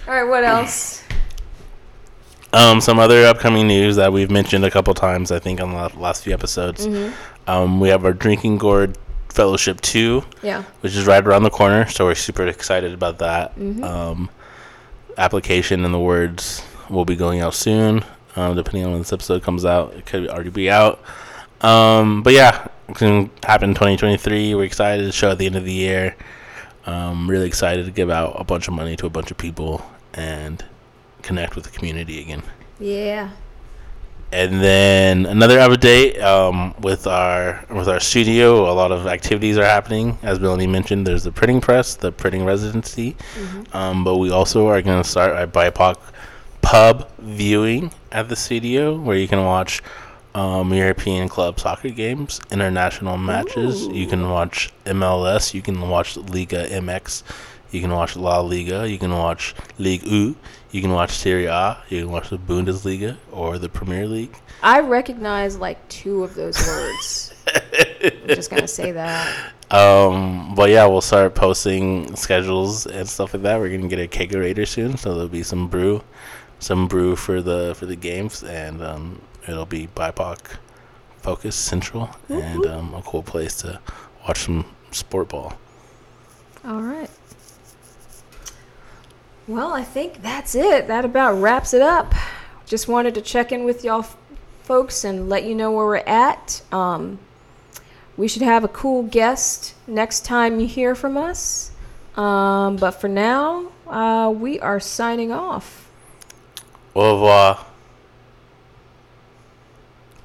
all 0.08 0.14
right. 0.14 0.24
What 0.24 0.42
else? 0.42 1.05
Um, 2.56 2.80
some 2.80 2.98
other 2.98 3.26
upcoming 3.26 3.66
news 3.68 3.96
that 3.96 4.12
we've 4.12 4.30
mentioned 4.30 4.64
a 4.64 4.70
couple 4.70 4.94
times, 4.94 5.30
I 5.30 5.38
think, 5.38 5.60
on 5.60 5.72
the 5.72 5.98
last 5.98 6.24
few 6.24 6.32
episodes. 6.32 6.86
Um, 7.46 7.80
we 7.80 7.90
have 7.90 8.04
our 8.04 8.12
Drinking 8.12 8.58
Gourd 8.58 8.96
Fellowship 9.28 9.80
2, 9.82 10.24
Yeah. 10.42 10.62
which 10.80 10.96
is 10.96 11.06
right 11.06 11.24
around 11.24 11.42
the 11.42 11.50
corner. 11.50 11.86
So 11.88 12.06
we're 12.06 12.14
super 12.14 12.46
excited 12.46 12.94
about 12.94 13.18
that. 13.18 13.52
Um, 13.82 14.30
application 15.18 15.84
and 15.84 15.92
the 15.92 15.98
words 16.00 16.62
will 16.88 17.04
be 17.04 17.16
going 17.16 17.40
out 17.40 17.54
soon. 17.54 18.04
Um, 18.36 18.54
depending 18.56 18.84
on 18.84 18.92
when 18.92 19.00
this 19.00 19.12
episode 19.12 19.42
comes 19.42 19.64
out, 19.64 19.94
it 19.94 20.06
could 20.06 20.28
already 20.28 20.50
be 20.50 20.70
out. 20.70 21.00
Um, 21.62 22.22
but 22.22 22.32
yeah, 22.32 22.66
it's 22.88 23.00
gonna 23.00 23.28
happen 23.44 23.70
in 23.70 23.74
2023. 23.74 24.54
We're 24.54 24.64
excited 24.64 25.04
to 25.04 25.12
show 25.12 25.30
at 25.30 25.38
the 25.38 25.46
end 25.46 25.56
of 25.56 25.64
the 25.64 25.72
year. 25.72 26.16
Um, 26.86 27.28
really 27.28 27.46
excited 27.46 27.84
to 27.86 27.90
give 27.92 28.10
out 28.10 28.36
a 28.38 28.44
bunch 28.44 28.68
of 28.68 28.74
money 28.74 28.94
to 28.96 29.06
a 29.06 29.10
bunch 29.10 29.30
of 29.30 29.38
people 29.38 29.84
and 30.14 30.64
connect 31.26 31.56
with 31.56 31.64
the 31.64 31.70
community 31.70 32.20
again. 32.20 32.42
Yeah. 32.78 33.30
And 34.32 34.60
then 34.60 35.26
another 35.26 35.58
update 35.58 36.20
um, 36.20 36.74
with 36.80 37.06
our 37.06 37.64
with 37.70 37.88
our 37.88 38.00
studio. 38.00 38.70
A 38.70 38.74
lot 38.74 38.90
of 38.90 39.06
activities 39.06 39.56
are 39.56 39.64
happening. 39.64 40.18
As 40.22 40.40
Melanie 40.40 40.66
mentioned, 40.66 41.06
there's 41.06 41.24
the 41.24 41.32
printing 41.32 41.60
press, 41.60 41.94
the 41.94 42.10
printing 42.10 42.44
residency, 42.44 43.16
um, 43.72 44.02
but 44.02 44.16
we 44.16 44.30
also 44.30 44.66
are 44.66 44.82
going 44.82 45.00
to 45.02 45.08
start 45.08 45.30
a 45.40 45.46
BIPOC 45.46 45.96
pub 46.60 47.08
viewing 47.18 47.92
at 48.10 48.28
the 48.28 48.34
studio 48.34 48.98
where 48.98 49.16
you 49.16 49.28
can 49.28 49.44
watch 49.44 49.80
um, 50.34 50.74
European 50.74 51.28
club 51.28 51.58
soccer 51.58 51.88
games, 51.88 52.40
international 52.50 53.16
matches. 53.16 53.86
You 53.86 54.06
can 54.06 54.28
watch 54.28 54.72
MLS. 54.84 55.54
You 55.54 55.62
can 55.62 55.80
watch 55.88 56.16
Liga 56.16 56.66
MX. 56.68 57.22
You 57.70 57.80
can 57.80 57.90
watch 57.90 58.16
La 58.16 58.40
Liga. 58.40 58.88
You 58.88 58.98
can 58.98 59.12
watch 59.12 59.54
Ligue 59.78 60.04
1. 60.04 60.36
You 60.70 60.82
can 60.82 60.92
watch 60.92 61.12
Serie 61.12 61.46
A. 61.46 61.78
You 61.88 62.02
can 62.02 62.10
watch 62.10 62.30
the 62.30 62.38
Bundesliga 62.38 63.16
or 63.32 63.58
the 63.58 63.68
Premier 63.68 64.06
League. 64.06 64.36
I 64.62 64.80
recognize 64.80 65.56
like 65.56 65.86
two 65.88 66.24
of 66.24 66.34
those 66.34 66.56
words. 66.66 67.34
I'm 68.02 68.28
just 68.28 68.50
gonna 68.50 68.68
say 68.68 68.92
that. 68.92 69.52
Um, 69.68 70.54
but 70.54 70.70
yeah, 70.70 70.86
we'll 70.86 71.00
start 71.00 71.34
posting 71.34 72.14
schedules 72.14 72.86
and 72.86 73.08
stuff 73.08 73.34
like 73.34 73.42
that. 73.42 73.58
We're 73.58 73.76
gonna 73.76 73.88
get 73.88 73.98
a 73.98 74.06
kegerator 74.06 74.64
soon, 74.64 74.96
so 74.96 75.14
there'll 75.14 75.28
be 75.28 75.42
some 75.42 75.66
brew, 75.66 76.04
some 76.60 76.86
brew 76.86 77.16
for 77.16 77.42
the 77.42 77.74
for 77.74 77.86
the 77.86 77.96
games, 77.96 78.44
and 78.44 78.80
um, 78.80 79.20
it'll 79.48 79.66
be 79.66 79.88
BIPOC 79.88 80.38
focus 81.20 81.56
central 81.56 82.08
and 82.28 82.64
um, 82.66 82.94
a 82.94 83.02
cool 83.02 83.24
place 83.24 83.56
to 83.56 83.80
watch 84.28 84.44
some 84.44 84.64
sport 84.92 85.30
ball. 85.30 85.58
All 86.64 86.80
right. 86.80 87.10
Well, 89.48 89.72
I 89.72 89.84
think 89.84 90.22
that's 90.22 90.54
it. 90.54 90.88
That 90.88 91.04
about 91.04 91.34
wraps 91.40 91.72
it 91.72 91.82
up. 91.82 92.14
Just 92.66 92.88
wanted 92.88 93.14
to 93.14 93.20
check 93.20 93.52
in 93.52 93.64
with 93.64 93.84
y'all 93.84 94.00
f- 94.00 94.16
folks 94.64 95.04
and 95.04 95.28
let 95.28 95.44
you 95.44 95.54
know 95.54 95.70
where 95.70 95.86
we're 95.86 95.96
at. 95.98 96.62
Um, 96.72 97.20
we 98.16 98.26
should 98.26 98.42
have 98.42 98.64
a 98.64 98.68
cool 98.68 99.04
guest 99.04 99.74
next 99.86 100.24
time 100.24 100.58
you 100.58 100.66
hear 100.66 100.94
from 100.94 101.16
us. 101.16 101.70
Um, 102.16 102.76
but 102.76 102.92
for 102.92 103.08
now, 103.08 103.70
uh, 103.86 104.32
we 104.34 104.58
are 104.58 104.80
signing 104.80 105.30
off. 105.30 105.88
Au 106.94 107.12
revoir. 107.12 107.66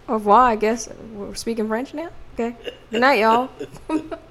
Au 0.07 0.13
revoir, 0.13 0.49
I 0.49 0.55
guess. 0.55 0.89
We're 1.13 1.36
speaking 1.36 1.67
French 1.67 1.93
now? 1.93 2.09
Okay. 2.34 2.55
Good 2.89 3.01
night, 3.01 3.19
y'all. 3.19 3.49